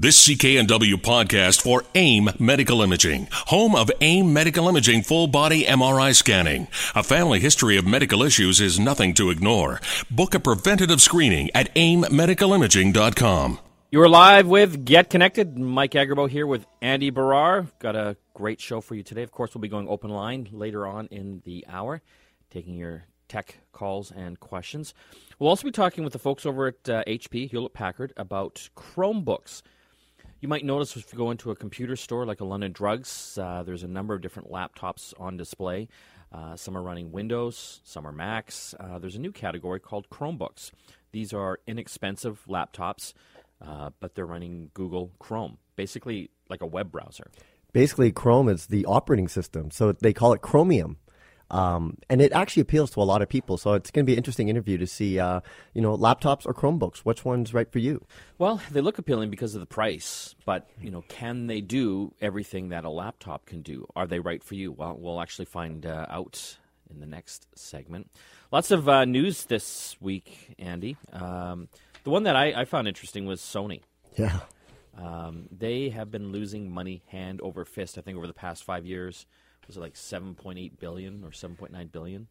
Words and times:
This 0.00 0.26
CKNW 0.26 0.94
podcast 0.94 1.60
for 1.60 1.84
AIM 1.94 2.30
Medical 2.38 2.80
Imaging, 2.80 3.28
home 3.30 3.76
of 3.76 3.90
AIM 4.00 4.32
Medical 4.32 4.66
Imaging 4.66 5.02
full 5.02 5.26
body 5.26 5.64
MRI 5.64 6.14
scanning. 6.14 6.68
A 6.94 7.02
family 7.02 7.38
history 7.38 7.76
of 7.76 7.86
medical 7.86 8.22
issues 8.22 8.62
is 8.62 8.80
nothing 8.80 9.12
to 9.12 9.28
ignore. 9.28 9.78
Book 10.10 10.34
a 10.34 10.40
preventative 10.40 11.02
screening 11.02 11.50
at 11.54 11.74
aimmedicalimaging.com. 11.74 13.58
You 13.90 14.00
are 14.00 14.08
live 14.08 14.46
with 14.46 14.86
Get 14.86 15.10
Connected. 15.10 15.58
Mike 15.58 15.92
Agerbo 15.92 16.30
here 16.30 16.46
with 16.46 16.64
Andy 16.80 17.10
Baryer. 17.10 17.70
Got 17.78 17.94
a 17.94 18.16
great 18.32 18.62
show 18.62 18.80
for 18.80 18.94
you 18.94 19.02
today. 19.02 19.22
Of 19.22 19.32
course, 19.32 19.54
we'll 19.54 19.60
be 19.60 19.68
going 19.68 19.86
open 19.86 20.08
line 20.08 20.48
later 20.50 20.86
on 20.86 21.08
in 21.08 21.42
the 21.44 21.66
hour, 21.68 22.00
taking 22.48 22.74
your 22.74 23.04
tech 23.28 23.58
calls 23.72 24.10
and 24.10 24.40
questions. 24.40 24.94
We'll 25.38 25.50
also 25.50 25.66
be 25.66 25.72
talking 25.72 26.04
with 26.04 26.14
the 26.14 26.18
folks 26.18 26.46
over 26.46 26.68
at 26.68 26.88
uh, 26.88 27.04
HP, 27.06 27.50
Hewlett 27.50 27.74
Packard, 27.74 28.14
about 28.16 28.70
Chromebooks. 28.74 29.60
You 30.40 30.48
might 30.48 30.64
notice 30.64 30.96
if 30.96 31.12
you 31.12 31.18
go 31.18 31.30
into 31.30 31.50
a 31.50 31.56
computer 31.56 31.96
store 31.96 32.24
like 32.24 32.40
a 32.40 32.46
London 32.46 32.72
Drugs, 32.72 33.36
uh, 33.36 33.62
there's 33.62 33.82
a 33.82 33.88
number 33.88 34.14
of 34.14 34.22
different 34.22 34.50
laptops 34.50 35.12
on 35.20 35.36
display. 35.36 35.88
Uh, 36.32 36.56
some 36.56 36.78
are 36.78 36.82
running 36.82 37.12
Windows, 37.12 37.82
some 37.84 38.06
are 38.06 38.12
Macs. 38.12 38.74
Uh, 38.80 38.98
there's 38.98 39.16
a 39.16 39.20
new 39.20 39.32
category 39.32 39.80
called 39.80 40.08
Chromebooks. 40.08 40.70
These 41.12 41.34
are 41.34 41.58
inexpensive 41.66 42.40
laptops, 42.48 43.12
uh, 43.60 43.90
but 44.00 44.14
they're 44.14 44.24
running 44.24 44.70
Google 44.72 45.10
Chrome, 45.18 45.58
basically 45.76 46.30
like 46.48 46.62
a 46.62 46.66
web 46.66 46.90
browser. 46.90 47.30
Basically, 47.74 48.10
Chrome 48.10 48.48
is 48.48 48.66
the 48.66 48.86
operating 48.86 49.28
system, 49.28 49.70
so 49.70 49.92
they 49.92 50.14
call 50.14 50.32
it 50.32 50.40
Chromium. 50.40 50.96
Um, 51.50 51.98
and 52.08 52.22
it 52.22 52.32
actually 52.32 52.62
appeals 52.62 52.90
to 52.92 53.00
a 53.00 53.02
lot 53.02 53.22
of 53.22 53.28
people. 53.28 53.56
So 53.58 53.74
it's 53.74 53.90
going 53.90 54.04
to 54.04 54.06
be 54.06 54.12
an 54.12 54.18
interesting 54.18 54.48
interview 54.48 54.78
to 54.78 54.86
see, 54.86 55.18
uh, 55.18 55.40
you 55.74 55.82
know, 55.82 55.96
laptops 55.96 56.46
or 56.46 56.54
Chromebooks. 56.54 56.98
Which 56.98 57.24
one's 57.24 57.52
right 57.52 57.70
for 57.70 57.80
you? 57.80 58.04
Well, 58.38 58.60
they 58.70 58.80
look 58.80 58.98
appealing 58.98 59.30
because 59.30 59.54
of 59.54 59.60
the 59.60 59.66
price, 59.66 60.34
but 60.44 60.68
you 60.80 60.90
know, 60.90 61.04
can 61.08 61.48
they 61.48 61.60
do 61.60 62.14
everything 62.20 62.68
that 62.68 62.84
a 62.84 62.90
laptop 62.90 63.46
can 63.46 63.62
do? 63.62 63.86
Are 63.96 64.06
they 64.06 64.20
right 64.20 64.42
for 64.42 64.54
you? 64.54 64.72
Well, 64.72 64.96
we'll 64.98 65.20
actually 65.20 65.46
find 65.46 65.84
uh, 65.84 66.06
out 66.08 66.56
in 66.88 67.00
the 67.00 67.06
next 67.06 67.46
segment. 67.56 68.10
Lots 68.52 68.70
of 68.70 68.88
uh, 68.88 69.04
news 69.04 69.44
this 69.44 69.96
week, 70.00 70.54
Andy. 70.58 70.96
Um, 71.12 71.68
the 72.04 72.10
one 72.10 72.24
that 72.24 72.36
I, 72.36 72.60
I, 72.62 72.64
found 72.64 72.88
interesting 72.88 73.26
was 73.26 73.40
Sony. 73.40 73.82
Yeah. 74.16 74.40
Um, 74.98 75.48
they 75.56 75.90
have 75.90 76.10
been 76.10 76.32
losing 76.32 76.70
money 76.70 77.02
hand 77.06 77.40
over 77.42 77.64
fist. 77.64 77.96
I 77.96 78.00
think 78.00 78.16
over 78.16 78.26
the 78.26 78.32
past 78.32 78.64
five 78.64 78.84
years 78.84 79.26
was 79.66 79.76
it 79.76 79.80
like 79.80 79.94
7.8 79.94 80.78
billion 80.78 81.24
or 81.24 81.30
7.9 81.30 81.92
billion? 81.92 82.28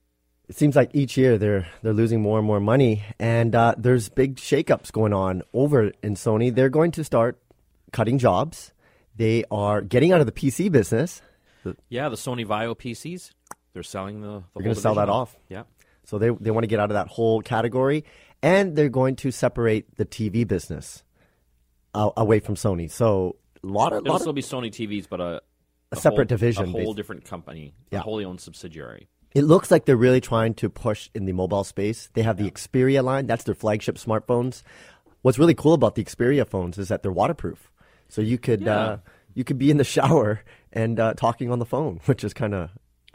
It 0.47 0.57
seems 0.57 0.75
like 0.75 0.89
each 0.93 1.15
year 1.15 1.37
they're 1.37 1.67
they're 1.83 1.93
losing 1.93 2.21
more 2.21 2.39
and 2.39 2.47
more 2.47 2.59
money, 2.59 3.03
and 3.19 3.53
uh, 3.53 3.75
there's 3.77 4.09
big 4.09 4.37
shakeups 4.37 4.91
going 4.91 5.13
on 5.13 5.43
over 5.53 5.91
in 6.01 6.15
Sony. 6.15 6.53
They're 6.53 6.69
going 6.69 6.91
to 6.91 7.03
start 7.03 7.39
cutting 7.91 8.17
jobs. 8.17 8.73
They 9.15 9.43
are 9.51 9.81
getting 9.81 10.11
out 10.11 10.21
of 10.21 10.25
the 10.25 10.31
PC 10.31 10.71
business. 10.71 11.21
Yeah, 11.87 12.09
the 12.09 12.15
Sony 12.15 12.47
Vaio 12.47 12.75
PCs. 12.75 13.31
They're 13.73 13.83
selling 13.83 14.21
the. 14.21 14.27
the 14.27 14.43
they're 14.55 14.63
going 14.63 14.75
to 14.75 14.81
sell 14.81 14.95
that 14.95 15.07
off. 15.07 15.35
off. 15.35 15.37
Yeah. 15.49 15.63
So 16.03 16.17
they 16.17 16.29
they 16.29 16.49
want 16.49 16.63
to 16.63 16.67
get 16.67 16.79
out 16.79 16.89
of 16.89 16.95
that 16.95 17.09
whole 17.09 17.41
category, 17.41 18.03
and 18.41 18.75
they're 18.75 18.89
going 18.89 19.17
to 19.17 19.29
separate 19.29 19.97
the 19.97 20.05
TV 20.05 20.47
business 20.47 21.03
uh, 21.93 22.09
away 22.17 22.39
from 22.39 22.55
Sony. 22.55 22.89
So 22.89 23.35
a 23.63 23.67
lot 23.67 23.93
of 23.93 23.99
it'll 23.99 24.13
lot 24.13 24.21
still 24.21 24.31
of, 24.31 24.35
be 24.35 24.41
Sony 24.41 24.71
TVs, 24.71 25.07
but 25.07 25.21
a 25.21 25.41
a, 25.91 25.95
separate 25.95 26.29
whole, 26.29 26.37
division, 26.37 26.63
a 26.63 26.67
whole 26.67 26.73
basically. 26.79 26.93
different 26.95 27.25
company, 27.25 27.73
Yeah. 27.91 27.99
a 27.99 28.01
wholly 28.01 28.25
owned 28.25 28.41
subsidiary. 28.41 29.07
It 29.35 29.43
looks 29.43 29.69
like 29.69 29.85
they're 29.85 29.95
really 29.97 30.21
trying 30.21 30.53
to 30.55 30.69
push 30.69 31.09
in 31.13 31.25
the 31.25 31.33
mobile 31.33 31.63
space. 31.63 32.09
They 32.13 32.23
have 32.23 32.37
the 32.37 32.49
Xperia 32.49 33.03
line, 33.03 33.27
that's 33.27 33.43
their 33.43 33.55
flagship 33.55 33.97
smartphones. 33.97 34.63
What's 35.21 35.37
really 35.37 35.53
cool 35.53 35.73
about 35.73 35.95
the 35.95 36.03
Xperia 36.03 36.47
phones 36.47 36.77
is 36.77 36.87
that 36.87 37.03
they're 37.03 37.11
waterproof. 37.11 37.69
So 38.07 38.21
you 38.21 38.37
could 38.37 38.61
Yeah. 38.61 38.75
uh, 38.77 38.97
you 39.35 39.43
could 39.43 39.59
be 39.59 39.69
in 39.69 39.77
the 39.77 39.83
shower 39.83 40.41
and 40.73 40.99
uh, 40.99 41.13
talking 41.13 41.51
on 41.51 41.59
the 41.59 41.65
phone, 41.65 41.99
which 42.05 42.23
is 42.23 42.33
kind 42.33 42.53
of 42.55 42.71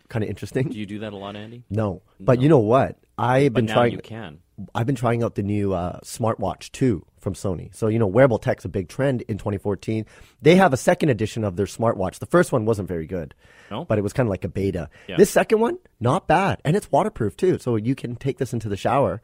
kind 0.08 0.22
of 0.22 0.30
interesting. 0.30 0.68
Do 0.68 0.78
you 0.78 0.86
do 0.86 0.98
that 1.00 1.12
a 1.12 1.16
lot, 1.16 1.34
Andy? 1.34 1.64
no, 1.70 2.02
but 2.20 2.40
you 2.40 2.48
know 2.48 2.58
what? 2.60 2.98
I've 3.18 3.52
But 3.52 3.66
been 3.66 3.74
trying. 3.74 3.92
you 3.92 3.98
can. 3.98 4.38
I've 4.74 4.86
been 4.86 4.94
trying 4.94 5.24
out 5.24 5.34
the 5.34 5.42
new 5.42 5.72
uh, 5.72 5.98
smartwatch 6.04 6.70
2 6.72 7.04
from 7.24 7.34
Sony. 7.34 7.74
So, 7.74 7.88
you 7.88 7.98
know, 7.98 8.06
wearable 8.06 8.38
tech's 8.38 8.64
a 8.64 8.68
big 8.68 8.88
trend 8.88 9.22
in 9.22 9.38
2014. 9.38 10.06
They 10.40 10.54
have 10.54 10.72
a 10.72 10.76
second 10.76 11.08
edition 11.08 11.42
of 11.42 11.56
their 11.56 11.66
smartwatch. 11.66 12.20
The 12.20 12.26
first 12.26 12.52
one 12.52 12.64
wasn't 12.66 12.86
very 12.86 13.06
good, 13.06 13.34
No? 13.70 13.84
but 13.84 13.98
it 13.98 14.02
was 14.02 14.12
kind 14.12 14.28
of 14.28 14.30
like 14.30 14.44
a 14.44 14.48
beta. 14.48 14.88
Yeah. 15.08 15.16
This 15.16 15.30
second 15.30 15.58
one, 15.58 15.78
not 15.98 16.28
bad. 16.28 16.60
And 16.64 16.76
it's 16.76 16.92
waterproof 16.92 17.36
too. 17.36 17.58
So 17.58 17.74
you 17.74 17.96
can 17.96 18.14
take 18.14 18.38
this 18.38 18.52
into 18.52 18.68
the 18.68 18.76
shower. 18.76 19.20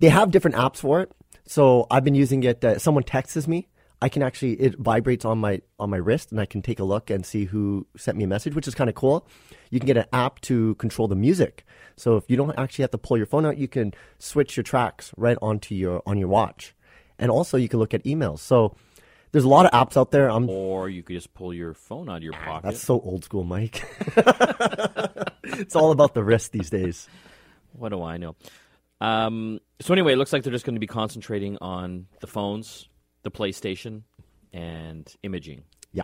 They 0.00 0.10
have 0.10 0.30
different 0.30 0.56
apps 0.56 0.76
for 0.76 1.00
it. 1.00 1.10
So 1.46 1.86
I've 1.90 2.04
been 2.04 2.14
using 2.14 2.42
it. 2.42 2.62
Uh, 2.62 2.78
someone 2.78 3.04
texts 3.04 3.48
me. 3.48 3.68
I 4.00 4.08
can 4.08 4.22
actually 4.22 4.52
it 4.60 4.78
vibrates 4.78 5.24
on 5.24 5.38
my 5.38 5.60
on 5.80 5.90
my 5.90 5.96
wrist, 5.96 6.30
and 6.30 6.40
I 6.40 6.46
can 6.46 6.62
take 6.62 6.78
a 6.78 6.84
look 6.84 7.10
and 7.10 7.26
see 7.26 7.46
who 7.46 7.84
sent 7.96 8.16
me 8.16 8.22
a 8.22 8.28
message, 8.28 8.54
which 8.54 8.68
is 8.68 8.74
kind 8.76 8.88
of 8.88 8.94
cool. 8.94 9.26
You 9.70 9.80
can 9.80 9.88
get 9.88 9.96
an 9.96 10.04
app 10.12 10.40
to 10.42 10.76
control 10.76 11.08
the 11.08 11.16
music, 11.16 11.64
so 11.96 12.16
if 12.16 12.22
you 12.30 12.36
don't 12.36 12.56
actually 12.56 12.84
have 12.84 12.92
to 12.92 12.98
pull 12.98 13.16
your 13.16 13.26
phone 13.26 13.44
out, 13.44 13.58
you 13.58 13.66
can 13.66 13.92
switch 14.20 14.56
your 14.56 14.62
tracks 14.62 15.12
right 15.16 15.36
onto 15.42 15.74
your 15.74 16.00
on 16.06 16.16
your 16.16 16.28
watch, 16.28 16.76
and 17.18 17.30
also 17.30 17.56
you 17.56 17.68
can 17.68 17.78
look 17.78 17.94
at 17.94 18.04
emails. 18.04 18.38
So 18.40 18.74
there's 19.32 19.44
a 19.44 19.48
lot 19.48 19.66
of 19.66 19.72
apps 19.72 19.96
out 19.96 20.10
there. 20.10 20.30
I'm 20.30 20.48
Or 20.48 20.88
you 20.88 21.02
could 21.02 21.14
just 21.14 21.34
pull 21.34 21.52
your 21.52 21.74
phone 21.74 22.08
out 22.08 22.18
of 22.18 22.22
your 22.22 22.32
pocket. 22.32 22.64
that's 22.64 22.80
so 22.82 23.00
old 23.00 23.24
school, 23.24 23.44
Mike. 23.44 23.84
it's 25.44 25.76
all 25.76 25.90
about 25.90 26.14
the 26.14 26.22
wrist 26.24 26.52
these 26.52 26.70
days. 26.70 27.08
What 27.72 27.90
do 27.90 28.02
I 28.02 28.16
know? 28.16 28.36
Um, 29.00 29.60
so 29.80 29.92
anyway, 29.92 30.14
it 30.14 30.16
looks 30.16 30.32
like 30.32 30.42
they're 30.42 30.52
just 30.52 30.64
going 30.64 30.74
to 30.74 30.80
be 30.80 30.86
concentrating 30.86 31.56
on 31.60 32.06
the 32.20 32.26
phones, 32.26 32.88
the 33.22 33.30
PlayStation, 33.30 34.02
and 34.52 35.12
imaging. 35.22 35.62
Yeah. 35.92 36.02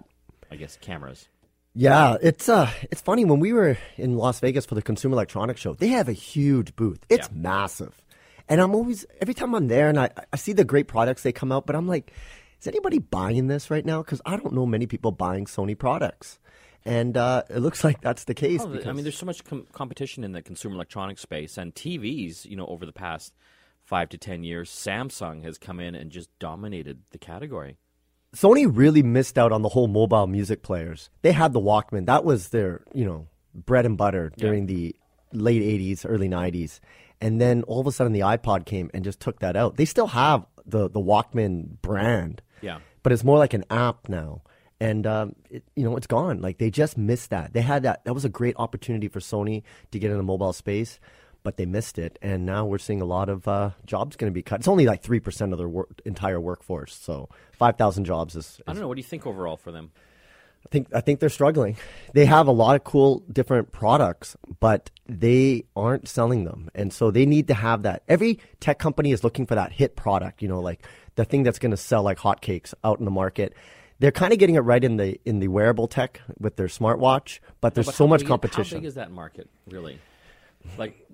I 0.50 0.56
guess 0.56 0.76
cameras. 0.80 1.28
Yeah, 1.76 2.16
it's 2.22 2.48
uh 2.48 2.70
it's 2.92 3.00
funny 3.00 3.24
when 3.24 3.40
we 3.40 3.52
were 3.52 3.76
in 3.96 4.16
Las 4.16 4.38
Vegas 4.38 4.64
for 4.64 4.76
the 4.76 4.82
Consumer 4.82 5.14
Electronics 5.14 5.60
Show. 5.60 5.74
They 5.74 5.88
have 5.88 6.08
a 6.08 6.12
huge 6.12 6.76
booth. 6.76 7.04
It's 7.08 7.26
Yeah. 7.28 7.36
massive. 7.36 8.00
And 8.48 8.60
I'm 8.60 8.74
always 8.74 9.06
every 9.20 9.34
time 9.34 9.54
I'm 9.54 9.68
there 9.68 9.88
and 9.88 9.98
I 9.98 10.10
I 10.32 10.36
see 10.36 10.52
the 10.52 10.64
great 10.64 10.88
products 10.88 11.22
they 11.22 11.32
come 11.32 11.50
out, 11.52 11.66
but 11.66 11.74
I'm 11.76 11.88
like 11.88 12.12
is 12.60 12.66
anybody 12.66 12.98
buying 12.98 13.46
this 13.48 13.70
right 13.70 13.84
now 13.84 14.02
cuz 14.02 14.20
I 14.26 14.36
don't 14.36 14.54
know 14.54 14.66
many 14.66 14.86
people 14.86 15.12
buying 15.12 15.46
Sony 15.46 15.78
products. 15.78 16.38
And 16.86 17.16
uh, 17.16 17.44
it 17.48 17.60
looks 17.60 17.82
like 17.82 18.02
that's 18.02 18.24
the 18.24 18.34
case 18.34 18.60
Oh, 18.62 18.66
I 18.86 18.92
mean, 18.92 19.04
there's 19.04 19.16
so 19.16 19.24
much 19.24 19.42
com- 19.44 19.66
competition 19.72 20.22
in 20.22 20.32
the 20.32 20.42
consumer 20.42 20.74
electronics 20.74 21.22
space 21.22 21.56
and 21.56 21.74
TVs. 21.74 22.44
You 22.44 22.56
know, 22.56 22.66
over 22.66 22.84
the 22.84 22.92
past 22.92 23.32
five 23.82 24.10
to 24.10 24.18
ten 24.18 24.44
years, 24.44 24.70
Samsung 24.70 25.42
has 25.44 25.56
come 25.56 25.80
in 25.80 25.94
and 25.94 26.10
just 26.10 26.28
dominated 26.38 27.00
the 27.10 27.18
category. 27.18 27.78
Sony 28.36 28.68
really 28.70 29.02
missed 29.02 29.38
out 29.38 29.52
on 29.52 29.62
the 29.62 29.70
whole 29.70 29.86
mobile 29.86 30.26
music 30.26 30.62
players. 30.62 31.08
They 31.22 31.32
had 31.32 31.52
the 31.54 31.60
Walkman. 31.60 32.04
That 32.06 32.24
was 32.24 32.48
their, 32.48 32.82
you 32.92 33.04
know, 33.04 33.28
bread 33.54 33.86
and 33.86 33.96
butter 33.96 34.32
during 34.36 34.66
the 34.66 34.94
late 35.32 35.62
80s, 35.62 36.04
early 36.06 36.28
90s. 36.28 36.80
And 37.24 37.40
then 37.40 37.62
all 37.62 37.80
of 37.80 37.86
a 37.86 37.92
sudden 37.92 38.12
the 38.12 38.20
iPod 38.20 38.66
came 38.66 38.90
and 38.92 39.02
just 39.02 39.18
took 39.18 39.38
that 39.38 39.56
out. 39.56 39.76
They 39.76 39.86
still 39.86 40.08
have 40.08 40.44
the, 40.66 40.90
the 40.90 41.00
Walkman 41.00 41.80
brand. 41.80 42.42
Yeah. 42.60 42.80
But 43.02 43.12
it's 43.12 43.24
more 43.24 43.38
like 43.38 43.54
an 43.54 43.64
app 43.70 44.10
now. 44.10 44.42
And, 44.78 45.06
um, 45.06 45.34
it, 45.48 45.64
you 45.74 45.84
know, 45.84 45.96
it's 45.96 46.06
gone. 46.06 46.42
Like 46.42 46.58
they 46.58 46.70
just 46.70 46.98
missed 46.98 47.30
that. 47.30 47.54
They 47.54 47.62
had 47.62 47.84
that. 47.84 48.04
That 48.04 48.12
was 48.12 48.26
a 48.26 48.28
great 48.28 48.56
opportunity 48.58 49.08
for 49.08 49.20
Sony 49.20 49.62
to 49.90 49.98
get 49.98 50.10
in 50.10 50.18
the 50.18 50.22
mobile 50.22 50.52
space, 50.52 51.00
but 51.42 51.56
they 51.56 51.64
missed 51.64 51.98
it. 51.98 52.18
And 52.20 52.44
now 52.44 52.66
we're 52.66 52.76
seeing 52.76 53.00
a 53.00 53.06
lot 53.06 53.30
of 53.30 53.48
uh, 53.48 53.70
jobs 53.86 54.16
going 54.16 54.30
to 54.30 54.34
be 54.34 54.42
cut. 54.42 54.60
It's 54.60 54.68
only 54.68 54.84
like 54.84 55.02
3% 55.02 55.52
of 55.52 55.56
their 55.56 55.68
work, 55.68 56.02
entire 56.04 56.38
workforce. 56.38 56.94
So 56.94 57.30
5,000 57.52 58.04
jobs 58.04 58.36
is, 58.36 58.60
I 58.66 58.74
don't 58.74 58.82
know. 58.82 58.88
What 58.88 58.96
do 58.96 59.00
you 59.00 59.08
think 59.08 59.26
overall 59.26 59.56
for 59.56 59.72
them? 59.72 59.92
I 60.66 60.68
think 60.70 60.88
I 60.94 61.00
think 61.00 61.20
they're 61.20 61.28
struggling. 61.28 61.76
They 62.14 62.24
have 62.26 62.46
a 62.46 62.52
lot 62.52 62.74
of 62.76 62.84
cool 62.84 63.22
different 63.32 63.70
products, 63.72 64.36
but 64.60 64.90
they 65.06 65.64
aren't 65.76 66.08
selling 66.08 66.44
them, 66.44 66.70
and 66.74 66.92
so 66.92 67.10
they 67.10 67.26
need 67.26 67.48
to 67.48 67.54
have 67.54 67.82
that. 67.82 68.02
Every 68.08 68.40
tech 68.60 68.78
company 68.78 69.12
is 69.12 69.22
looking 69.22 69.46
for 69.46 69.54
that 69.54 69.72
hit 69.72 69.94
product, 69.96 70.42
you 70.42 70.48
know, 70.48 70.60
like 70.60 70.82
the 71.16 71.24
thing 71.24 71.42
that's 71.42 71.58
going 71.58 71.70
to 71.70 71.76
sell 71.76 72.02
like 72.02 72.18
hotcakes 72.18 72.72
out 72.82 72.98
in 72.98 73.04
the 73.04 73.10
market. 73.10 73.54
They're 74.00 74.10
kind 74.10 74.32
of 74.32 74.38
getting 74.40 74.56
it 74.56 74.60
right 74.60 74.82
in 74.82 74.96
the 74.96 75.20
in 75.24 75.38
the 75.38 75.48
wearable 75.48 75.86
tech 75.86 76.20
with 76.40 76.56
their 76.56 76.66
smartwatch, 76.66 77.38
but 77.60 77.74
there's 77.74 77.86
But 77.86 77.94
so 77.94 78.08
much 78.08 78.20
big- 78.20 78.28
competition. 78.28 78.78
How 78.78 78.80
big 78.80 78.88
is 78.88 78.94
that 78.96 79.12
market, 79.12 79.48
really? 79.68 79.98
Like, 80.78 81.06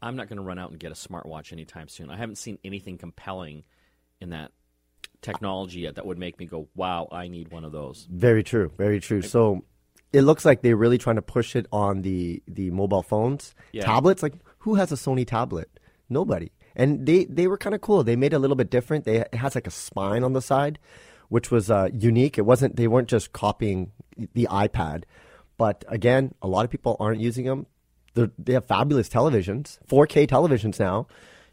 I'm 0.00 0.14
not 0.14 0.28
going 0.28 0.36
to 0.36 0.42
run 0.42 0.58
out 0.58 0.70
and 0.70 0.78
get 0.78 0.92
a 0.92 0.94
smartwatch 0.94 1.52
anytime 1.52 1.88
soon. 1.88 2.10
I 2.10 2.16
haven't 2.16 2.36
seen 2.36 2.58
anything 2.64 2.98
compelling 2.98 3.64
in 4.20 4.30
that 4.30 4.52
technology 5.22 5.80
yet 5.80 5.94
that 5.94 6.04
would 6.06 6.18
make 6.18 6.38
me 6.38 6.46
go, 6.46 6.68
"Wow, 6.74 7.08
I 7.10 7.28
need 7.28 7.50
one 7.50 7.64
of 7.64 7.72
those." 7.72 8.06
Very 8.10 8.42
true. 8.42 8.70
Very 8.76 9.00
true. 9.00 9.22
So 9.22 9.64
it 10.12 10.22
looks 10.22 10.44
like 10.44 10.60
they're 10.62 10.76
really 10.76 10.98
trying 10.98 11.16
to 11.16 11.22
push 11.22 11.56
it 11.56 11.66
on 11.72 12.02
the 12.02 12.42
the 12.46 12.70
mobile 12.70 13.02
phones, 13.02 13.54
Yeah. 13.72 13.84
tablets. 13.84 14.22
Like 14.22 14.34
who 14.58 14.74
has 14.74 14.92
a 14.92 14.96
Sony 14.96 15.26
tablet? 15.26 15.68
Nobody. 16.10 16.50
And 16.76 17.06
they 17.06 17.24
they 17.24 17.46
were 17.46 17.56
kind 17.58 17.74
of 17.74 17.80
cool. 17.80 18.02
They 18.04 18.16
made 18.16 18.32
it 18.32 18.36
a 18.36 18.38
little 18.38 18.56
bit 18.56 18.70
different. 18.70 19.04
They 19.04 19.18
it 19.20 19.34
has 19.34 19.54
like 19.54 19.66
a 19.66 19.70
spine 19.70 20.24
on 20.24 20.32
the 20.32 20.42
side, 20.42 20.78
which 21.28 21.50
was 21.50 21.70
uh, 21.70 21.88
unique. 21.92 22.36
It 22.38 22.42
wasn't. 22.42 22.76
They 22.76 22.88
weren't 22.88 23.08
just 23.08 23.32
copying 23.32 23.92
the 24.34 24.46
iPad, 24.50 25.04
but 25.56 25.84
again, 25.88 26.34
a 26.42 26.48
lot 26.48 26.64
of 26.64 26.70
people 26.70 26.96
aren't 27.00 27.20
using 27.20 27.44
them. 27.46 27.66
They're, 28.14 28.30
they 28.38 28.52
have 28.52 28.66
fabulous 28.66 29.08
televisions, 29.08 29.78
4K 29.88 30.26
televisions 30.28 30.78
now. 30.78 31.06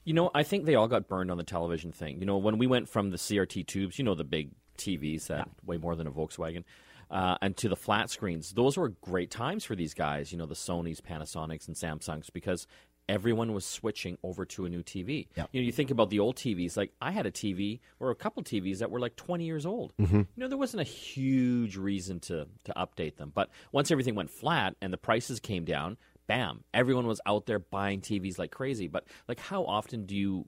You 0.10 0.16
know, 0.16 0.32
I 0.34 0.42
think 0.42 0.66
they 0.66 0.74
all 0.74 0.88
got 0.88 1.08
burned 1.08 1.30
on 1.30 1.38
the 1.38 1.44
television 1.44 1.92
thing. 1.92 2.20
You 2.20 2.26
know, 2.26 2.38
when 2.38 2.58
we 2.58 2.66
went 2.66 2.90
from 2.90 3.12
the 3.12 3.18
CRT 3.18 3.68
tubes, 3.68 4.00
you 4.00 4.04
know, 4.04 4.16
the 4.16 4.24
big 4.24 4.50
TVs 4.76 5.28
that 5.28 5.48
weigh 5.64 5.78
more 5.78 5.96
than 5.96 6.08
a 6.08 6.12
Volkswagen, 6.12 6.64
uh, 7.12 7.38
and 7.44 7.56
to 7.58 7.70
the 7.70 7.76
flat 7.76 8.10
screens. 8.10 8.54
Those 8.54 8.76
were 8.76 8.90
great 8.90 9.30
times 9.30 9.64
for 9.66 9.76
these 9.76 9.94
guys. 9.94 10.32
You 10.32 10.40
know, 10.40 10.48
the 10.48 10.56
Sony's, 10.56 11.00
Panasonics, 11.00 11.68
and 11.68 11.78
Samsungs 11.78 12.34
because 12.34 12.66
everyone 13.08 13.54
was 13.54 13.66
switching 13.66 14.18
over 14.24 14.46
to 14.46 14.66
a 14.66 14.70
new 14.70 14.82
TV. 14.82 15.28
Yeah. 15.36 15.46
You 15.52 15.62
know, 15.62 15.66
you 15.68 15.72
think 15.72 15.92
about 15.92 16.10
the 16.10 16.20
old 16.20 16.38
TVs. 16.38 16.76
Like 16.76 16.92
I 17.00 17.12
had 17.12 17.28
a 17.28 17.32
TV 17.32 17.80
or 18.00 18.10
a 18.10 18.16
couple 18.16 18.42
TVs 18.42 18.80
that 18.80 18.90
were 18.90 19.00
like 19.00 19.16
20 19.16 19.46
years 19.46 19.68
old. 19.68 19.94
Mm-hmm. 20.02 20.18
You 20.18 20.28
know, 20.38 20.48
there 20.48 20.58
wasn't 20.58 20.82
a 20.82 20.86
huge 20.86 21.78
reason 21.78 22.20
to 22.22 22.48
to 22.64 22.74
update 22.76 23.18
them. 23.18 23.32
But 23.34 23.52
once 23.72 23.92
everything 23.92 24.16
went 24.16 24.32
flat 24.32 24.76
and 24.82 24.92
the 24.92 24.98
prices 24.98 25.40
came 25.40 25.66
down, 25.66 25.98
bam, 26.30 26.64
everyone 26.76 27.08
was 27.08 27.20
out 27.26 27.48
there 27.48 27.60
buying 27.60 28.00
TVs 28.00 28.38
like 28.40 28.52
crazy. 28.52 28.88
But 28.88 29.04
like, 29.28 29.40
how 29.40 29.66
often 29.66 30.06
do 30.06 30.16
you 30.16 30.48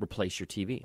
replace 0.00 0.38
your 0.40 0.46
TV? 0.46 0.84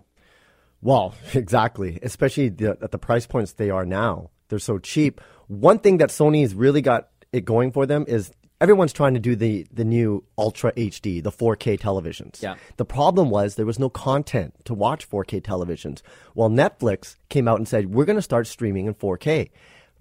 Well, 0.81 1.13
exactly. 1.33 1.99
Especially 2.01 2.49
the, 2.49 2.77
at 2.81 2.91
the 2.91 2.97
price 2.97 3.25
points 3.25 3.53
they 3.53 3.69
are 3.69 3.85
now. 3.85 4.31
They're 4.49 4.59
so 4.59 4.79
cheap. 4.79 5.21
One 5.47 5.79
thing 5.79 5.99
that 5.99 6.09
Sony's 6.09 6.53
really 6.53 6.81
got 6.81 7.09
it 7.31 7.45
going 7.45 7.71
for 7.71 7.85
them 7.85 8.03
is 8.07 8.31
everyone's 8.59 8.91
trying 8.91 9.13
to 9.13 9.19
do 9.19 9.35
the, 9.35 9.65
the 9.71 9.85
new 9.85 10.25
Ultra 10.37 10.73
HD, 10.73 11.23
the 11.23 11.31
4K 11.31 11.79
televisions. 11.79 12.41
Yeah. 12.41 12.55
The 12.77 12.83
problem 12.83 13.29
was 13.29 13.55
there 13.55 13.65
was 13.65 13.79
no 13.79 13.89
content 13.89 14.55
to 14.65 14.73
watch 14.73 15.09
4K 15.09 15.41
televisions. 15.41 16.01
Well, 16.33 16.49
Netflix 16.49 17.15
came 17.29 17.47
out 17.47 17.57
and 17.59 17.67
said, 17.67 17.93
we're 17.93 18.05
going 18.05 18.17
to 18.17 18.21
start 18.21 18.47
streaming 18.47 18.87
in 18.87 18.95
4K. 18.95 19.51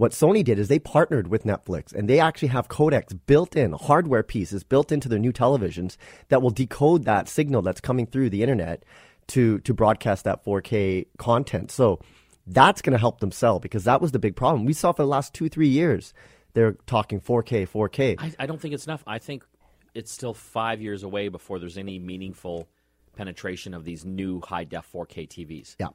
What 0.01 0.13
Sony 0.13 0.43
did 0.43 0.59
is 0.59 0.69
they 0.69 0.79
partnered 0.79 1.29
with 1.29 1.45
Netflix 1.45 1.93
and 1.93 2.09
they 2.09 2.21
actually 2.21 2.49
have 2.49 2.69
codecs 2.69 3.15
built 3.27 3.55
in, 3.55 3.73
hardware 3.73 4.23
pieces 4.23 4.65
built 4.65 4.91
into 4.91 5.11
their 5.11 5.19
new 5.19 5.31
televisions 5.31 5.99
that 6.31 6.41
will 6.41 6.49
decode 6.49 7.05
that 7.05 7.29
signal 7.29 7.61
that's 7.61 7.83
coming 7.83 8.07
through 8.07 8.31
the 8.31 8.41
internet 8.41 8.83
to, 9.27 9.59
to 9.59 9.75
broadcast 9.75 10.25
that 10.25 10.43
4K 10.43 11.09
content. 11.19 11.71
So 11.71 12.01
that's 12.47 12.81
going 12.81 12.95
to 12.95 12.99
help 12.99 13.21
them 13.21 13.31
sell 13.31 13.61
because 13.61 13.85
that 13.85 14.01
was 14.01 14.13
the 14.13 14.19
big 14.19 14.37
problem. 14.37 14.65
We 14.65 14.73
saw 14.73 14.93
for 14.93 15.03
the 15.03 15.07
last 15.07 15.35
two, 15.35 15.51
three 15.51 15.69
years, 15.69 16.15
they're 16.55 16.79
talking 16.87 17.21
4K, 17.21 17.69
4K. 17.69 18.17
I, 18.19 18.33
I 18.39 18.47
don't 18.47 18.59
think 18.59 18.73
it's 18.73 18.87
enough. 18.87 19.05
I 19.07 19.19
think 19.19 19.45
it's 19.93 20.11
still 20.11 20.33
five 20.33 20.81
years 20.81 21.03
away 21.03 21.29
before 21.29 21.59
there's 21.59 21.77
any 21.77 21.99
meaningful 21.99 22.71
penetration 23.17 23.75
of 23.75 23.85
these 23.85 24.07
new 24.07 24.41
high 24.41 24.65
def 24.65 24.91
4K 24.91 25.29
TVs. 25.29 25.77
yeah. 25.79 25.89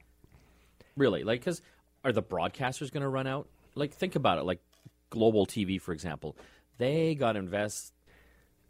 Really, 0.96 1.24
like, 1.24 1.40
because 1.40 1.63
are 2.04 2.12
the 2.12 2.22
broadcasters 2.22 2.92
going 2.92 3.02
to 3.02 3.10
run 3.10 3.25
out? 3.25 3.48
Like, 3.75 3.94
think 3.94 4.16
about 4.16 4.39
it. 4.39 4.45
Like, 4.45 4.62
Global 5.10 5.45
TV, 5.45 5.80
for 5.80 5.94
example, 5.94 6.36
they 6.77 7.16
got 7.16 7.33
to 7.33 7.39
invest 7.39 7.94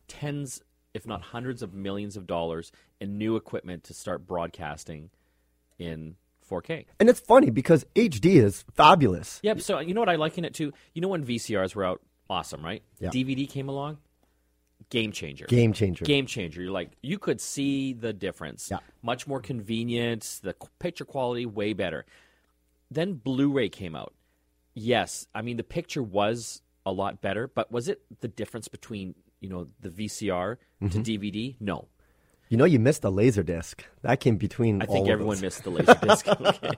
tens, 0.07 0.62
if 0.94 1.07
not 1.07 1.22
hundreds 1.22 1.62
of 1.62 1.74
millions 1.74 2.18
of 2.18 2.28
dollars 2.28 2.72
in 3.00 3.18
new 3.18 3.36
equipment 3.36 3.84
to 3.86 3.94
start 3.94 4.28
broadcasting 4.28 5.10
in 5.80 6.16
4K. 6.50 6.86
And 7.00 7.10
it's 7.10 7.19
funny 7.19 7.50
because 7.50 7.86
HD 7.96 8.36
is 8.36 8.63
fabulous. 8.74 9.40
Yep. 9.44 9.62
So 9.62 9.80
you 9.80 9.94
know 9.94 10.02
what 10.02 10.10
I 10.10 10.16
liken 10.16 10.46
it 10.46 10.54
to? 10.56 10.72
You 10.94 11.02
know 11.02 11.08
when 11.08 11.25
VCRs 11.25 11.75
were 11.75 11.86
out, 11.86 12.01
awesome, 12.30 12.63
right? 12.63 12.84
Yeah. 13.00 13.10
DVD 13.10 13.50
came 13.50 13.69
along, 13.69 13.98
game 14.90 15.12
changer. 15.12 15.46
Game 15.48 15.74
changer. 15.74 16.06
Game 16.06 16.28
changer. 16.28 16.62
You're 16.62 16.72
like 16.72 16.92
you 17.01 17.18
could 17.18 17.42
see 17.42 17.94
the 17.94 18.13
difference. 18.13 18.69
Yeah. 18.69 18.80
Much 19.01 19.28
more 19.28 19.40
convenient. 19.40 20.40
The 20.44 20.56
picture 20.80 21.06
quality 21.06 21.46
way 21.46 21.74
better. 21.74 22.06
Then 22.92 23.13
Blu-ray 23.16 23.69
came 23.69 23.96
out. 23.96 24.13
Yes, 24.75 25.25
I 25.33 25.42
mean 25.42 25.57
the 25.57 25.63
picture 25.63 26.04
was 26.04 26.62
a 26.86 26.92
lot 26.92 27.22
better, 27.22 27.48
but 27.48 27.72
was 27.72 27.88
it 27.88 28.01
the 28.22 28.27
difference 28.27 28.68
between 28.68 29.16
you 29.39 29.50
know 29.50 29.68
the 29.80 29.89
VCR 29.89 30.57
Mm-hmm. 30.83 31.01
to 31.01 31.18
DVD? 31.19 31.56
No. 31.62 31.88
You 32.50 32.57
know, 32.57 32.66
you 32.66 32.80
missed 32.80 33.01
the 33.01 33.12
laser 33.12 33.42
disc. 33.42 33.83
That 34.04 34.19
came 34.19 34.36
between 34.36 34.81
I 34.81 34.86
think 34.86 35.07
everyone 35.07 35.39
missed 35.39 35.63
the 35.63 35.69
laser 35.72 35.95
disc. 35.95 36.27
okay. 36.42 36.72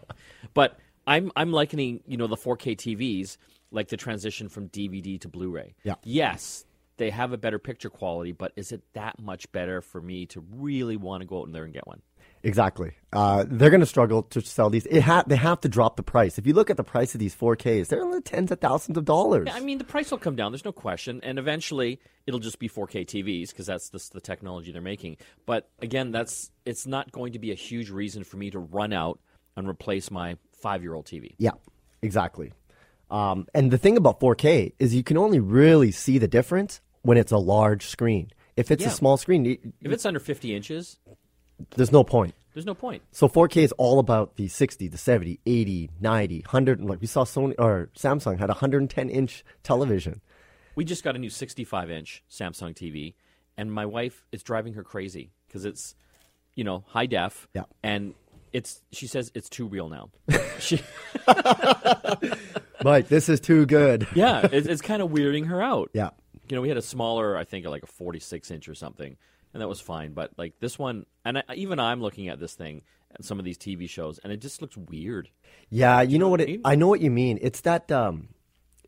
But 0.53 0.79
I'm 1.07 1.31
I'm 1.35 1.51
likening, 1.51 2.01
you 2.05 2.15
know, 2.15 2.27
the 2.27 2.37
4K 2.37 2.77
TVs 2.77 3.37
like 3.71 3.87
the 3.89 3.97
transition 3.97 4.47
from 4.47 4.69
DVD 4.69 5.19
to 5.19 5.27
Blu-ray. 5.27 5.73
Yeah. 5.83 5.95
Yes, 6.03 6.63
they 6.97 7.09
have 7.09 7.33
a 7.33 7.37
better 7.37 7.59
picture 7.59 7.89
quality, 7.89 8.31
but 8.31 8.53
is 8.55 8.71
it 8.71 8.81
that 8.93 9.19
much 9.19 9.51
better 9.51 9.81
for 9.81 10.01
me 10.01 10.25
to 10.27 10.43
really 10.53 10.95
want 10.95 11.21
to 11.21 11.27
go 11.27 11.41
out 11.41 11.47
in 11.47 11.51
there 11.53 11.65
and 11.65 11.73
get 11.73 11.85
one? 11.87 12.01
Exactly. 12.43 12.91
Uh, 13.13 13.45
they're 13.47 13.69
going 13.69 13.79
to 13.81 13.85
struggle 13.85 14.23
to 14.23 14.41
sell 14.41 14.69
these. 14.69 14.85
It 14.85 15.01
ha- 15.01 15.23
they 15.25 15.35
have 15.35 15.59
to 15.61 15.69
drop 15.69 15.95
the 15.95 16.03
price. 16.03 16.37
If 16.37 16.45
you 16.45 16.53
look 16.53 16.69
at 16.69 16.77
the 16.77 16.83
price 16.83 17.13
of 17.13 17.19
these 17.19 17.35
4Ks, 17.35 17.87
they're 17.87 18.01
in 18.01 18.11
the 18.11 18.21
tens 18.21 18.51
of 18.51 18.59
thousands 18.59 18.97
of 18.97 19.05
dollars. 19.05 19.47
Yeah, 19.47 19.55
I 19.55 19.59
mean, 19.59 19.77
the 19.79 19.83
price 19.83 20.11
will 20.11 20.17
come 20.17 20.35
down. 20.35 20.51
There's 20.51 20.65
no 20.65 20.71
question, 20.71 21.19
and 21.23 21.39
eventually 21.39 21.99
it'll 22.25 22.39
just 22.39 22.59
be 22.59 22.69
4K 22.69 23.05
TVs 23.05 23.49
because 23.49 23.65
that's 23.65 23.89
the, 23.89 24.03
the 24.13 24.21
technology 24.21 24.71
they're 24.71 24.81
making. 24.81 25.17
But 25.45 25.69
again, 25.81 26.11
that's 26.11 26.51
it's 26.65 26.85
not 26.85 27.11
going 27.11 27.33
to 27.33 27.39
be 27.39 27.51
a 27.51 27.55
huge 27.55 27.89
reason 27.89 28.23
for 28.23 28.37
me 28.37 28.51
to 28.51 28.59
run 28.59 28.93
out 28.93 29.19
and 29.55 29.67
replace 29.67 30.11
my 30.11 30.37
five-year-old 30.61 31.05
TV. 31.05 31.33
yeah, 31.37 31.51
exactly. 32.01 32.51
Um, 33.09 33.47
and 33.53 33.71
the 33.71 33.77
thing 33.77 33.95
about 33.97 34.19
4K 34.19 34.73
is 34.79 34.93
you 34.93 35.03
can 35.03 35.17
only 35.17 35.39
really 35.39 35.91
see 35.91 36.17
the 36.17 36.27
difference 36.27 36.81
when 37.03 37.17
it's 37.17 37.31
a 37.31 37.37
large 37.37 37.85
screen. 37.87 38.31
If 38.57 38.69
it's 38.69 38.81
Yeah. 38.81 38.89
a 38.89 38.91
small 38.91 39.17
screen, 39.17 39.45
If 39.81 39.91
it's 39.91 40.05
under 40.05 40.19
50 40.19 40.53
inches, 40.55 40.97
there's 41.75 41.91
no 41.91 42.03
point. 42.03 42.33
there's 42.53 42.65
no 42.65 42.73
point. 42.73 43.03
So 43.11 43.27
4K 43.27 43.63
is 43.63 43.71
all 43.73 43.99
about 43.99 44.35
the 44.35 44.47
60, 44.47 44.87
the 44.87 44.97
70, 44.97 45.39
80, 45.45 45.89
90, 45.99 46.39
100. 46.39 46.81
Like 46.81 47.01
we 47.01 47.07
saw 47.07 47.23
Sony 47.23 47.55
or 47.57 47.89
Samsung 47.95 48.39
had 48.39 48.49
a 48.49 48.53
110 48.53 49.09
inch 49.09 49.43
television. 49.63 50.21
We 50.75 50.85
just 50.85 51.03
got 51.03 51.15
a 51.15 51.19
new 51.19 51.29
65 51.29 51.89
inch 51.89 52.23
Samsung 52.29 52.75
TV, 52.75 53.15
and 53.57 53.71
my 53.71 53.85
wife 53.85 54.25
is 54.31 54.43
driving 54.43 54.73
her 54.73 54.83
crazy 54.83 55.31
because 55.47 55.65
it's, 55.65 55.95
you 56.53 56.63
know, 56.63 56.83
high 56.87 57.07
def. 57.07 57.47
Yeah. 57.55 57.63
And 57.81 58.13
it's 58.53 58.81
she 58.91 59.07
says 59.07 59.31
it's 59.35 59.49
too 59.49 59.67
real 59.67 59.89
now. 59.89 60.09
she, 60.59 60.79
Mike, 62.83 63.07
this 63.07 63.29
is 63.29 63.39
too 63.39 63.65
good. 63.65 64.07
yeah, 64.15 64.47
it's, 64.51 64.67
it's 64.67 64.81
kind 64.81 65.01
of 65.01 65.09
weirding 65.09 65.47
her 65.47 65.61
out. 65.61 65.89
Yeah. 65.93 66.09
You 66.49 66.55
know, 66.55 66.61
we 66.61 66.69
had 66.69 66.77
a 66.77 66.81
smaller, 66.81 67.35
I 67.35 67.43
think, 67.43 67.65
like 67.65 67.83
a 67.83 67.87
46 67.87 68.51
inch 68.51 68.69
or 68.69 68.75
something, 68.75 69.17
and 69.57 69.61
that 69.63 69.67
was 69.67 69.81
fine. 69.81 70.13
But 70.13 70.31
like 70.37 70.53
this 70.59 70.77
one, 70.77 71.07
and 71.25 71.39
I, 71.39 71.43
even 71.55 71.79
I'm 71.79 71.99
looking 71.99 72.27
at 72.27 72.39
this 72.39 72.53
thing 72.53 72.83
and 73.15 73.25
some 73.25 73.39
of 73.39 73.45
these 73.45 73.57
TV 73.57 73.89
shows, 73.89 74.19
and 74.19 74.31
it 74.31 74.37
just 74.37 74.61
looks 74.61 74.77
weird. 74.77 75.29
Yeah, 75.71 76.01
you 76.01 76.19
know 76.19 76.29
what? 76.29 76.41
I 76.41 76.43
It. 76.43 76.61
I 76.63 76.75
know 76.75 76.87
what 76.87 77.01
you 77.01 77.09
mean. 77.09 77.39
It's 77.41 77.61
that. 77.61 77.91
Um, 77.91 78.29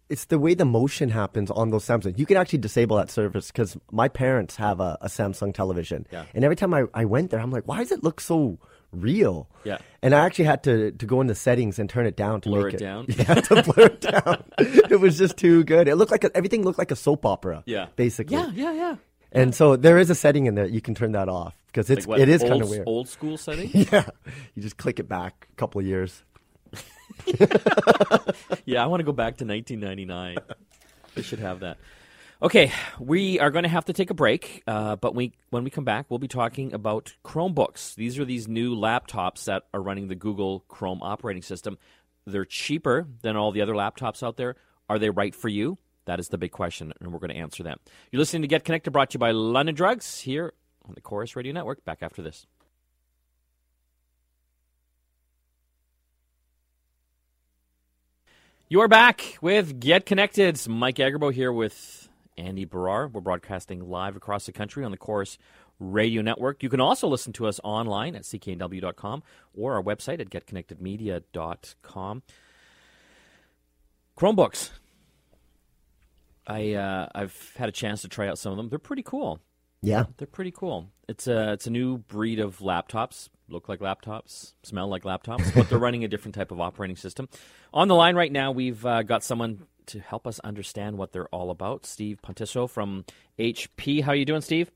it's 0.09 0.25
the 0.25 0.37
way 0.37 0.53
the 0.53 0.65
motion 0.65 1.09
happens 1.09 1.49
on 1.49 1.71
those 1.71 1.85
Samsung. 1.85 2.17
You 2.19 2.27
can 2.27 2.37
actually 2.37 2.59
disable 2.59 2.97
that 2.97 3.09
service 3.09 3.47
because 3.47 3.77
my 3.91 4.07
parents 4.07 4.55
have 4.57 4.79
a, 4.79 4.97
a 5.01 5.07
Samsung 5.07 5.53
television, 5.53 6.05
Yeah. 6.11 6.25
and 6.35 6.43
every 6.43 6.55
time 6.55 6.71
I, 6.73 6.83
I 6.93 7.05
went 7.05 7.31
there, 7.31 7.39
I'm 7.39 7.51
like, 7.51 7.67
why 7.67 7.77
does 7.79 7.91
it 7.91 8.03
look 8.03 8.21
so 8.21 8.59
real? 8.91 9.47
Yeah. 9.63 9.77
And 10.01 10.13
I 10.15 10.25
actually 10.25 10.45
had 10.45 10.63
to 10.63 10.91
to 10.91 11.05
go 11.05 11.21
into 11.21 11.35
settings 11.35 11.77
and 11.79 11.89
turn 11.89 12.05
it 12.07 12.15
down 12.15 12.41
to 12.41 12.49
Blur 12.49 12.65
make 12.65 12.73
it 12.75 12.79
down? 12.79 13.05
Yeah, 13.17 13.35
to 13.35 13.63
blur 13.63 13.85
it 13.85 14.01
down. 14.01 14.43
it 14.59 14.99
was 14.99 15.17
just 15.17 15.37
too 15.37 15.63
good. 15.63 15.87
It 15.87 15.95
looked 15.95 16.11
like 16.11 16.23
a, 16.23 16.35
everything 16.35 16.63
looked 16.63 16.79
like 16.79 16.91
a 16.91 16.95
soap 16.95 17.25
opera. 17.25 17.63
Yeah. 17.67 17.87
basically. 17.95 18.37
Yeah, 18.37 18.51
yeah, 18.53 18.73
yeah. 18.73 18.95
And 19.31 19.53
so 19.53 19.75
there 19.75 19.97
is 19.97 20.09
a 20.09 20.15
setting 20.15 20.47
in 20.47 20.55
there 20.55 20.65
you 20.65 20.81
can 20.81 20.95
turn 20.95 21.11
that 21.11 21.29
off 21.29 21.55
because 21.67 21.89
it's 21.89 22.07
Like 22.07 22.17
what, 22.17 22.19
it 22.19 22.29
is 22.29 22.41
kind 22.41 22.61
of 22.61 22.69
weird. 22.69 22.83
Old 22.87 23.07
school 23.07 23.37
setting. 23.37 23.69
Yeah, 23.91 24.07
you 24.55 24.61
just 24.61 24.77
click 24.77 24.99
it 24.99 25.07
back 25.07 25.47
a 25.51 25.55
couple 25.55 25.79
of 25.81 25.87
years. 25.87 26.23
Yeah, 28.65 28.83
I 28.83 28.87
want 28.87 28.99
to 28.99 29.03
go 29.03 29.11
back 29.11 29.37
to 29.37 29.45
1999. 29.45 30.37
they 31.15 31.21
should 31.21 31.39
have 31.39 31.61
that. 31.61 31.77
Okay, 32.41 32.71
we 32.99 33.39
are 33.39 33.49
going 33.51 33.63
to 33.63 33.69
have 33.69 33.85
to 33.85 33.93
take 33.93 34.11
a 34.11 34.13
break, 34.13 34.63
uh, 34.67 34.95
but 34.95 35.13
we, 35.13 35.33
when 35.49 35.63
we 35.63 35.69
come 35.69 35.83
back, 35.83 36.05
we'll 36.09 36.19
be 36.19 36.27
talking 36.27 36.73
about 36.73 37.13
Chromebooks. 37.25 37.95
These 37.95 38.17
are 38.19 38.25
these 38.25 38.47
new 38.47 38.75
laptops 38.75 39.45
that 39.45 39.63
are 39.73 39.81
running 39.81 40.07
the 40.07 40.15
Google 40.15 40.61
Chrome 40.69 41.01
operating 41.01 41.41
system. 41.41 41.77
They're 42.25 42.45
cheaper 42.45 43.07
than 43.23 43.35
all 43.35 43.51
the 43.51 43.61
other 43.61 43.73
laptops 43.73 44.23
out 44.23 44.37
there. 44.37 44.55
Are 44.87 44.99
they 44.99 45.09
right 45.09 45.35
for 45.35 45.49
you? 45.49 45.77
That 46.09 46.19
is 46.19 46.29
the 46.29 46.39
big 46.39 46.51
question, 46.51 46.91
and 46.99 47.13
we're 47.13 47.19
going 47.19 47.29
to 47.29 47.35
answer 47.35 47.61
that. 47.61 47.77
You're 48.11 48.17
listening 48.17 48.41
to 48.41 48.47
Get 48.47 48.63
Connected, 48.63 48.89
brought 48.89 49.11
to 49.11 49.17
you 49.17 49.19
by 49.19 49.29
London 49.29 49.75
Drugs 49.75 50.21
here 50.21 50.53
on 50.83 50.95
the 50.95 51.01
Corus 51.01 51.35
Radio 51.35 51.53
Network. 51.53 51.85
Back 51.85 51.99
after 52.01 52.23
this. 52.23 52.47
You 58.69 58.81
are 58.81 58.87
back 58.87 59.37
with 59.39 59.79
Get 59.79 60.07
Connected. 60.07 60.47
It's 60.47 60.67
Mike 60.67 60.95
Agerbo 60.95 61.31
here 61.31 61.53
with 61.53 62.09
Andy 62.39 62.65
Baryer. 62.65 63.11
We're 63.11 63.21
broadcasting 63.21 63.87
live 63.87 64.15
across 64.15 64.47
the 64.47 64.51
country 64.51 64.83
on 64.83 64.89
the 64.89 64.97
Corus 64.97 65.37
Radio 65.79 66.23
Network. 66.23 66.63
You 66.63 66.69
can 66.69 66.81
also 66.81 67.07
listen 67.07 67.33
to 67.33 67.45
us 67.45 67.59
online 67.63 68.15
at 68.15 68.23
cknw.com 68.23 69.21
or 69.55 69.75
our 69.75 69.83
website 69.83 70.19
at 70.19 70.31
getconnectedmedia.com. 70.31 72.23
Chromebooks. 74.17 74.71
I 76.49 76.73
uh, 76.73 77.07
I've 77.15 77.53
had 77.55 77.69
a 77.69 77.71
chance 77.71 78.01
to 78.01 78.07
try 78.07 78.27
out 78.27 78.37
some 78.39 78.51
of 78.51 78.57
them. 78.57 78.69
They're 78.69 78.79
pretty 78.79 79.03
cool. 79.03 79.39
Yeah, 79.81 80.05
They're 80.17 80.27
pretty 80.27 80.51
cool. 80.51 80.87
It's 81.07 81.25
a 81.27 81.53
it's 81.53 81.65
a 81.67 81.69
new 81.69 81.99
breed 81.99 82.39
of 82.39 82.59
laptops. 82.59 83.29
Look 83.47 83.69
like 83.69 83.79
laptops, 83.79 84.53
smell 84.63 84.87
like 84.89 85.03
laptops, 85.03 85.53
but 85.55 85.69
they're 85.69 85.79
running 85.87 86.03
a 86.03 86.07
different 86.07 86.35
type 86.35 86.51
of 86.51 86.59
operating 86.59 86.97
system. 86.97 87.29
On 87.73 87.87
the 87.87 87.95
line 87.95 88.15
right 88.15 88.31
now, 88.31 88.51
we've 88.51 88.85
uh, 88.85 89.03
got 89.03 89.23
someone 89.23 89.65
to 89.87 89.99
help 90.01 90.27
us 90.27 90.39
understand 90.41 90.97
what 90.97 91.13
they're 91.13 91.29
all 91.29 91.49
about. 91.49 91.85
Steve 91.85 92.19
Pontiso 92.21 92.69
from 92.69 93.05
HP. 93.39 94.03
How 94.03 94.11
are 94.11 94.15
you 94.15 94.25
doing, 94.25 94.41
Steve? 94.41 94.69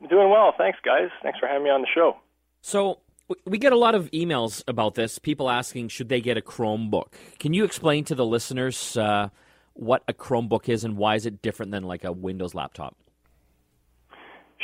I'm 0.00 0.08
doing 0.08 0.30
well. 0.30 0.54
Thanks, 0.56 0.78
guys. 0.84 1.08
Thanks 1.22 1.38
for 1.38 1.46
having 1.48 1.64
me 1.64 1.70
on 1.70 1.80
the 1.80 1.88
show. 1.92 2.16
So 2.62 3.00
We 3.44 3.58
get 3.58 3.72
a 3.72 3.76
lot 3.76 3.94
of 3.94 4.10
emails 4.12 4.62
about 4.66 4.94
this. 4.94 5.18
People 5.18 5.50
asking, 5.50 5.88
should 5.88 6.08
they 6.08 6.20
get 6.20 6.38
a 6.38 6.40
Chromebook? 6.40 7.12
Can 7.38 7.52
you 7.52 7.64
explain 7.64 8.04
to 8.04 8.14
the 8.14 8.24
listeners 8.24 8.96
uh, 8.96 9.28
what 9.78 10.02
a 10.08 10.12
Chromebook 10.12 10.68
is 10.68 10.82
and 10.82 10.96
why 10.96 11.14
is 11.14 11.24
it 11.24 11.40
different 11.40 11.70
than 11.70 11.84
like 11.84 12.04
a 12.04 12.10
Windows 12.10 12.54
laptop? 12.54 12.96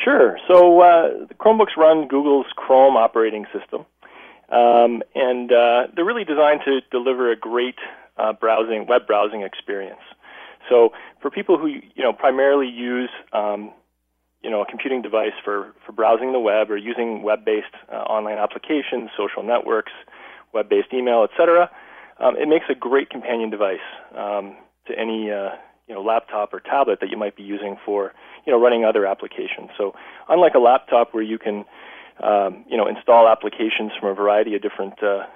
Sure. 0.02 0.36
So 0.48 0.80
uh, 0.80 1.26
the 1.28 1.34
Chromebooks 1.34 1.76
run 1.76 2.08
Google's 2.08 2.46
Chrome 2.56 2.96
operating 2.96 3.46
system, 3.52 3.86
um, 4.50 5.02
and 5.14 5.52
uh, 5.52 5.86
they're 5.94 6.04
really 6.04 6.24
designed 6.24 6.60
to 6.64 6.80
deliver 6.90 7.30
a 7.30 7.36
great 7.36 7.76
uh, 8.16 8.32
browsing 8.32 8.86
web 8.88 9.06
browsing 9.06 9.42
experience. 9.42 10.00
So 10.68 10.90
for 11.22 11.30
people 11.30 11.58
who 11.58 11.68
you 11.68 12.02
know 12.02 12.12
primarily 12.12 12.68
use 12.68 13.10
um, 13.32 13.72
you 14.42 14.50
know 14.50 14.62
a 14.62 14.66
computing 14.66 15.00
device 15.00 15.32
for, 15.44 15.72
for 15.86 15.92
browsing 15.92 16.32
the 16.32 16.40
web 16.40 16.72
or 16.72 16.76
using 16.76 17.22
web-based 17.22 17.74
uh, 17.92 17.96
online 17.98 18.38
applications, 18.38 19.10
social 19.16 19.44
networks, 19.44 19.92
web-based 20.52 20.92
email, 20.92 21.22
etc., 21.22 21.70
um, 22.18 22.36
it 22.36 22.48
makes 22.48 22.66
a 22.68 22.74
great 22.74 23.10
companion 23.10 23.50
device 23.50 23.78
um, 24.16 24.56
to 24.86 24.98
any 24.98 25.30
uh, 25.30 25.50
you 25.88 25.94
know 25.94 26.02
laptop 26.02 26.52
or 26.52 26.60
tablet 26.60 27.00
that 27.00 27.10
you 27.10 27.16
might 27.16 27.36
be 27.36 27.42
using 27.42 27.76
for 27.84 28.12
you 28.46 28.52
know 28.52 28.60
running 28.60 28.84
other 28.84 29.06
applications. 29.06 29.70
So 29.76 29.94
unlike 30.28 30.54
a 30.54 30.58
laptop 30.58 31.14
where 31.14 31.22
you 31.22 31.38
can 31.38 31.64
um, 32.22 32.64
you 32.68 32.76
know 32.76 32.86
install 32.86 33.28
applications 33.28 33.92
from 33.98 34.08
a 34.10 34.14
variety 34.14 34.54
of 34.54 34.62
different 34.62 35.02
uh, 35.02 35.26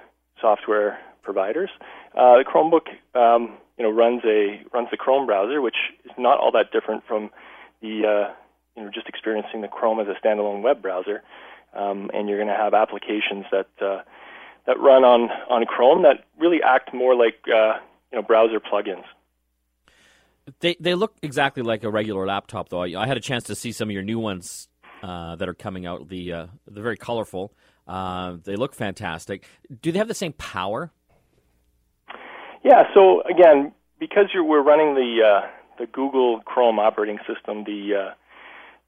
software 0.41 0.99
providers, 1.23 1.69
uh, 2.15 2.37
the 2.37 2.45
Chromebook 2.45 2.87
um, 3.19 3.57
you 3.77 3.83
know 3.83 3.91
runs 3.91 4.21
a 4.25 4.61
runs 4.73 4.89
the 4.91 4.97
Chrome 4.97 5.25
browser, 5.25 5.61
which 5.61 5.77
is 6.05 6.11
not 6.17 6.39
all 6.39 6.51
that 6.51 6.71
different 6.71 7.03
from 7.07 7.29
the 7.81 8.05
uh, 8.05 8.33
you 8.75 8.83
know 8.83 8.91
just 8.93 9.07
experiencing 9.07 9.61
the 9.61 9.67
Chrome 9.67 9.99
as 9.99 10.07
a 10.07 10.15
standalone 10.25 10.61
web 10.61 10.81
browser. 10.81 11.23
Um, 11.71 12.09
and 12.15 12.27
you're 12.27 12.39
going 12.39 12.47
to 12.47 12.55
have 12.55 12.73
applications 12.73 13.45
that 13.51 13.67
uh, 13.79 14.01
that 14.65 14.79
run 14.79 15.03
on 15.03 15.29
on 15.49 15.65
Chrome 15.65 16.01
that 16.03 16.25
really 16.39 16.63
act 16.63 16.93
more 16.93 17.15
like 17.15 17.39
uh, 17.47 17.77
you 18.11 18.17
know 18.17 18.23
browser 18.23 18.59
plugins. 18.59 19.03
They 20.59 20.75
they 20.79 20.95
look 20.95 21.15
exactly 21.21 21.63
like 21.63 21.83
a 21.83 21.89
regular 21.89 22.25
laptop, 22.25 22.69
though. 22.69 22.83
I, 22.83 23.03
I 23.03 23.07
had 23.07 23.17
a 23.17 23.21
chance 23.21 23.45
to 23.45 23.55
see 23.55 23.71
some 23.71 23.89
of 23.89 23.93
your 23.93 24.03
new 24.03 24.19
ones 24.19 24.67
uh, 25.03 25.35
that 25.35 25.47
are 25.47 25.53
coming 25.53 25.85
out. 25.85 26.09
The 26.09 26.33
uh, 26.33 26.47
they're 26.67 26.83
very 26.83 26.97
colorful. 26.97 27.53
Uh, 27.87 28.37
they 28.43 28.55
look 28.55 28.75
fantastic. 28.75 29.45
Do 29.81 29.91
they 29.91 29.97
have 29.97 30.07
the 30.07 30.13
same 30.13 30.33
power? 30.33 30.91
Yeah. 32.63 32.83
So 32.93 33.21
again, 33.23 33.73
because 33.99 34.25
we're 34.35 34.61
running 34.61 34.95
the 34.95 35.23
uh, 35.25 35.47
the 35.79 35.87
Google 35.87 36.41
Chrome 36.41 36.79
operating 36.79 37.19
system, 37.27 37.63
the 37.63 38.09
uh, 38.09 38.13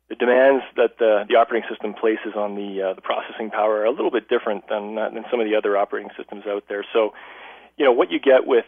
the 0.09 0.15
demands 0.15 0.63
that 0.75 0.99
the, 0.99 1.23
the 1.29 1.35
operating 1.35 1.67
system 1.69 1.93
places 1.93 2.35
on 2.35 2.55
the 2.55 2.89
uh, 2.89 2.93
the 2.93 3.01
processing 3.01 3.49
power 3.49 3.79
are 3.79 3.85
a 3.85 3.91
little 3.91 4.11
bit 4.11 4.27
different 4.27 4.67
than 4.69 4.95
than 4.95 5.23
some 5.31 5.39
of 5.39 5.47
the 5.47 5.55
other 5.55 5.77
operating 5.77 6.11
systems 6.17 6.43
out 6.47 6.65
there. 6.67 6.85
So, 6.93 7.13
you 7.77 7.85
know, 7.85 7.93
what 7.93 8.11
you 8.11 8.19
get 8.19 8.45
with 8.45 8.65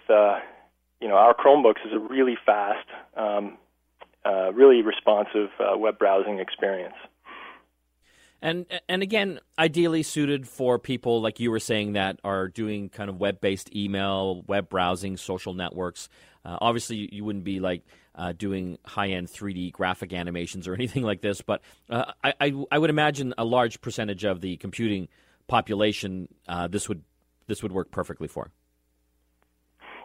you 1.02 1.08
know, 1.08 1.16
our 1.16 1.34
Chromebooks 1.36 1.86
is 1.86 1.94
a 1.94 2.00
really 2.00 2.38
fast, 2.46 2.88
um, 3.16 3.58
uh, 4.26 4.52
really 4.54 4.82
responsive 4.82 5.50
uh, 5.60 5.78
web 5.78 6.00
browsing 6.00 6.40
experience. 6.40 6.96
And 8.42 8.66
and 8.90 9.02
again, 9.02 9.40
ideally 9.58 10.04
suited 10.04 10.50
for 10.50 10.78
people 10.78 11.22
like 11.22 11.40
you 11.40 11.50
were 11.50 11.60
saying 11.62 11.94
that 11.94 12.20
are 12.26 12.50
doing 12.50 12.90
kind 12.90 13.10
of 13.10 13.18
web-based 13.18 13.74
email, 13.74 14.44
web 14.48 14.68
browsing, 14.68 15.16
social 15.16 15.54
networks. 15.54 16.10
Uh, 16.44 16.58
obviously, 16.60 17.08
you 17.10 17.24
wouldn't 17.24 17.46
be 17.46 17.62
like 17.62 17.86
uh, 18.16 18.34
doing 18.34 18.78
high-end 18.86 19.30
3D 19.30 19.72
graphic 19.72 20.12
animations 20.12 20.68
or 20.68 20.74
anything 20.76 21.04
like 21.04 21.22
this, 21.22 21.42
but 21.42 21.62
uh, 21.90 22.12
I, 22.22 22.34
I, 22.42 22.66
I 22.70 22.78
would 22.80 22.90
imagine 22.90 23.34
a 23.38 23.46
large 23.46 23.80
percentage 23.80 24.26
of 24.26 24.42
the 24.42 24.58
computing 24.58 25.08
population 25.48 26.28
uh, 26.48 26.68
this 26.68 26.90
would 26.90 27.04
this 27.48 27.64
would 27.64 27.72
work 27.72 27.92
perfectly 27.92 28.28
for. 28.28 28.52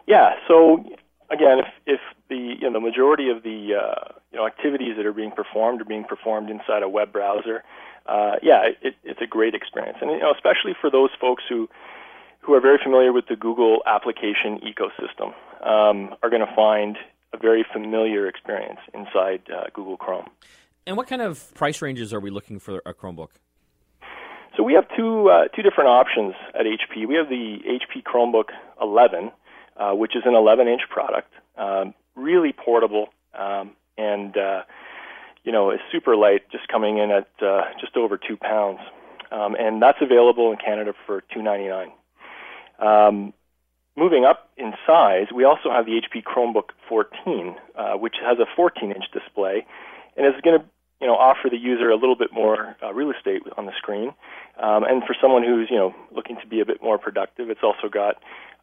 Yeah. 0.09 0.31
So 0.47 0.83
again, 1.29 1.59
if 1.59 1.67
if 1.85 1.99
the 2.29 2.57
you 2.59 2.61
know 2.61 2.73
the 2.73 2.79
majority 2.79 3.29
of 3.29 3.43
the 3.43 3.77
uh, 3.77 4.13
you 4.31 4.39
know 4.39 4.47
activities 4.47 4.97
that 4.97 5.05
are 5.05 5.13
being 5.13 5.31
performed 5.31 5.81
are 5.81 5.85
being 5.85 6.03
performed 6.03 6.49
inside 6.49 6.81
a 6.81 6.89
web 6.89 7.13
browser, 7.13 7.63
uh, 8.07 8.37
yeah, 8.41 8.69
it, 8.81 8.95
it's 9.03 9.21
a 9.21 9.27
great 9.27 9.53
experience, 9.53 9.99
and 10.01 10.09
you 10.09 10.19
know 10.19 10.33
especially 10.33 10.73
for 10.81 10.89
those 10.89 11.11
folks 11.21 11.43
who 11.47 11.69
who 12.41 12.53
are 12.55 12.61
very 12.61 12.79
familiar 12.83 13.13
with 13.13 13.27
the 13.27 13.35
Google 13.35 13.83
application 13.85 14.59
ecosystem 14.65 15.33
um, 15.63 16.15
are 16.23 16.29
going 16.29 16.45
to 16.45 16.55
find 16.55 16.97
a 17.31 17.37
very 17.37 17.63
familiar 17.71 18.27
experience 18.27 18.79
inside 18.95 19.41
uh, 19.53 19.65
Google 19.73 19.97
Chrome. 19.97 20.25
And 20.87 20.97
what 20.97 21.07
kind 21.07 21.21
of 21.21 21.53
price 21.53 21.83
ranges 21.83 22.13
are 22.13 22.19
we 22.19 22.31
looking 22.31 22.57
for 22.57 22.81
a 22.83 22.95
Chromebook? 22.95 23.29
So 24.57 24.63
we 24.63 24.73
have 24.73 24.85
two 24.97 25.29
uh, 25.29 25.47
two 25.55 25.61
different 25.61 25.89
options 25.89 26.33
at 26.55 26.65
HP. 26.65 27.07
We 27.07 27.13
have 27.13 27.29
the 27.29 27.59
HP 27.63 28.03
Chromebook 28.03 28.49
11, 28.81 29.31
uh, 29.79 29.93
which 29.93 30.15
is 30.15 30.23
an 30.25 30.35
11 30.35 30.67
inch 30.67 30.81
product, 30.89 31.31
um, 31.57 31.93
really 32.15 32.53
portable, 32.53 33.07
um, 33.33 33.71
and 33.97 34.37
uh, 34.37 34.61
you 35.43 35.51
know 35.51 35.71
is 35.71 35.79
super 35.91 36.15
light, 36.15 36.49
just 36.51 36.67
coming 36.67 36.97
in 36.97 37.09
at 37.09 37.27
uh, 37.41 37.63
just 37.79 37.95
over 37.97 38.17
two 38.17 38.37
pounds, 38.37 38.79
um, 39.31 39.55
and 39.55 39.81
that's 39.81 39.99
available 40.01 40.51
in 40.51 40.57
Canada 40.57 40.93
for 41.05 41.23
2.99. 41.35 41.91
Um, 42.85 43.33
moving 43.95 44.25
up 44.25 44.49
in 44.57 44.73
size, 44.85 45.27
we 45.33 45.43
also 45.43 45.71
have 45.71 45.85
the 45.85 46.01
HP 46.01 46.23
Chromebook 46.23 46.71
14, 46.87 47.55
uh, 47.75 47.93
which 47.93 48.15
has 48.21 48.37
a 48.39 48.45
14 48.55 48.91
inch 48.91 49.05
display, 49.11 49.65
and 50.15 50.25
is 50.25 50.39
going 50.41 50.59
to 50.59 50.65
you 51.01 51.07
know 51.07 51.15
offer 51.15 51.49
the 51.49 51.57
user 51.57 51.89
a 51.89 51.95
little 51.95 52.15
bit 52.15 52.31
more 52.33 52.75
uh, 52.83 52.93
real 52.93 53.11
estate 53.11 53.41
on 53.57 53.65
the 53.65 53.73
screen. 53.77 54.13
Um, 54.61 54.83
and 54.83 55.03
for 55.03 55.15
someone 55.21 55.43
who's 55.43 55.69
you 55.69 55.77
know 55.77 55.95
looking 56.11 56.37
to 56.41 56.47
be 56.47 56.59
a 56.59 56.65
bit 56.65 56.81
more 56.81 56.97
productive, 56.97 57.49
it's 57.49 57.63
also 57.63 57.89
got 57.89 58.15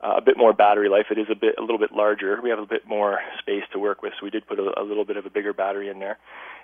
uh, 0.03 0.15
a 0.17 0.21
bit 0.21 0.37
more 0.37 0.53
battery 0.53 0.89
life. 0.89 1.07
It 1.11 1.19
is 1.19 1.27
a 1.31 1.35
bit 1.35 1.55
a 1.59 1.63
little 1.63 1.79
bit 1.79 1.93
larger. 1.93 2.41
We 2.43 2.51
have 2.51 2.59
a 2.59 2.67
bit 2.67 2.87
more 2.87 3.21
space 3.39 3.65
to 3.73 3.79
work 3.79 4.03
with, 4.03 4.13
so 4.19 4.25
we 4.25 4.31
did 4.31 4.47
put 4.47 4.59
a, 4.59 4.81
a 4.81 4.83
little 4.83 5.05
bit 5.05 5.17
of 5.17 5.27
a 5.27 5.31
bigger 5.31 5.53
battery 5.53 5.89
in 5.89 5.99
there, 5.99 6.19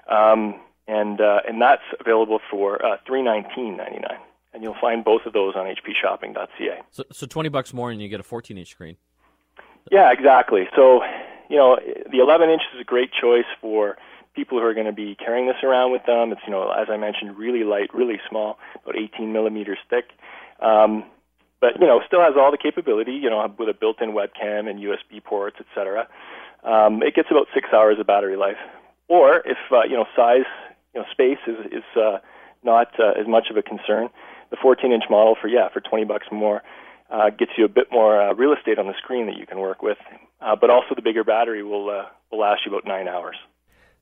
um, 0.09 0.61
and 0.87 1.21
uh, 1.21 1.41
and 1.49 1.61
that's 1.61 1.83
available 2.01 2.41
for 2.51 2.85
uh, 2.85 2.97
three 3.07 3.23
nineteen 3.23 3.77
ninety 3.77 3.99
nine. 3.99 4.21
And 4.55 4.63
you'll 4.63 4.77
find 4.79 5.03
both 5.03 5.23
of 5.25 5.33
those 5.33 5.55
on 5.57 5.65
HPShopping.ca. 5.65 6.83
So, 6.91 7.05
so 7.11 7.27
twenty 7.27 7.49
bucks 7.49 7.73
more, 7.73 7.91
and 7.91 8.03
you 8.03 8.09
get 8.09 8.21
a 8.21 8.23
fourteen 8.23 8.59
inch 8.59 8.69
screen. 8.69 8.99
Yeah, 9.91 10.13
exactly. 10.13 10.69
So, 10.77 11.03
you 11.49 11.57
know, 11.57 11.79
the 12.11 12.19
11 12.19 12.51
inch 12.51 12.63
is 12.75 12.81
a 12.81 12.85
great 12.85 13.11
choice 13.13 13.47
for 13.61 13.97
people 14.35 14.59
who 14.59 14.65
are 14.65 14.75
going 14.75 14.87
to 14.87 14.93
be 14.93 15.15
carrying 15.15 15.47
this 15.47 15.63
around 15.63 15.93
with 15.93 16.05
them. 16.07 16.33
It's, 16.33 16.41
you 16.47 16.53
know, 16.53 16.71
as 16.71 16.89
I 16.91 16.97
mentioned, 16.97 17.37
really 17.37 17.65
light, 17.65 17.93
really 17.95 18.21
small, 18.29 18.59
about 18.83 18.97
18 18.97 19.33
millimeters 19.33 19.79
thick. 19.91 20.07
Um, 20.61 21.05
but 21.63 21.81
you 21.81 21.87
know 21.87 22.03
still 22.07 22.21
has 22.21 22.35
all 22.37 22.51
the 22.51 22.59
capability 22.59 23.13
you 23.13 23.31
know 23.31 23.55
with 23.57 23.69
a 23.71 23.73
built-in 23.73 24.11
webcam 24.11 24.69
and 24.69 24.81
USB 24.81 25.25
ports 25.25 25.57
etc. 25.61 26.09
Um, 26.65 27.03
it 27.03 27.15
gets 27.15 27.29
about 27.31 27.47
six 27.55 27.69
hours 27.73 27.99
of 27.99 28.07
battery 28.07 28.37
life. 28.37 28.59
Or 29.09 29.37
if 29.47 29.59
uh, 29.71 29.85
you 29.85 29.97
know 29.97 30.05
size 30.15 30.45
you 30.95 31.01
know 31.01 31.07
space 31.11 31.39
is 31.47 31.67
is 31.73 31.85
uh, 31.97 32.19
not 32.63 32.89
uh, 33.01 33.13
as 33.19 33.27
much 33.27 33.49
of 33.49 33.57
a 33.57 33.63
concern, 33.63 34.11
the 34.51 34.57
14-inch 34.57 35.05
model 35.09 35.37
for 35.41 35.49
yeah 35.49 35.69
for 35.73 35.81
20 35.81 36.05
bucks 36.05 36.27
more 36.31 36.63
uh, 37.11 37.31
gets 37.31 37.53
you 37.57 37.65
a 37.65 37.69
bit 37.69 37.89
more 37.93 38.21
uh, 38.21 38.35
real 38.35 38.53
estate 38.53 38.79
on 38.79 38.87
the 38.87 38.95
screen 38.99 39.27
that 39.27 39.37
you 39.37 39.47
can 39.47 39.59
work 39.59 39.83
with. 39.83 39.99
Uh, 40.41 40.57
but 40.57 40.71
also 40.71 40.95
the 40.95 41.03
bigger 41.03 41.25
battery 41.25 41.63
will 41.63 41.89
uh, 41.91 42.07
will 42.31 42.41
last 42.41 42.63
you 42.67 42.73
about 42.73 42.87
nine 42.87 43.07
hours. 43.07 43.37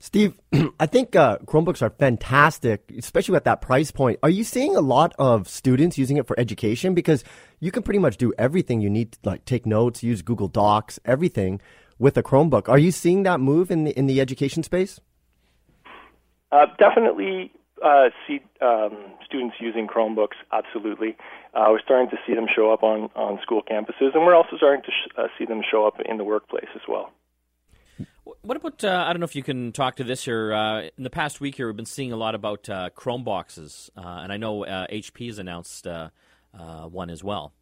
Steve, 0.02 0.34
I 0.80 0.86
think 0.86 1.14
uh, 1.14 1.38
Chromebooks 1.44 1.82
are 1.82 1.90
fantastic, 1.90 2.90
especially 2.96 3.36
at 3.36 3.44
that 3.44 3.60
price 3.60 3.90
point. 3.90 4.18
Are 4.22 4.30
you 4.30 4.44
seeing 4.44 4.74
a 4.74 4.80
lot 4.80 5.14
of 5.18 5.46
students 5.46 5.98
using 5.98 6.16
it 6.16 6.26
for 6.26 6.40
education? 6.40 6.94
Because 6.94 7.22
you 7.60 7.70
can 7.70 7.82
pretty 7.82 7.98
much 8.00 8.16
do 8.16 8.32
everything 8.38 8.80
you 8.80 8.88
need, 8.88 9.18
like 9.24 9.44
take 9.44 9.66
notes, 9.66 10.02
use 10.02 10.22
Google 10.22 10.48
Docs, 10.48 10.98
everything 11.04 11.60
with 11.98 12.16
a 12.16 12.22
Chromebook. 12.22 12.66
Are 12.66 12.78
you 12.78 12.90
seeing 12.90 13.24
that 13.24 13.40
move 13.40 13.70
in 13.70 13.84
the 13.84 13.90
in 13.92 14.06
the 14.06 14.22
education 14.22 14.62
space? 14.62 15.00
Uh, 16.50 16.66
definitely 16.78 17.52
uh, 17.84 18.08
see 18.26 18.40
um, 18.62 18.96
students 19.26 19.56
using 19.60 19.86
Chromebooks. 19.86 20.40
Absolutely, 20.50 21.14
uh, 21.52 21.66
we're 21.68 21.80
starting 21.80 22.08
to 22.08 22.16
see 22.26 22.34
them 22.34 22.46
show 22.52 22.72
up 22.72 22.82
on 22.82 23.10
on 23.14 23.38
school 23.42 23.62
campuses, 23.70 24.14
and 24.14 24.24
we're 24.24 24.34
also 24.34 24.56
starting 24.56 24.82
to 24.82 24.90
sh- 24.90 25.12
uh, 25.18 25.26
see 25.38 25.44
them 25.44 25.60
show 25.70 25.86
up 25.86 26.00
in 26.06 26.16
the 26.16 26.24
workplace 26.24 26.70
as 26.74 26.82
well. 26.88 27.12
What 28.24 28.56
about? 28.56 28.84
Uh, 28.84 29.04
I 29.06 29.12
don't 29.12 29.20
know 29.20 29.24
if 29.24 29.34
you 29.34 29.42
can 29.42 29.72
talk 29.72 29.96
to 29.96 30.04
this 30.04 30.24
here. 30.24 30.52
Uh, 30.52 30.82
in 30.96 31.04
the 31.04 31.10
past 31.10 31.40
week 31.40 31.54
here, 31.54 31.66
we've 31.66 31.76
been 31.76 31.86
seeing 31.86 32.12
a 32.12 32.16
lot 32.16 32.34
about 32.34 32.68
uh, 32.68 32.90
Chrome 32.90 33.24
boxes, 33.24 33.90
uh, 33.96 34.20
and 34.22 34.32
I 34.32 34.36
know 34.36 34.60
HP 34.64 35.22
uh, 35.22 35.26
has 35.26 35.38
announced 35.38 35.86
uh, 35.86 36.10
one 36.52 37.10
as 37.10 37.24
well. 37.24 37.52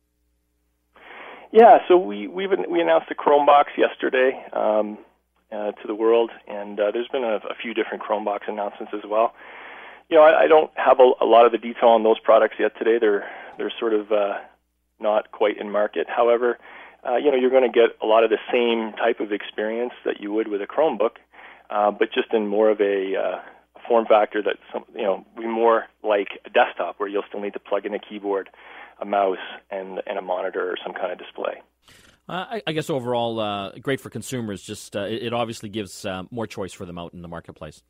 Yeah, 1.52 1.78
so 1.86 1.96
we 1.96 2.26
we 2.26 2.46
we 2.46 2.80
announced 2.80 3.06
a 3.10 3.14
Chromebox 3.14 3.64
yesterday 3.76 4.44
um, 4.52 4.98
to 5.50 5.86
the 5.86 5.94
world, 5.94 6.30
and 6.48 6.76
there's 6.76 7.08
been 7.08 7.24
a, 7.24 7.36
a, 7.36 7.54
few 7.60 7.72
different 7.72 8.02
Chromebox 8.02 8.40
announcements 8.48 8.92
as 8.94 9.08
well. 9.08 9.34
You 10.10 10.16
know, 10.16 10.22
I, 10.22 10.42
I 10.42 10.46
don't 10.46 10.70
have 10.76 11.00
a, 11.00 11.10
a, 11.20 11.26
lot 11.26 11.46
of 11.46 11.52
the 11.52 11.58
detail 11.58 11.90
on 11.90 12.02
those 12.02 12.18
products 12.18 12.56
yet 12.58 12.72
today. 12.78 12.98
They're 13.00 13.28
they're 13.56 13.72
sort 13.78 13.94
of 13.94 14.08
not 15.00 15.30
quite 15.30 15.58
in 15.58 15.70
market. 15.70 16.08
However, 16.08 16.58
uh, 17.06 17.16
you 17.16 17.30
know, 17.30 17.36
you're 17.36 17.50
going 17.50 17.70
to 17.70 17.72
get 17.72 17.96
a 18.02 18.06
lot 18.06 18.24
of 18.24 18.30
the 18.30 18.38
same 18.52 18.92
type 18.96 19.20
of 19.20 19.32
experience 19.32 19.92
that 20.04 20.20
you 20.20 20.32
would 20.32 20.48
with 20.48 20.60
a 20.60 20.66
Chromebook, 20.66 21.16
uh, 21.70 21.90
but 21.90 22.12
just 22.12 22.32
in 22.32 22.46
more 22.46 22.70
of 22.70 22.80
a 22.80 23.14
uh, 23.16 23.40
form 23.86 24.06
factor 24.06 24.42
that 24.42 24.56
some, 24.72 24.84
you 24.94 25.02
know 25.02 25.24
be 25.36 25.46
more 25.46 25.84
like 26.02 26.28
a 26.44 26.50
desktop 26.50 26.98
where 26.98 27.08
you'll 27.08 27.24
still 27.28 27.40
need 27.40 27.52
to 27.54 27.58
plug 27.58 27.86
in 27.86 27.94
a 27.94 27.98
keyboard, 27.98 28.50
a 29.00 29.04
mouse, 29.04 29.38
and 29.70 30.00
and 30.06 30.18
a 30.18 30.22
monitor 30.22 30.70
or 30.70 30.76
some 30.84 30.94
kind 30.94 31.12
of 31.12 31.18
display. 31.18 31.62
Uh, 32.28 32.44
I, 32.50 32.62
I, 32.66 32.72
guess 32.72 32.90
overall, 32.90 33.40
uh, 33.40 33.72
great 33.80 34.02
for 34.02 34.10
consumers. 34.10 34.62
Just 34.62 34.94
uh, 34.94 35.04
it, 35.04 35.22
it, 35.22 35.32
obviously 35.32 35.70
gives 35.70 36.04
uh, 36.04 36.24
more 36.30 36.46
choice 36.46 36.74
for 36.74 36.84
them 36.84 36.98
out 36.98 37.14
in 37.14 37.22
the 37.22 37.28
marketplace. 37.28 37.82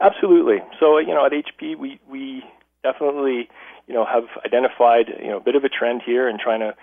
Absolutely. 0.00 0.58
So 0.78 0.98
you 0.98 1.08
know, 1.08 1.26
at 1.26 1.32
HP, 1.32 1.76
we 1.76 2.00
we 2.08 2.44
definitely 2.84 3.48
you 3.88 3.94
know 3.94 4.06
have 4.06 4.24
identified 4.46 5.06
you 5.20 5.28
know 5.28 5.38
a 5.38 5.40
bit 5.40 5.56
of 5.56 5.64
a 5.64 5.68
trend 5.68 6.02
here 6.06 6.28
and 6.28 6.38
trying 6.38 6.60
to 6.60 6.74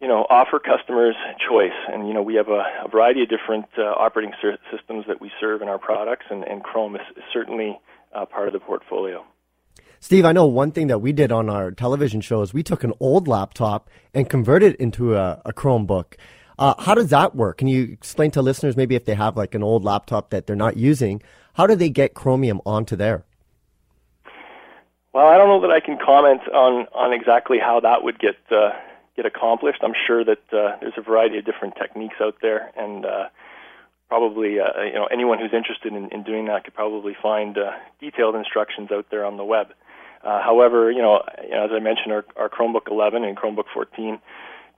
you 0.00 0.08
know 0.08 0.26
offer 0.30 0.58
customers 0.58 1.14
choice. 1.38 1.76
And 1.92 2.08
you 2.08 2.14
know, 2.14 2.22
we 2.22 2.34
have 2.34 2.48
a, 2.48 2.64
a 2.84 2.88
variety 2.88 3.22
of 3.22 3.28
different 3.28 3.66
uh, 3.78 3.82
operating 3.82 4.32
ser- 4.40 4.58
systems 4.74 5.04
that 5.08 5.20
we 5.20 5.30
serve 5.40 5.62
in 5.62 5.68
our 5.68 5.78
products, 5.78 6.26
and, 6.30 6.44
and 6.44 6.62
Chrome 6.62 6.96
is, 6.96 7.02
is 7.16 7.22
certainly 7.32 7.78
uh, 8.14 8.26
part 8.26 8.48
of 8.48 8.52
the 8.52 8.60
portfolio. 8.60 9.24
Steve, 10.02 10.24
I 10.24 10.32
know 10.32 10.46
one 10.46 10.72
thing 10.72 10.86
that 10.86 11.00
we 11.00 11.12
did 11.12 11.30
on 11.30 11.50
our 11.50 11.70
television 11.70 12.22
show 12.22 12.40
is 12.40 12.54
we 12.54 12.62
took 12.62 12.84
an 12.84 12.94
old 13.00 13.28
laptop 13.28 13.90
and 14.14 14.30
converted 14.30 14.74
it 14.74 14.80
into 14.80 15.14
a, 15.14 15.42
a 15.44 15.52
Chromebook. 15.52 16.14
Uh, 16.58 16.74
how 16.82 16.94
does 16.94 17.08
that 17.10 17.36
work? 17.36 17.58
Can 17.58 17.68
you 17.68 17.84
explain 17.84 18.30
to 18.32 18.42
listeners 18.42 18.76
maybe 18.76 18.94
if 18.94 19.04
they 19.04 19.14
have 19.14 19.36
like 19.36 19.54
an 19.54 19.62
old 19.62 19.84
laptop 19.84 20.30
that 20.30 20.46
they're 20.46 20.56
not 20.56 20.78
using, 20.78 21.22
how 21.54 21.66
do 21.66 21.74
they 21.74 21.90
get 21.90 22.14
Chromium 22.14 22.62
onto 22.64 22.96
there? 22.96 23.24
Well, 25.12 25.26
I 25.26 25.36
don't 25.36 25.48
know 25.48 25.60
that 25.60 25.70
I 25.70 25.80
can 25.80 25.98
comment 25.98 26.42
on, 26.48 26.86
on 26.94 27.12
exactly 27.12 27.58
how 27.58 27.80
that 27.80 28.02
would 28.02 28.18
get 28.18 28.36
uh, 28.50 28.70
get 29.20 29.26
accomplished. 29.26 29.80
I'm 29.82 29.94
sure 30.06 30.24
that 30.24 30.42
uh, 30.52 30.76
there's 30.80 30.94
a 30.96 31.02
variety 31.02 31.38
of 31.38 31.44
different 31.44 31.74
techniques 31.76 32.16
out 32.20 32.36
there, 32.40 32.72
and 32.76 33.04
uh, 33.04 33.28
probably 34.08 34.58
uh, 34.60 34.82
you 34.82 34.94
know 34.94 35.06
anyone 35.12 35.38
who's 35.38 35.52
interested 35.52 35.92
in, 35.92 36.08
in 36.10 36.22
doing 36.22 36.46
that 36.46 36.64
could 36.64 36.74
probably 36.74 37.14
find 37.20 37.58
uh, 37.58 37.72
detailed 38.00 38.34
instructions 38.34 38.90
out 38.90 39.06
there 39.10 39.24
on 39.24 39.36
the 39.36 39.44
web. 39.44 39.68
Uh, 40.24 40.42
however, 40.42 40.90
you 40.90 41.00
know, 41.00 41.22
as 41.38 41.70
I 41.72 41.78
mentioned, 41.80 42.12
our, 42.12 42.24
our 42.36 42.50
Chromebook 42.50 42.90
11 42.90 43.24
and 43.24 43.36
Chromebook 43.38 43.64
14 43.72 44.18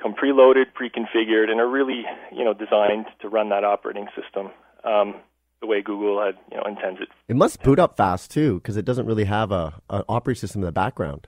come 0.00 0.14
preloaded, 0.14 0.66
pre-configured, 0.72 1.50
and 1.50 1.60
are 1.60 1.68
really, 1.68 2.04
you 2.32 2.44
know, 2.44 2.54
designed 2.54 3.06
to 3.20 3.28
run 3.28 3.48
that 3.48 3.64
operating 3.64 4.06
system 4.14 4.50
um, 4.84 5.16
the 5.60 5.66
way 5.66 5.82
Google 5.82 6.24
had, 6.24 6.36
you 6.50 6.58
know, 6.58 6.62
intends 6.64 7.00
it. 7.00 7.08
It 7.26 7.34
must 7.34 7.60
boot 7.62 7.80
up 7.80 7.96
fast 7.96 8.30
too, 8.30 8.60
because 8.60 8.76
it 8.76 8.84
doesn't 8.84 9.06
really 9.06 9.24
have 9.24 9.50
a 9.50 9.74
an 9.90 10.02
operating 10.08 10.40
system 10.40 10.62
in 10.62 10.66
the 10.66 10.72
background. 10.72 11.26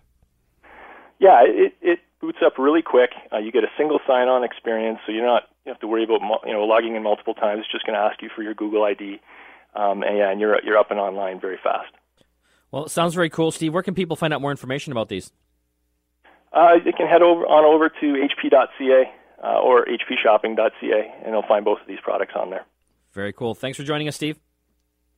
Yeah, 1.18 1.42
it, 1.44 1.74
it 1.80 1.98
boots 2.24 2.38
up 2.44 2.58
really 2.58 2.80
quick. 2.80 3.10
Uh, 3.30 3.38
you 3.38 3.52
get 3.52 3.64
a 3.64 3.72
single 3.76 4.00
sign-on 4.06 4.44
experience, 4.44 4.98
so 5.04 5.12
you're 5.12 5.26
not 5.26 5.42
you 5.66 5.72
have 5.72 5.80
to 5.80 5.86
worry 5.86 6.04
about 6.04 6.20
you 6.46 6.54
know 6.54 6.64
logging 6.64 6.96
in 6.96 7.02
multiple 7.02 7.34
times. 7.34 7.60
It's 7.60 7.72
just 7.72 7.84
going 7.84 7.94
to 7.94 8.00
ask 8.00 8.22
you 8.22 8.30
for 8.34 8.42
your 8.42 8.54
Google 8.54 8.84
ID, 8.84 9.20
um, 9.74 10.02
and 10.02 10.16
yeah, 10.16 10.30
and 10.30 10.40
you're 10.40 10.58
you're 10.64 10.78
up 10.78 10.90
and 10.90 10.98
online 10.98 11.38
very 11.38 11.58
fast. 11.62 11.92
Well, 12.70 12.86
it 12.86 12.90
sounds 12.90 13.14
very 13.14 13.28
cool, 13.28 13.50
Steve. 13.50 13.74
Where 13.74 13.82
can 13.82 13.94
people 13.94 14.16
find 14.16 14.32
out 14.32 14.40
more 14.40 14.50
information 14.50 14.90
about 14.90 15.08
these? 15.08 15.32
Uh, 16.52 16.78
they 16.82 16.92
can 16.92 17.06
head 17.06 17.20
over 17.20 17.44
on 17.44 17.64
over 17.64 17.88
to 17.88 18.28
hp.ca 18.28 19.12
uh, 19.42 19.60
or 19.60 19.84
hpshopping.ca, 19.84 21.14
and 21.24 21.34
they'll 21.34 21.46
find 21.46 21.64
both 21.64 21.80
of 21.80 21.86
these 21.86 22.00
products 22.02 22.32
on 22.36 22.50
there. 22.50 22.64
Very 23.12 23.32
cool. 23.32 23.54
Thanks 23.54 23.76
for 23.76 23.84
joining 23.84 24.08
us, 24.08 24.16
Steve. 24.16 24.38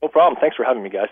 No 0.02 0.08
problem. 0.08 0.38
Thanks 0.40 0.56
for 0.56 0.64
having 0.64 0.82
me, 0.82 0.90
guys. 0.90 1.08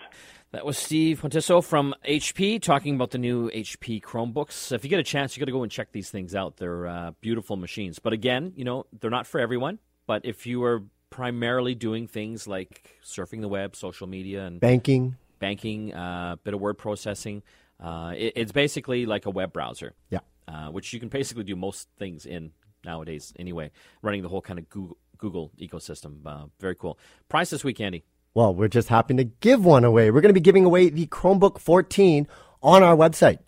That 0.55 0.65
was 0.65 0.77
Steve 0.77 1.19
Hontiso 1.19 1.61
from 1.61 1.93
HP 2.07 2.61
talking 2.61 2.95
about 2.95 3.11
the 3.11 3.17
new 3.17 3.49
HP 3.49 4.01
Chromebooks. 4.01 4.71
If 4.71 4.85
you 4.85 4.89
get 4.89 5.01
a 5.01 5.03
chance, 5.03 5.35
you 5.35 5.41
got 5.41 5.47
to 5.47 5.51
go 5.51 5.63
and 5.63 5.69
check 5.69 5.91
these 5.91 6.09
things 6.09 6.33
out. 6.33 6.55
They're 6.55 6.87
uh, 6.87 7.11
beautiful 7.19 7.57
machines. 7.57 7.99
But 7.99 8.13
again, 8.13 8.53
you 8.55 8.63
know, 8.63 8.85
they're 9.01 9.11
not 9.11 9.27
for 9.27 9.41
everyone. 9.41 9.79
But 10.07 10.23
if 10.23 10.47
you 10.47 10.63
are 10.63 10.83
primarily 11.09 11.75
doing 11.75 12.07
things 12.07 12.47
like 12.47 12.89
surfing 13.03 13.41
the 13.41 13.49
web, 13.49 13.75
social 13.75 14.07
media, 14.07 14.45
and 14.45 14.61
banking, 14.61 15.17
banking, 15.39 15.93
a 15.93 15.97
uh, 15.97 16.35
bit 16.37 16.53
of 16.53 16.61
word 16.61 16.77
processing. 16.77 17.43
Uh, 17.77 18.13
it, 18.15 18.31
it's 18.37 18.53
basically 18.53 19.05
like 19.05 19.25
a 19.25 19.31
web 19.31 19.51
browser. 19.51 19.93
Yeah. 20.09 20.19
Uh, 20.47 20.69
which 20.69 20.93
you 20.93 21.01
can 21.01 21.09
basically 21.09 21.43
do 21.43 21.57
most 21.57 21.89
things 21.99 22.25
in 22.25 22.53
nowadays 22.85 23.33
anyway, 23.37 23.71
running 24.01 24.21
the 24.21 24.29
whole 24.29 24.41
kind 24.41 24.57
of 24.57 24.69
Google, 24.69 24.95
Google 25.17 25.51
ecosystem. 25.59 26.25
Uh, 26.25 26.45
very 26.61 26.75
cool. 26.75 26.97
Price 27.27 27.49
this 27.49 27.65
week, 27.65 27.81
Andy. 27.81 28.05
Well, 28.35 28.53
we're 28.53 28.67
just 28.67 28.89
happy 28.89 29.15
to 29.15 29.23
give 29.23 29.65
one 29.65 29.83
away. 29.83 30.11
We're 30.11 30.21
going 30.21 30.29
to 30.29 30.39
be 30.39 30.41
giving 30.41 30.65
away 30.65 30.89
the 30.89 31.07
Chromebook 31.07 31.57
14 31.57 32.27
on 32.61 32.83
our 32.83 32.95
website, 32.95 33.39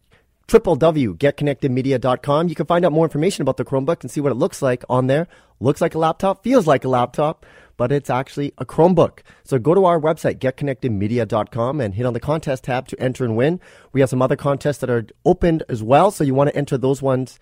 www.getconnectedmedia.com. 0.47 2.47
You 2.47 2.55
can 2.55 2.65
find 2.65 2.85
out 2.85 2.91
more 2.91 3.05
information 3.05 3.43
about 3.43 3.57
the 3.57 3.65
Chromebook 3.65 4.01
and 4.01 4.09
see 4.09 4.21
what 4.21 4.31
it 4.31 4.35
looks 4.35 4.63
like 4.63 4.83
on 4.89 5.05
there. 5.05 5.27
Looks 5.59 5.81
like 5.81 5.93
a 5.93 5.99
laptop, 5.99 6.43
feels 6.43 6.65
like 6.65 6.85
a 6.85 6.89
laptop 6.89 7.45
but 7.77 7.91
it's 7.91 8.09
actually 8.09 8.53
a 8.57 8.65
Chromebook. 8.65 9.19
So 9.43 9.59
go 9.59 9.73
to 9.73 9.85
our 9.85 10.01
website, 10.01 10.39
getconnectedmedia.com, 10.39 11.79
and 11.79 11.93
hit 11.93 12.05
on 12.05 12.13
the 12.13 12.19
contest 12.19 12.65
tab 12.65 12.87
to 12.89 12.99
enter 12.99 13.23
and 13.23 13.37
win. 13.37 13.61
We 13.93 14.01
have 14.01 14.09
some 14.09 14.21
other 14.21 14.35
contests 14.35 14.79
that 14.79 14.89
are 14.89 15.05
opened 15.23 15.63
as 15.69 15.81
well, 15.81 16.11
so 16.11 16.23
you 16.23 16.33
want 16.33 16.49
to 16.49 16.57
enter 16.57 16.77
those 16.77 17.01
ones 17.01 17.39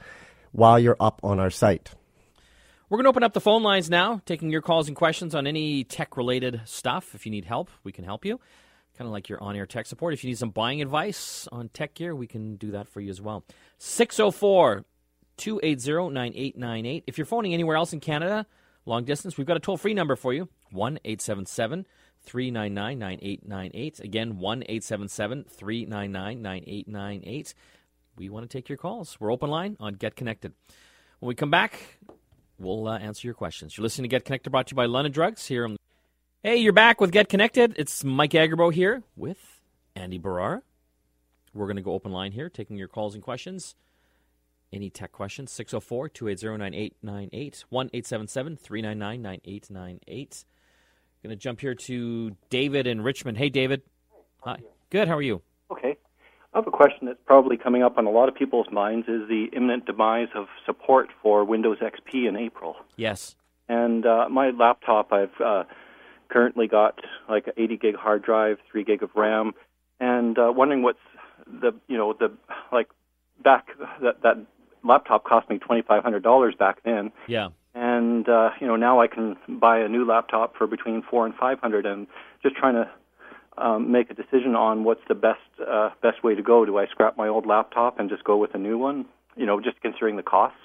while 0.52 0.78
you're 0.78 0.98
up 1.00 1.20
on 1.24 1.40
our 1.40 1.50
site. 1.50 1.92
We're 2.88 2.98
going 2.98 3.06
to 3.06 3.10
open 3.10 3.24
up 3.24 3.34
the 3.34 3.42
phone 3.42 3.64
lines 3.64 3.90
now, 3.90 4.22
taking 4.28 4.52
your 4.52 4.62
calls 4.62 4.88
and 4.88 4.96
questions 4.96 5.34
on 5.34 5.48
any 5.48 5.84
tech 5.84 6.16
related 6.16 6.62
stuff. 6.66 7.16
If 7.16 7.26
you 7.26 7.32
need 7.32 7.46
help, 7.46 7.72
we 7.84 7.92
can 7.92 8.06
help 8.06 8.24
you. 8.24 8.40
Kind 8.96 9.08
of 9.08 9.12
like 9.12 9.28
your 9.28 9.42
on 9.42 9.56
air 9.56 9.66
tech 9.66 9.88
support. 9.88 10.14
If 10.14 10.24
you 10.24 10.30
need 10.30 10.38
some 10.38 10.52
buying 10.52 10.84
advice 10.84 11.48
on 11.52 11.70
tech 11.70 11.96
gear, 11.96 12.16
we 12.16 12.28
can 12.28 12.58
do 12.58 12.70
that 12.72 12.88
for 12.88 13.02
you 13.02 13.10
as 13.10 13.20
well. 13.20 13.44
604 13.80 14.86
280 15.36 16.14
9898. 16.14 17.04
If 17.08 17.18
you're 17.18 17.26
phoning 17.26 17.56
anywhere 17.56 17.76
else 17.76 17.92
in 17.92 18.00
Canada, 18.02 18.46
long 18.86 19.04
distance, 19.04 19.36
we've 19.36 19.48
got 19.48 19.58
a 19.58 19.60
toll 19.60 19.78
free 19.78 19.96
number 19.96 20.16
for 20.16 20.32
you 20.32 20.48
1 20.72 21.00
877 21.04 21.88
399 22.22 23.00
9898. 23.00 24.00
Again, 24.00 24.38
1 24.38 24.62
877 24.62 25.46
399 25.50 26.42
9898. 26.44 27.56
We 28.16 28.30
want 28.30 28.48
to 28.48 28.58
take 28.58 28.70
your 28.70 28.78
calls. 28.78 29.20
We're 29.20 29.32
open 29.32 29.50
line 29.50 29.76
on 29.80 29.96
Get 29.96 30.16
Connected. 30.16 30.54
When 31.20 31.30
we 31.30 31.36
come 31.36 31.50
back, 31.50 31.80
we'll 32.60 32.88
uh, 32.88 32.98
answer 32.98 33.28
your 33.28 33.34
questions. 33.34 33.78
You're 33.78 33.84
listening 33.84 34.10
to 34.10 34.14
Get 34.16 34.26
Connected, 34.26 34.50
brought 34.50 34.68
to 34.68 34.74
you 34.74 34.78
by 34.78 34.86
London 34.86 35.12
Drugs 35.12 35.46
here. 35.46 35.66
On... 35.66 35.78
Hey, 36.44 36.58
you're 36.58 36.74
back 36.74 37.02
with 37.02 37.12
Get 37.12 37.30
Connected. 37.30 37.76
It's 37.78 38.04
Mike 38.04 38.32
Agerbo 38.32 38.74
here 38.74 39.04
with 39.16 39.62
Andy 39.96 40.20
Baryer. 40.20 40.62
We're 41.54 41.68
going 41.68 41.78
to 41.78 41.82
go 41.82 41.94
open 41.94 42.12
line 42.12 42.34
here, 42.34 42.50
taking 42.50 42.78
your 42.78 42.88
calls 42.88 43.16
and 43.16 43.24
questions 43.24 43.76
any 44.76 44.90
tech 44.90 45.12
questions, 45.12 45.52
604 45.52 46.10
280 46.10 46.58
9898, 46.58 47.66
1 47.70 47.90
877 47.94 48.58
399 48.58 49.22
9898. 49.22 50.46
Going 51.24 51.30
to 51.30 51.36
jump 51.36 51.62
here 51.62 51.74
to 51.74 52.36
David 52.50 52.86
in 52.86 53.02
Richmond. 53.02 53.38
Hey, 53.38 53.50
David. 53.50 53.82
Hi. 54.44 54.60
Good. 54.92 55.08
How 55.08 55.18
are 55.18 55.22
you? 55.22 55.42
I 56.56 56.60
have 56.60 56.68
a 56.68 56.72
question 56.72 57.08
that's 57.08 57.20
probably 57.26 57.58
coming 57.58 57.84
up 57.84 57.98
on 57.98 58.06
a 58.06 58.10
lot 58.10 58.30
of 58.30 58.36
people's 58.36 58.72
minds 58.72 59.10
is 59.10 59.28
the 59.28 59.50
imminent 59.52 59.86
demise 59.86 60.30
of 60.34 60.48
support 60.66 61.10
for 61.22 61.44
Windows 61.44 61.80
XP 61.80 62.30
in 62.30 62.38
April. 62.38 62.78
Yes. 62.96 63.36
And 63.68 64.06
uh, 64.06 64.30
my 64.30 64.52
laptop, 64.52 65.12
I've 65.12 65.42
uh, 65.44 65.66
currently 66.30 66.68
got 66.68 67.02
like 67.28 67.48
an 67.48 67.54
80 67.58 67.78
gig 67.78 67.96
hard 67.98 68.24
drive, 68.24 68.60
3 68.72 68.86
gig 68.86 69.04
of 69.04 69.10
RAM, 69.16 69.52
and 70.00 70.40
uh, 70.40 70.54
wondering 70.56 70.82
what's 70.82 71.00
the, 71.46 71.74
you 71.90 71.98
know, 71.98 72.14
the, 72.14 72.32
like, 72.72 72.88
back 73.44 73.68
that, 74.02 74.22
that 74.24 74.38
laptop 74.82 75.26
cost 75.26 75.50
me 75.50 75.58
twenty 75.58 75.82
five 75.82 76.04
hundred 76.04 76.24
dollars 76.24 76.56
back 76.58 76.82
then. 76.84 77.12
Yeah. 77.28 77.50
And 77.74 78.28
uh, 78.30 78.52
you 78.62 78.68
know 78.68 78.78
now 78.78 79.02
I 79.02 79.08
can 79.08 79.36
buy 79.50 79.80
a 79.80 79.90
new 79.90 80.06
laptop 80.06 80.56
for 80.56 80.68
between 80.68 81.02
four 81.02 81.26
and 81.26 81.36
five 81.36 81.60
hundred, 81.60 81.86
and 81.86 82.08
just 82.42 82.56
trying 82.56 82.76
to 82.76 82.90
um, 83.58 83.92
make 83.92 84.10
a 84.10 84.14
decision 84.14 84.56
on 84.56 84.84
what's 84.84 85.02
the 85.08 85.16
best 85.16 85.40
uh, 85.66 85.90
best 86.02 86.24
way 86.24 86.36
to 86.36 86.42
go. 86.42 86.66
Do 86.66 86.78
I 86.78 86.88
scrap 86.88 87.18
my 87.18 87.28
old 87.28 87.46
laptop 87.46 88.00
and 88.00 88.10
just 88.10 88.24
go 88.24 88.38
with 88.38 88.54
a 88.54 88.58
new 88.58 88.78
one? 88.78 89.06
You 89.36 89.46
know, 89.46 89.60
just 89.60 89.82
considering 89.82 90.16
the 90.16 90.24
costs. 90.24 90.60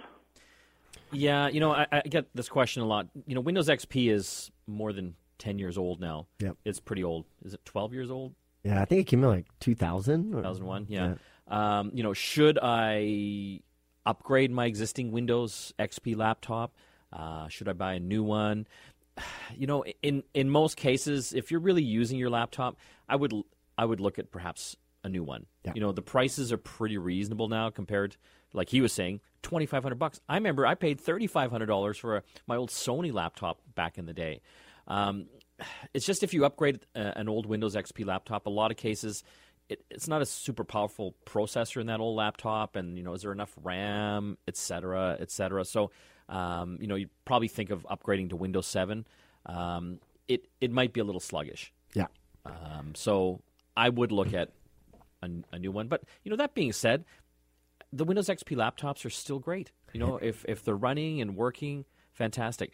Yeah, 1.12 1.48
you 1.48 1.60
know, 1.60 1.72
I, 1.72 1.86
I 1.90 2.00
get 2.02 2.26
this 2.34 2.48
question 2.48 2.82
a 2.82 2.86
lot. 2.86 3.08
You 3.26 3.34
know, 3.34 3.40
Windows 3.40 3.68
XP 3.68 4.10
is 4.10 4.50
more 4.66 4.92
than 4.92 5.14
ten 5.38 5.58
years 5.58 5.76
old 5.76 6.00
now. 6.00 6.26
Yep. 6.40 6.56
it's 6.64 6.80
pretty 6.80 7.04
old. 7.04 7.26
Is 7.44 7.54
it 7.54 7.64
twelve 7.64 7.92
years 7.92 8.10
old? 8.10 8.34
Yeah, 8.62 8.80
I 8.80 8.84
think 8.84 9.00
it 9.00 9.04
came 9.04 9.24
in 9.24 9.30
like 9.30 9.46
2000 9.60 10.32
2001, 10.32 10.86
yeah. 10.88 11.14
yeah. 11.50 11.78
Um, 11.78 11.90
you 11.94 12.02
know, 12.02 12.12
should 12.12 12.58
I 12.60 13.60
upgrade 14.04 14.50
my 14.50 14.66
existing 14.66 15.12
Windows 15.12 15.72
XP 15.78 16.16
laptop? 16.16 16.74
Uh, 17.12 17.48
should 17.48 17.68
I 17.68 17.72
buy 17.72 17.94
a 17.94 18.00
new 18.00 18.22
one? 18.22 18.66
You 19.56 19.66
know, 19.66 19.84
in 20.02 20.22
in 20.34 20.48
most 20.50 20.76
cases, 20.76 21.32
if 21.32 21.50
you're 21.50 21.60
really 21.60 21.82
using 21.82 22.18
your 22.18 22.30
laptop, 22.30 22.76
I 23.08 23.16
would 23.16 23.32
I 23.76 23.84
would 23.84 24.00
look 24.00 24.18
at 24.18 24.30
perhaps 24.30 24.76
a 25.02 25.08
new 25.08 25.22
one. 25.22 25.46
Yeah. 25.64 25.72
You 25.74 25.80
know, 25.80 25.92
the 25.92 26.02
prices 26.02 26.52
are 26.52 26.58
pretty 26.58 26.98
reasonable 26.98 27.48
now 27.48 27.70
compared, 27.70 28.16
like 28.52 28.68
he 28.68 28.80
was 28.80 28.92
saying, 28.92 29.20
twenty 29.42 29.66
five 29.66 29.82
hundred 29.82 29.98
bucks. 29.98 30.20
I 30.28 30.36
remember 30.36 30.66
I 30.66 30.74
paid 30.74 31.00
thirty 31.00 31.26
five 31.26 31.50
hundred 31.50 31.66
dollars 31.66 31.98
for 31.98 32.18
a, 32.18 32.22
my 32.46 32.56
old 32.56 32.70
Sony 32.70 33.12
laptop 33.12 33.60
back 33.74 33.98
in 33.98 34.06
the 34.06 34.14
day. 34.14 34.40
Um, 34.86 35.26
it's 35.92 36.06
just 36.06 36.22
if 36.22 36.32
you 36.32 36.44
upgrade 36.44 36.80
a, 36.94 37.08
uh, 37.08 37.12
an 37.16 37.28
old 37.28 37.46
Windows 37.46 37.74
XP 37.74 38.06
laptop, 38.06 38.46
a 38.46 38.50
lot 38.50 38.70
of 38.70 38.76
cases 38.76 39.22
it, 39.70 39.84
it's 39.90 40.08
not 40.08 40.20
a 40.20 40.26
super 40.26 40.64
powerful 40.64 41.14
processor 41.24 41.80
in 41.80 41.86
that 41.86 42.00
old 42.00 42.16
laptop, 42.16 42.76
and 42.76 42.98
you 42.98 43.04
know, 43.04 43.14
is 43.14 43.22
there 43.22 43.32
enough 43.32 43.52
RAM, 43.62 44.36
et 44.48 44.56
cetera, 44.56 45.16
et 45.20 45.30
cetera. 45.30 45.64
So, 45.64 45.90
um, 46.30 46.78
you 46.80 46.86
know, 46.86 46.94
you 46.94 47.08
probably 47.26 47.48
think 47.48 47.70
of 47.70 47.86
upgrading 47.90 48.30
to 48.30 48.36
Windows 48.36 48.66
7. 48.66 49.06
Um, 49.46 49.98
it 50.28 50.46
it 50.60 50.70
might 50.70 50.92
be 50.92 51.00
a 51.00 51.04
little 51.04 51.20
sluggish. 51.20 51.72
Yeah. 51.94 52.06
Um, 52.46 52.94
so 52.94 53.40
I 53.76 53.88
would 53.88 54.12
look 54.12 54.32
at 54.32 54.50
a, 55.22 55.28
a 55.52 55.58
new 55.58 55.72
one. 55.72 55.88
But 55.88 56.02
you 56.24 56.30
know, 56.30 56.36
that 56.36 56.54
being 56.54 56.72
said, 56.72 57.04
the 57.92 58.04
Windows 58.04 58.28
XP 58.28 58.56
laptops 58.56 59.04
are 59.04 59.10
still 59.10 59.38
great. 59.38 59.72
You 59.92 60.00
know, 60.00 60.16
if 60.16 60.44
if 60.48 60.64
they're 60.64 60.76
running 60.76 61.20
and 61.20 61.36
working, 61.36 61.84
fantastic. 62.12 62.70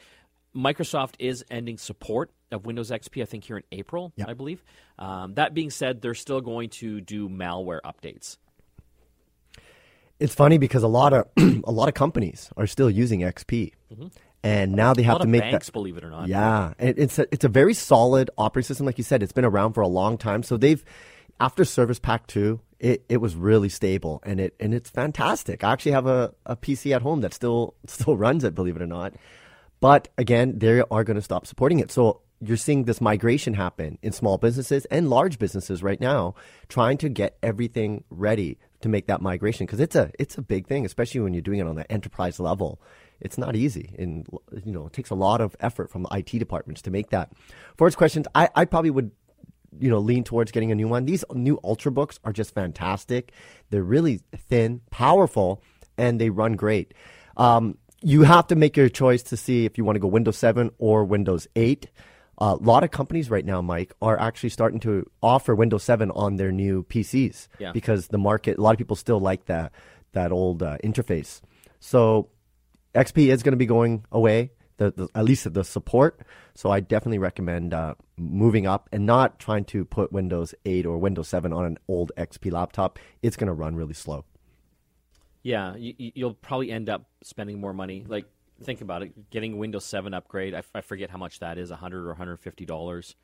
Microsoft 0.55 1.15
is 1.19 1.45
ending 1.51 1.77
support 1.77 2.31
of 2.51 2.65
Windows 2.65 2.91
XP, 2.91 3.21
I 3.21 3.27
think, 3.27 3.45
here 3.45 3.59
in 3.59 3.65
April, 3.73 4.13
Yeah. 4.17 4.25
I 4.29 4.33
believe. 4.33 4.65
Um, 4.99 5.35
that 5.35 5.53
being 5.53 5.69
said, 5.71 6.01
they're 6.01 6.15
still 6.15 6.41
going 6.41 6.71
to 6.71 7.01
do 7.03 7.29
malware 7.29 7.81
updates. 7.85 8.39
It's 10.19 10.35
funny 10.35 10.59
because 10.59 10.83
a 10.83 10.89
lot 10.89 11.13
of 11.13 11.27
a 11.65 11.71
lot 11.71 11.89
of 11.89 11.95
companies 11.95 12.51
are 12.57 12.67
still 12.67 12.91
using 12.91 13.21
XP, 13.21 13.73
and 14.43 14.73
now 14.73 14.95
they 14.95 15.03
Mm-hmm. 15.03 15.11
Have 15.11 15.21
to 15.21 15.27
make 15.27 15.43
banks, 15.43 15.67
that. 15.67 15.73
believe 15.73 15.97
it 15.97 16.05
or 16.05 16.11
not. 16.11 16.29
Yeah, 16.29 16.73
it, 16.79 16.99
it's 16.99 17.19
a, 17.19 17.27
it's 17.33 17.45
a 17.45 17.49
very 17.49 17.75
solid 17.75 18.31
operating 18.39 18.67
system, 18.67 18.87
like 18.87 18.99
you 18.99 19.05
said. 19.05 19.23
It's 19.23 19.33
been 19.33 19.45
around 19.45 19.75
for 19.75 19.83
a 19.83 19.89
long 19.89 20.17
time, 20.19 20.43
so 20.43 20.57
they've 20.57 20.83
after 21.39 21.65
Service 21.65 21.99
Pack 21.99 22.27
two, 22.27 22.61
it, 22.79 23.05
it 23.09 23.19
was 23.19 23.37
really 23.37 23.69
stable, 23.69 24.23
and 24.25 24.41
it 24.41 24.55
and 24.59 24.73
it's 24.75 24.89
fantastic. 24.91 25.63
I 25.65 25.73
actually 25.73 25.93
have 25.93 26.07
a, 26.07 26.33
a 26.47 26.57
PC 26.57 26.95
at 26.95 27.03
home 27.03 27.21
that 27.21 27.35
still 27.35 27.75
still 27.87 28.17
runs 28.17 28.45
it, 28.45 28.55
believe 28.55 28.77
it 28.77 28.83
or 28.83 28.87
not. 28.87 29.15
But 29.81 30.09
again, 30.17 30.59
they 30.59 30.81
are 30.81 31.05
going 31.05 31.17
to 31.17 31.23
stop 31.23 31.47
supporting 31.47 31.81
it. 31.81 31.91
So 31.93 32.23
you're 32.41 32.57
seeing 32.57 32.85
this 32.85 33.01
migration 33.01 33.53
happen 33.55 33.99
in 34.03 34.13
small 34.13 34.39
businesses 34.39 34.85
and 34.87 35.11
large 35.11 35.39
businesses 35.39 35.83
right 35.83 36.01
now, 36.01 36.35
trying 36.69 36.97
to 36.99 37.09
get 37.11 37.37
everything 37.43 38.05
ready 38.11 38.59
to 38.87 38.91
make 38.91 39.07
that 39.07 39.21
migration 39.21 39.67
because 39.67 39.81
it's 39.81 39.97
a 39.97 40.11
it's 40.19 40.39
a 40.39 40.43
big 40.43 40.67
thing, 40.67 40.87
especially 40.87 41.21
when 41.21 41.35
you're 41.35 41.43
doing 41.43 41.59
it 41.59 41.67
on 41.67 41.77
the 41.77 41.91
enterprise 41.91 42.41
level. 42.41 42.81
It's 43.21 43.39
not 43.39 43.57
easy, 43.57 43.95
and 43.99 44.27
you 44.65 44.73
know 44.73 44.87
it 44.87 44.93
takes 44.93 45.11
a 45.11 45.15
lot 45.15 45.41
of 45.41 45.57
effort 45.61 45.91
from 45.91 46.05
the 46.05 46.09
IT 46.13 46.39
departments 46.39 46.83
to 46.83 46.91
make 46.91 47.11
that. 47.11 47.33
For 47.77 47.87
its 47.87 47.97
questions, 47.97 48.27
I, 48.35 48.49
I 48.55 48.65
probably 48.65 48.91
would 48.91 49.11
you 49.79 49.91
know 49.91 49.99
lean 49.99 50.25
towards 50.25 50.53
getting 50.53 50.71
a 50.73 50.75
new 50.75 50.89
one. 50.89 51.05
These 51.05 51.25
new 51.35 51.59
ultrabooks 51.65 52.19
are 52.25 52.33
just 52.33 52.55
fantastic. 52.55 53.33
They're 53.71 53.83
really 53.83 54.21
thin, 54.49 54.81
powerful, 54.91 55.63
and 55.99 56.21
they 56.21 56.31
run 56.31 56.53
great. 56.53 56.95
Um, 57.37 57.79
you 58.03 58.23
have 58.23 58.47
to 58.49 58.57
make 58.57 58.77
your 58.77 58.89
choice 58.89 59.23
to 59.25 59.37
see 59.37 59.65
if 59.65 59.79
you 59.79 59.85
want 59.85 59.97
to 59.97 60.01
go 60.01 60.09
Windows 60.09 60.37
7 60.37 60.71
or 60.79 61.05
Windows 61.05 61.49
8. 61.57 61.89
A 62.39 62.55
lot 62.55 62.85
of 62.85 62.91
companies 62.91 63.31
right 63.31 63.45
now, 63.45 63.63
Mike, 63.63 63.95
are 64.03 64.19
actually 64.21 64.51
starting 64.51 64.81
to 64.81 65.09
offer 65.23 65.55
Windows 65.55 65.83
7 65.85 66.11
on 66.11 66.37
their 66.37 66.53
new 66.53 66.83
PCs 66.85 67.49
Yeah. 67.59 67.73
because 67.73 68.09
the 68.09 68.19
market, 68.19 68.59
a 68.59 68.61
lot 68.61 68.73
of 68.73 68.79
people 68.79 68.97
still 68.97 69.21
like 69.21 69.47
that 69.47 69.73
that 70.13 70.33
old 70.33 70.63
uh, 70.63 70.79
interface. 70.83 71.41
So 71.79 72.31
XP 72.95 73.29
is 73.29 73.43
going 73.43 73.53
to 73.53 73.57
be 73.59 73.67
going 73.67 74.05
away, 74.11 74.51
the, 74.79 74.91
the, 74.91 75.09
at 75.15 75.25
least 75.25 75.53
the 75.53 75.63
support. 75.63 76.21
So 76.55 76.71
I 76.71 76.81
definitely 76.81 77.19
recommend 77.19 77.75
uh, 77.75 77.95
moving 78.17 78.67
up 78.67 78.89
and 78.93 79.05
not 79.05 79.39
trying 79.39 79.65
to 79.67 79.85
put 79.85 80.13
Windows 80.13 80.55
8 80.65 80.87
or 80.87 80.97
Windows 80.99 81.29
7 81.29 81.53
on 81.53 81.65
an 81.67 81.79
old 81.87 82.13
XP 82.17 82.51
laptop. 82.51 82.99
It's 83.23 83.37
going 83.37 83.49
to 83.49 83.53
run 83.53 83.77
really 83.77 83.93
slow. 83.95 84.25
Yeah, 85.43 85.77
you, 85.77 85.95
you'll 85.99 86.35
probably 86.35 86.73
end 86.73 86.89
up 86.89 87.05
spending 87.23 87.61
more 87.61 87.73
money. 87.73 88.05
Like, 88.07 88.25
think 88.63 88.81
about 88.81 89.03
it: 89.03 89.31
getting 89.31 89.55
a 89.55 89.57
Windows 89.57 89.85
7 89.85 90.13
upgrade. 90.15 90.55
I, 90.55 90.59
f- 90.59 90.71
I 90.75 90.81
forget 90.81 91.11
how 91.11 91.19
much 91.19 91.41
that 91.41 91.59
is, 91.59 91.71
100 91.71 92.05
or 92.05 92.09
150 92.09 92.65
dollars. 92.65 93.17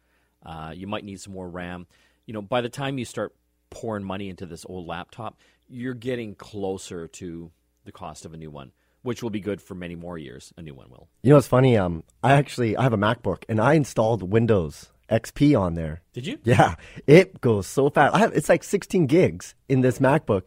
Uh, 0.44 0.72
you 0.74 0.86
might 0.86 1.04
need 1.04 1.20
some 1.20 1.32
more 1.32 1.48
RAM. 1.48 1.86
You 2.26 2.34
know, 2.34 2.42
by 2.42 2.60
the 2.60 2.68
time 2.68 2.98
you 2.98 3.04
start 3.04 3.34
pouring 3.70 4.04
money 4.04 4.28
into 4.28 4.44
this 4.46 4.66
old 4.68 4.86
laptop, 4.86 5.38
you're 5.68 5.94
getting 5.94 6.34
closer 6.34 7.06
to 7.08 7.50
the 7.84 7.92
cost 7.92 8.24
of 8.24 8.34
a 8.34 8.36
new 8.36 8.50
one, 8.50 8.72
which 9.02 9.22
will 9.22 9.30
be 9.30 9.40
good 9.40 9.62
for 9.62 9.74
many 9.74 9.94
more 9.94 10.18
years. 10.18 10.52
A 10.56 10.62
new 10.62 10.74
one 10.74 10.90
will. 10.90 11.08
You 11.22 11.30
know, 11.30 11.36
it's 11.36 11.46
funny. 11.46 11.76
Um, 11.76 12.04
I 12.22 12.32
actually 12.32 12.76
I 12.76 12.82
have 12.82 12.92
a 12.92 12.98
MacBook 12.98 13.44
and 13.48 13.60
I 13.60 13.74
installed 13.74 14.22
Windows 14.22 14.90
XP 15.10 15.58
on 15.58 15.74
there. 15.74 16.02
Did 16.12 16.26
you? 16.26 16.38
Yeah, 16.44 16.74
it 17.06 17.40
goes 17.40 17.66
so 17.66 17.90
fast. 17.90 18.14
I 18.14 18.18
have 18.18 18.32
it's 18.34 18.48
like 18.48 18.64
16 18.64 19.06
gigs 19.06 19.54
in 19.68 19.80
this 19.80 19.98
MacBook. 19.98 20.46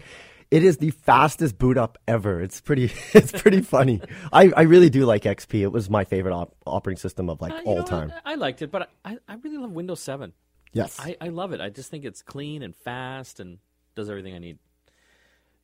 It 0.51 0.63
is 0.63 0.77
the 0.77 0.91
fastest 0.91 1.57
boot 1.57 1.77
up 1.77 1.97
ever. 2.07 2.41
It's 2.41 2.61
pretty. 2.61 2.91
It's 3.13 3.31
pretty 3.31 3.61
funny. 3.61 4.01
I, 4.31 4.51
I 4.55 4.61
really 4.63 4.89
do 4.89 5.05
like 5.05 5.23
XP. 5.23 5.61
It 5.61 5.71
was 5.71 5.89
my 5.89 6.03
favorite 6.03 6.33
op- 6.33 6.55
operating 6.65 6.99
system 6.99 7.29
of 7.29 7.41
like 7.41 7.53
Uh, 7.53 7.61
all 7.65 7.77
know, 7.77 7.83
time. 7.83 8.13
I, 8.25 8.33
I 8.33 8.35
liked 8.35 8.61
it, 8.61 8.71
but 8.71 8.89
I, 9.03 9.17
I 9.27 9.35
really 9.35 9.57
love 9.57 9.71
Windows 9.71 10.01
7. 10.01 10.33
Yes. 10.73 10.99
I, 10.99 11.15
I 11.21 11.29
love 11.29 11.53
it. 11.53 11.61
I 11.61 11.69
just 11.69 11.89
think 11.89 12.03
it's 12.05 12.21
clean 12.21 12.61
and 12.61 12.75
fast 12.75 13.39
and 13.39 13.57
does 13.95 14.09
everything 14.09 14.35
I 14.35 14.39
need. 14.39 14.57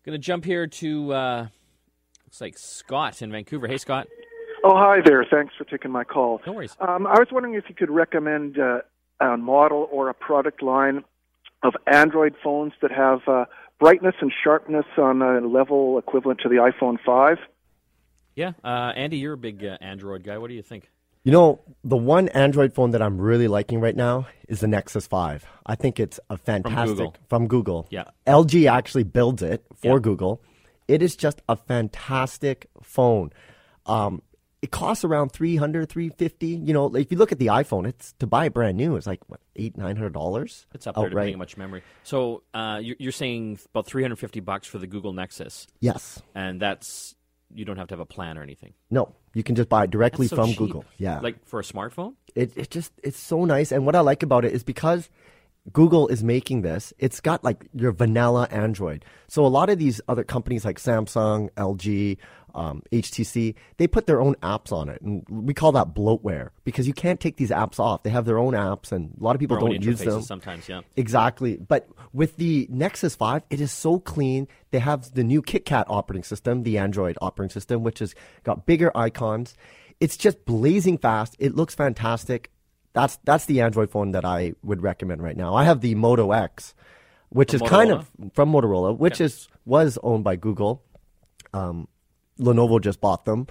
Going 0.05 0.13
to 0.13 0.25
jump 0.25 0.45
here 0.45 0.65
to 0.67 1.13
uh, 1.13 1.47
looks 2.25 2.41
like 2.41 2.57
Scott 2.57 3.21
in 3.21 3.31
Vancouver. 3.31 3.67
Hey, 3.67 3.77
Scott. 3.77 4.07
Oh, 4.63 4.75
hi 4.75 4.99
there. 5.03 5.25
Thanks 5.29 5.53
for 5.57 5.65
taking 5.65 5.91
my 5.91 6.03
call. 6.03 6.39
No 6.47 6.53
worries. 6.53 6.75
Um, 6.79 7.05
I 7.05 7.19
was 7.19 7.27
wondering 7.31 7.55
if 7.55 7.65
you 7.67 7.75
could 7.75 7.89
recommend 7.89 8.57
uh, 8.57 8.79
a 9.19 9.37
model 9.37 9.87
or 9.91 10.09
a 10.09 10.13
product 10.13 10.63
line 10.63 11.03
of 11.63 11.73
Android 11.87 12.35
phones 12.43 12.73
that 12.81 12.91
have 12.91 13.19
uh, 13.27 13.45
brightness 13.81 14.15
and 14.21 14.31
sharpness 14.43 14.85
on 14.97 15.21
a 15.23 15.41
level 15.41 15.97
equivalent 15.97 16.39
to 16.41 16.47
the 16.47 16.55
iPhone 16.55 16.97
5. 17.03 17.37
Yeah, 18.35 18.51
uh, 18.63 18.93
Andy, 18.95 19.17
you're 19.17 19.33
a 19.33 19.37
big 19.37 19.65
uh, 19.65 19.77
Android 19.81 20.23
guy. 20.23 20.37
What 20.37 20.47
do 20.49 20.53
you 20.53 20.61
think? 20.61 20.89
You 21.23 21.31
know, 21.31 21.59
the 21.83 21.97
one 21.97 22.29
Android 22.29 22.73
phone 22.73 22.91
that 22.91 23.01
I'm 23.01 23.19
really 23.19 23.47
liking 23.47 23.81
right 23.81 23.95
now 23.95 24.27
is 24.47 24.61
the 24.61 24.67
Nexus 24.67 25.05
5. 25.07 25.45
I 25.65 25.75
think 25.75 25.99
it's 25.99 26.19
a 26.29 26.37
fantastic 26.37 26.97
Google. 26.97 27.15
from 27.27 27.47
Google. 27.47 27.87
Yeah. 27.89 28.05
LG 28.25 28.69
actually 28.71 29.03
builds 29.03 29.41
it 29.43 29.65
for 29.75 29.97
Yeah. 29.97 29.99
Google. 30.01 30.41
It 30.87 31.01
is 31.01 31.15
just 31.15 31.41
a 31.49 31.55
fantastic 31.55 32.67
phone. 32.81 33.31
Um, 33.85 34.21
it 34.61 34.71
costs 34.71 35.03
around 35.03 35.31
300 35.31 35.89
350 35.89 36.47
You 36.47 36.73
know, 36.73 36.95
if 36.95 37.11
you 37.11 37.17
look 37.17 37.31
at 37.31 37.39
the 37.39 37.47
iPhone, 37.47 37.87
it's 37.87 38.13
to 38.19 38.27
buy 38.27 38.45
it 38.45 38.53
brand 38.53 38.77
new, 38.77 38.95
it's 38.95 39.07
like 39.07 39.19
what, 39.27 39.39
eight, 39.55 39.77
nine 39.77 39.95
hundred 39.95 40.13
dollars. 40.13 40.67
It's 40.73 40.85
up 40.87 40.95
there 40.95 41.09
depending 41.09 41.35
on 41.35 41.39
much 41.39 41.57
memory. 41.57 41.81
So 42.03 42.43
uh, 42.53 42.79
you're, 42.81 42.95
you're 42.99 43.11
saying 43.11 43.59
about 43.73 43.87
350 43.87 44.39
bucks 44.41 44.67
for 44.67 44.77
the 44.77 44.87
Google 44.87 45.13
Nexus, 45.13 45.67
Yes. 45.79 46.21
and 46.35 46.61
that's 46.61 47.15
you 47.53 47.65
don't 47.65 47.75
have 47.77 47.87
to 47.87 47.93
have 47.95 47.99
a 47.99 48.05
plan 48.05 48.37
or 48.37 48.43
anything. 48.43 48.73
No, 48.89 49.13
you 49.33 49.43
can 49.43 49.55
just 49.55 49.67
buy 49.67 49.83
it 49.83 49.89
directly 49.91 50.27
so 50.27 50.35
from 50.37 50.47
cheap. 50.49 50.57
Google. 50.57 50.85
Yeah. 50.97 51.19
like 51.19 51.45
for 51.45 51.59
a 51.59 51.63
smartphone. 51.63 52.13
it, 52.35 52.55
it 52.55 52.69
just 52.69 52.93
it's 53.03 53.19
so 53.19 53.43
nice 53.43 53.71
and 53.73 53.85
what 53.85 53.93
i 53.95 53.99
like 53.99 54.23
about 54.23 54.45
it 54.45 54.53
is 54.53 54.63
because 54.63 55.09
google 55.73 56.07
is 56.07 56.23
making 56.23 56.61
this 56.61 56.93
it's 56.97 57.19
got 57.19 57.43
like 57.43 57.67
your 57.75 57.91
vanilla 57.91 58.47
android 58.51 59.03
so 59.27 59.45
a 59.45 59.47
lot 59.47 59.69
of 59.69 59.77
these 59.77 59.99
other 60.07 60.23
companies 60.23 60.63
like 60.65 60.79
samsung 60.79 61.49
lg 61.51 62.17
um, 62.55 62.81
htc 62.91 63.55
they 63.77 63.87
put 63.87 64.05
their 64.05 64.21
own 64.21 64.35
apps 64.35 64.71
on 64.71 64.89
it 64.89 65.01
and 65.01 65.23
we 65.29 65.53
call 65.53 65.71
that 65.71 65.93
bloatware 65.93 66.49
because 66.63 66.87
you 66.87 66.93
can't 66.93 67.19
take 67.19 67.37
these 67.37 67.49
apps 67.49 67.79
off 67.79 68.03
they 68.03 68.09
have 68.09 68.25
their 68.25 68.37
own 68.37 68.53
apps 68.53 68.91
and 68.91 69.15
a 69.19 69.23
lot 69.23 69.35
of 69.35 69.39
people 69.39 69.57
don't 69.59 69.81
use 69.81 69.99
them 69.99 70.21
sometimes. 70.21 70.69
Yeah. 70.69 70.81
Exactly. 70.95 71.57
But 71.57 71.89
with 72.13 72.37
the 72.37 72.67
Nexus 72.69 73.15
5, 73.15 73.43
it 73.49 73.61
is 73.61 73.71
so 73.71 73.99
clean. 73.99 74.47
They 74.71 74.79
have 74.79 75.13
the 75.13 75.23
new 75.23 75.41
KitKat 75.41 75.85
operating 75.87 76.23
system, 76.23 76.63
the 76.63 76.77
Android 76.77 77.17
operating 77.21 77.51
system, 77.51 77.83
which 77.83 77.99
has 77.99 78.15
got 78.43 78.65
bigger 78.65 78.91
icons. 78.95 79.55
It's 79.99 80.17
just 80.17 80.45
blazing 80.45 80.97
fast. 80.97 81.35
It 81.39 81.55
looks 81.55 81.75
fantastic. 81.75 82.51
That's 82.93 83.17
that's 83.23 83.45
the 83.45 83.61
Android 83.61 83.91
phone 83.91 84.11
that 84.11 84.25
I 84.25 84.53
would 84.63 84.81
recommend 84.81 85.21
right 85.21 85.37
now. 85.37 85.53
I 85.55 85.63
have 85.63 85.81
the 85.81 85.95
Moto 85.95 86.31
X, 86.31 86.73
which 87.29 87.51
From 87.51 87.61
is 87.61 87.69
kind 87.69 87.91
of 87.91 88.09
from 88.33 88.51
Motorola, 88.51 88.97
which 88.97 89.21
is 89.21 89.47
was 89.65 89.97
owned 90.03 90.23
by 90.23 90.35
Google. 90.35 90.83
Um, 91.53 91.87
Lenovo 92.41 92.81
just 92.81 92.99
bought 93.01 93.25
them. 93.25 93.47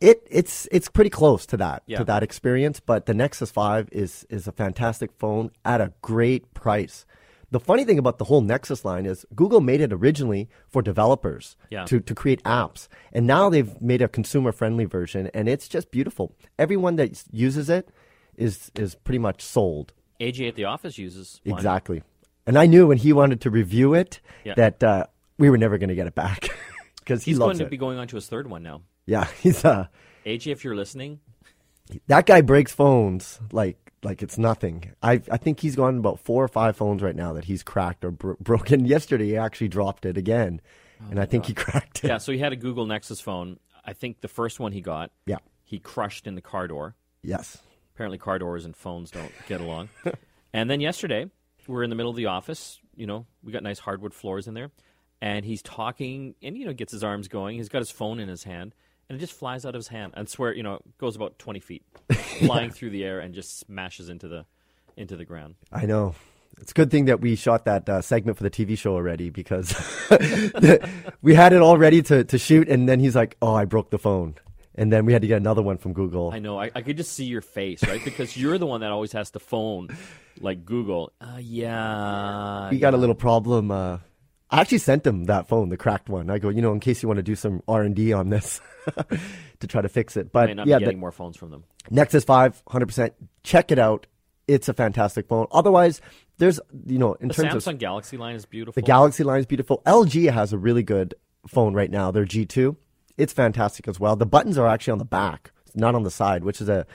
It 0.00 0.26
it's 0.30 0.66
it's 0.72 0.88
pretty 0.88 1.10
close 1.10 1.46
to 1.46 1.56
that 1.58 1.82
Yeah. 1.86 1.98
to 1.98 2.04
that 2.04 2.22
experience, 2.22 2.80
but 2.80 3.06
the 3.06 3.14
Nexus 3.14 3.50
5 3.50 3.88
is 3.92 4.26
is 4.30 4.46
a 4.48 4.52
fantastic 4.52 5.10
phone 5.18 5.50
at 5.64 5.80
a 5.80 5.92
great 6.02 6.52
price. 6.54 7.04
The 7.52 7.60
funny 7.60 7.84
thing 7.84 7.98
about 7.98 8.16
the 8.18 8.24
whole 8.24 8.40
Nexus 8.40 8.82
line 8.84 9.04
is 9.04 9.26
Google 9.34 9.60
made 9.60 9.82
it 9.82 9.92
originally 9.92 10.48
for 10.68 10.80
developers 10.80 11.54
Yeah. 11.70 11.84
to, 11.84 12.00
to 12.00 12.14
create 12.14 12.42
apps. 12.44 12.88
And 13.12 13.26
now 13.26 13.50
they've 13.50 13.78
made 13.80 14.00
a 14.00 14.08
consumer 14.08 14.52
friendly 14.52 14.86
version 14.86 15.30
and 15.34 15.48
it's 15.50 15.68
just 15.68 15.90
beautiful. 15.90 16.34
Everyone 16.58 16.96
that 16.96 17.22
uses 17.30 17.68
it 17.68 17.90
is 18.36 18.72
is 18.74 18.94
pretty 18.94 19.18
much 19.18 19.42
sold. 19.42 19.92
AJ 20.18 20.48
at 20.48 20.54
the 20.56 20.64
office 20.64 20.96
uses 20.98 21.40
one. 21.44 21.58
Exactly. 21.58 22.02
And 22.46 22.56
I 22.58 22.64
knew 22.66 22.86
when 22.88 22.96
he 22.98 23.12
wanted 23.12 23.40
to 23.42 23.50
review 23.50 23.92
it 23.94 24.20
Yeah. 24.44 24.54
that 24.56 24.82
uh, 24.82 25.04
we 25.38 25.50
were 25.50 25.58
never 25.58 25.76
going 25.78 25.90
to 25.90 25.94
get 25.94 26.06
it 26.06 26.14
back 26.14 26.48
because 27.02 27.24
he 27.24 27.32
He's 27.32 27.38
going 27.38 27.48
loves 27.48 27.58
to 27.60 27.66
it. 27.66 27.70
be 27.70 27.76
going 27.76 27.98
on 27.98 28.06
to 28.08 28.16
his 28.16 28.26
third 28.28 28.48
one 28.48 28.62
now. 28.62 28.82
yeah, 29.06 29.26
he's 29.42 29.64
uh 29.64 29.86
AJ, 30.26 30.48
if 30.52 30.64
you're 30.64 30.76
listening, 30.76 31.20
that 32.06 32.26
guy 32.26 32.40
breaks 32.40 32.72
phones 32.72 33.40
like 33.52 33.76
like 34.02 34.22
it's 34.22 34.38
nothing. 34.38 34.92
I 35.02 35.20
I 35.30 35.36
think 35.36 35.60
he's 35.60 35.76
gone 35.76 35.98
about 35.98 36.18
four 36.20 36.42
or 36.44 36.48
five 36.48 36.76
phones 36.76 37.02
right 37.02 37.14
now 37.16 37.32
that 37.34 37.44
he's 37.44 37.62
cracked 37.62 38.04
or 38.04 38.10
bro- 38.10 38.36
broken. 38.40 38.84
Yesterday 38.84 39.26
he 39.26 39.36
actually 39.36 39.68
dropped 39.68 40.06
it 40.06 40.16
again, 40.16 40.60
and 41.10 41.20
I 41.20 41.26
think 41.26 41.46
he 41.46 41.54
cracked 41.64 42.04
it. 42.04 42.08
yeah. 42.08 42.18
So 42.18 42.32
he 42.32 42.38
had 42.38 42.52
a 42.52 42.56
Google 42.56 42.86
Nexus 42.86 43.20
phone. 43.20 43.58
I 43.84 43.92
think 43.92 44.20
the 44.20 44.28
first 44.28 44.60
one 44.60 44.70
he 44.72 44.80
got, 44.80 45.10
Yeah. 45.26 45.38
he 45.64 45.80
crushed 45.80 46.28
in 46.28 46.36
the 46.36 46.40
car 46.40 46.68
door. 46.68 46.94
Yes. 47.22 47.58
Apparently, 47.94 48.16
car 48.16 48.38
doors 48.38 48.64
and 48.64 48.76
phones 48.76 49.10
don't 49.10 49.32
get 49.48 49.60
along. 49.60 49.88
and 50.52 50.70
then 50.70 50.80
yesterday, 50.80 51.26
we're 51.66 51.82
in 51.82 51.90
the 51.90 51.96
middle 51.96 52.10
of 52.10 52.16
the 52.16 52.26
office. 52.26 52.78
You 52.94 53.06
know, 53.08 53.26
we 53.42 53.50
got 53.52 53.62
nice 53.64 53.80
hardwood 53.80 54.14
floors 54.14 54.46
in 54.46 54.54
there, 54.54 54.70
and 55.22 55.44
he's 55.44 55.62
talking, 55.62 56.34
and 56.42 56.58
you 56.58 56.66
know, 56.66 56.74
gets 56.74 56.92
his 56.92 57.04
arms 57.04 57.28
going. 57.28 57.56
He's 57.56 57.68
got 57.68 57.78
his 57.78 57.92
phone 57.92 58.18
in 58.18 58.28
his 58.28 58.42
hand, 58.42 58.74
and 59.08 59.16
it 59.16 59.20
just 59.20 59.32
flies 59.32 59.64
out 59.64 59.76
of 59.76 59.78
his 59.78 59.86
hand. 59.86 60.12
I 60.16 60.24
swear, 60.24 60.52
you 60.52 60.64
know, 60.64 60.80
goes 60.98 61.14
about 61.14 61.38
twenty 61.38 61.60
feet, 61.60 61.84
flying 62.40 62.70
through 62.70 62.90
the 62.90 63.04
air, 63.04 63.20
and 63.20 63.32
just 63.32 63.60
smashes 63.60 64.08
into 64.08 64.26
the 64.26 64.44
into 64.96 65.16
the 65.16 65.24
ground. 65.24 65.54
I 65.72 65.86
know. 65.86 66.16
It's 66.60 66.72
a 66.72 66.74
good 66.74 66.90
thing 66.90 67.06
that 67.06 67.20
we 67.20 67.34
shot 67.34 67.64
that 67.64 67.88
uh, 67.88 68.02
segment 68.02 68.36
for 68.36 68.42
the 68.42 68.50
TV 68.50 68.76
show 68.76 68.92
already 68.92 69.30
because 69.30 69.74
we 71.22 71.34
had 71.34 71.54
it 71.54 71.62
all 71.62 71.78
ready 71.78 72.02
to, 72.02 72.24
to 72.24 72.36
shoot, 72.36 72.68
and 72.68 72.88
then 72.88 72.98
he's 72.98 73.14
like, 73.14 73.36
"Oh, 73.40 73.54
I 73.54 73.64
broke 73.64 73.90
the 73.90 73.98
phone," 73.98 74.34
and 74.74 74.92
then 74.92 75.06
we 75.06 75.12
had 75.12 75.22
to 75.22 75.28
get 75.28 75.36
another 75.36 75.62
one 75.62 75.78
from 75.78 75.92
Google. 75.92 76.32
I 76.32 76.40
know. 76.40 76.58
I, 76.58 76.72
I 76.74 76.82
could 76.82 76.96
just 76.96 77.12
see 77.12 77.24
your 77.24 77.42
face, 77.42 77.84
right? 77.84 78.04
Because 78.04 78.36
you're 78.36 78.58
the 78.58 78.66
one 78.66 78.80
that 78.80 78.90
always 78.90 79.12
has 79.12 79.30
to 79.30 79.38
phone, 79.38 79.88
like 80.40 80.64
Google. 80.64 81.12
Uh, 81.20 81.38
yeah. 81.40 82.70
we 82.70 82.80
got 82.80 82.92
a 82.92 82.98
little 82.98 83.14
problem. 83.14 83.70
Uh, 83.70 83.98
I 84.52 84.60
actually 84.60 84.78
sent 84.78 85.06
him 85.06 85.24
that 85.24 85.48
phone, 85.48 85.70
the 85.70 85.78
cracked 85.78 86.10
one. 86.10 86.28
I 86.28 86.38
go, 86.38 86.50
you 86.50 86.60
know, 86.60 86.72
in 86.72 86.80
case 86.80 87.02
you 87.02 87.08
want 87.08 87.16
to 87.16 87.22
do 87.22 87.34
some 87.34 87.62
R 87.66 87.82
and 87.82 87.96
D 87.96 88.12
on 88.12 88.28
this 88.28 88.60
to 89.60 89.66
try 89.66 89.80
to 89.80 89.88
fix 89.88 90.14
it. 90.18 90.30
But 90.30 90.50
yeah, 90.50 90.64
be 90.64 90.70
the 90.72 90.78
getting 90.80 91.00
more 91.00 91.10
phones 91.10 91.38
from 91.38 91.50
them. 91.50 91.64
Nexus 91.90 92.22
5, 92.24 92.62
100%. 92.66 93.12
Check 93.42 93.72
it 93.72 93.78
out. 93.78 94.06
It's 94.46 94.68
a 94.68 94.74
fantastic 94.74 95.26
phone. 95.26 95.46
Otherwise, 95.52 96.02
there's, 96.36 96.60
you 96.86 96.98
know, 96.98 97.14
in 97.14 97.28
The 97.28 97.34
terms 97.34 97.64
Samsung 97.64 97.72
of 97.74 97.78
Galaxy 97.78 98.18
line 98.18 98.34
is 98.34 98.44
beautiful. 98.44 98.74
the 98.78 98.86
Galaxy 98.86 99.24
line 99.24 99.40
is 99.40 99.46
beautiful. 99.46 99.80
LG 99.86 100.30
has 100.30 100.52
a 100.52 100.58
really 100.58 100.82
good 100.82 101.14
phone 101.48 101.72
right 101.72 101.90
now. 101.90 102.10
Their 102.10 102.26
G2. 102.26 102.76
It's 103.16 103.32
fantastic 103.32 103.88
as 103.88 103.98
well. 103.98 104.16
The 104.16 104.26
buttons 104.26 104.58
are 104.58 104.66
actually 104.66 104.92
on 104.92 104.98
the 104.98 105.04
back, 105.06 105.52
not 105.74 105.94
on 105.94 106.02
the 106.02 106.10
side, 106.10 106.44
which 106.44 106.60
is 106.60 106.68
a 106.68 106.86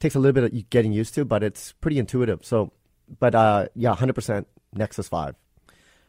takes 0.00 0.14
a 0.14 0.18
little 0.18 0.34
bit 0.34 0.44
of 0.52 0.70
getting 0.70 0.92
used 0.92 1.14
to, 1.14 1.24
but 1.24 1.42
it's 1.42 1.72
pretty 1.80 1.98
intuitive. 1.98 2.44
So, 2.44 2.72
but 3.18 3.34
uh, 3.34 3.68
yeah, 3.74 3.94
100% 3.94 4.44
Nexus 4.74 5.08
5. 5.08 5.34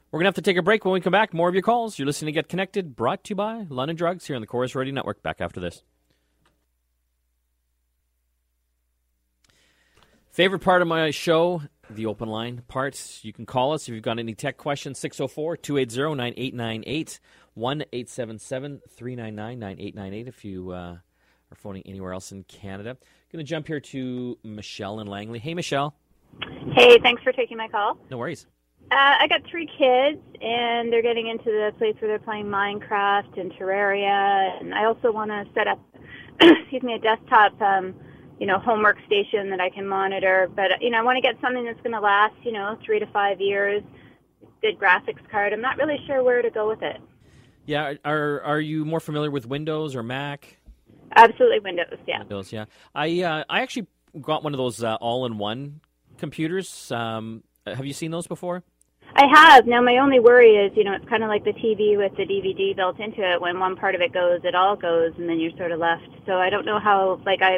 We're 0.10 0.20
going 0.20 0.26
to 0.26 0.30
have 0.30 0.36
to 0.36 0.41
take 0.41 0.56
a 0.56 0.62
break 0.62 0.86
when 0.86 0.93
we 0.93 1.02
come 1.02 1.12
back. 1.12 1.34
More 1.34 1.50
of 1.50 1.56
your 1.56 1.63
calls. 1.63 2.00
You're 2.00 2.06
listening 2.06 2.34
to 2.34 2.38
Get 2.38 2.48
Connected, 2.48 2.96
brought 2.96 3.26
to 3.26 3.32
you 3.32 3.36
by 3.36 3.65
London 3.70 3.98
Drugs 3.98 4.26
here 4.26 4.38
on 4.38 4.41
the 4.41 4.48
Corus 4.48 4.74
Radio 4.74 4.93
Network. 4.93 5.22
Back 5.22 5.41
after 5.41 5.60
this. 5.60 5.84
Favorite 10.32 10.60
part 10.60 10.82
of 10.82 10.88
my 10.88 11.12
show, 11.12 11.63
the 11.89 12.06
open 12.06 12.30
line 12.30 12.62
parts. 12.70 13.26
You 13.26 13.34
can 13.34 13.46
call 13.46 13.74
us 13.74 13.89
if 13.89 13.96
you've 13.96 14.04
got 14.04 14.17
any 14.17 14.34
tech 14.34 14.56
questions, 14.56 14.98
604 15.00 15.58
280 15.58 16.15
9898, 16.15 17.20
1 17.56 17.82
877 17.91 18.82
399 18.88 19.60
9898 19.60 20.28
if 20.28 20.46
you 20.46 20.72
uh, 20.72 20.76
are 20.76 21.56
phoning 21.56 21.84
anywhere 21.86 22.13
else 22.13 22.32
in 22.32 22.43
Canada. 22.43 22.96
Going 23.34 23.43
to 23.43 23.50
jump 23.50 23.67
here 23.67 23.82
to 23.82 24.38
Michelle 24.43 25.02
in 25.02 25.08
Langley. 25.08 25.39
Hey, 25.39 25.54
Michelle. 25.54 25.96
Hey, 26.72 26.98
thanks 27.00 27.24
for 27.24 27.34
taking 27.34 27.58
my 27.58 27.67
call. 27.67 27.98
No 28.10 28.17
worries. 28.17 28.46
Uh, 28.89 29.15
I 29.19 29.28
got 29.28 29.41
three 29.50 29.65
kids, 29.65 30.19
and 30.41 30.91
they're 30.91 31.02
getting 31.02 31.28
into 31.28 31.45
the 31.45 31.73
place 31.78 31.95
where 32.00 32.08
they're 32.08 32.19
playing 32.19 32.45
Minecraft 32.45 33.38
and 33.38 33.52
Terraria, 33.54 34.62
and 34.62 34.73
I 34.73 34.86
also 34.86 35.12
want 35.12 35.30
to 35.30 35.45
set 35.54 35.67
up, 35.67 35.80
excuse 36.39 36.84
me, 36.84 36.93
a 36.93 37.00
desktop, 37.00 37.62
um, 37.62 37.93
you 38.39 38.47
know, 38.47 38.60
homework 38.60 38.97
station 39.06 39.50
that 39.50 39.60
I 39.60 39.69
can 39.69 39.86
monitor. 39.86 40.50
But 40.56 40.82
you 40.82 40.89
know, 40.89 41.00
I 41.00 41.02
want 41.02 41.17
to 41.17 41.21
get 41.21 41.36
something 41.41 41.65
that's 41.65 41.82
going 41.82 41.93
to 41.93 42.00
last, 42.00 42.36
you 42.43 42.54
know, 42.54 42.78
three 42.86 43.00
to 43.00 43.06
five 43.08 43.41
years. 43.41 43.84
Good 44.62 44.80
graphics 44.80 45.28
card. 45.30 45.52
I'm 45.52 45.62
not 45.62 45.78
really 45.78 46.00
sure 46.08 46.23
where 46.23 46.41
to 46.41 46.50
go 46.50 46.69
with 46.69 46.82
it. 46.82 47.02
Yeah, 47.65 47.95
are 48.06 48.41
are 48.41 48.62
you 48.62 48.86
more 48.86 49.02
familiar 49.02 49.30
with 49.30 49.45
Windows 49.45 49.97
or 49.97 50.04
Mac? 50.04 50.58
Absolutely 51.13 51.60
Windows, 51.60 51.97
yeah. 52.08 52.19
Windows, 52.19 52.54
yeah. 52.54 52.65
I 52.95 53.21
uh, 53.21 53.43
I 53.50 53.62
actually 53.62 53.88
got 54.21 54.45
one 54.45 54.54
of 54.54 54.58
those 54.58 54.82
uh, 54.82 54.95
all-in-one 54.95 55.82
computers. 56.17 56.89
Um, 56.91 57.43
have 57.65 57.86
you 57.86 57.93
seen 57.93 58.12
those 58.12 58.28
before? 58.28 58.63
I 59.17 59.25
have. 59.34 59.65
Now, 59.65 59.82
my 59.82 59.97
only 59.97 60.19
worry 60.19 60.51
is, 60.51 60.71
you 60.77 60.84
know, 60.84 60.93
it's 60.93 61.10
kind 61.10 61.23
of 61.23 61.30
like 61.30 61.43
the 61.43 61.53
TV 61.53 61.97
with 61.97 62.15
the 62.17 62.23
DVD 62.23 62.75
built 62.75 62.99
into 62.99 63.21
it. 63.21 63.41
When 63.41 63.60
one 63.60 63.75
part 63.75 63.95
of 63.95 64.01
it 64.01 64.13
goes, 64.13 64.41
it 64.43 64.53
all 64.53 64.75
goes, 64.75 65.12
and 65.17 65.27
then 65.27 65.39
you're 65.39 65.58
sort 65.58 65.71
of 65.71 65.80
left. 65.80 66.08
So 66.27 66.34
I 66.34 66.51
don't 66.51 66.65
know 66.65 66.80
how. 66.80 67.19
Like 67.25 67.41
I, 67.41 67.58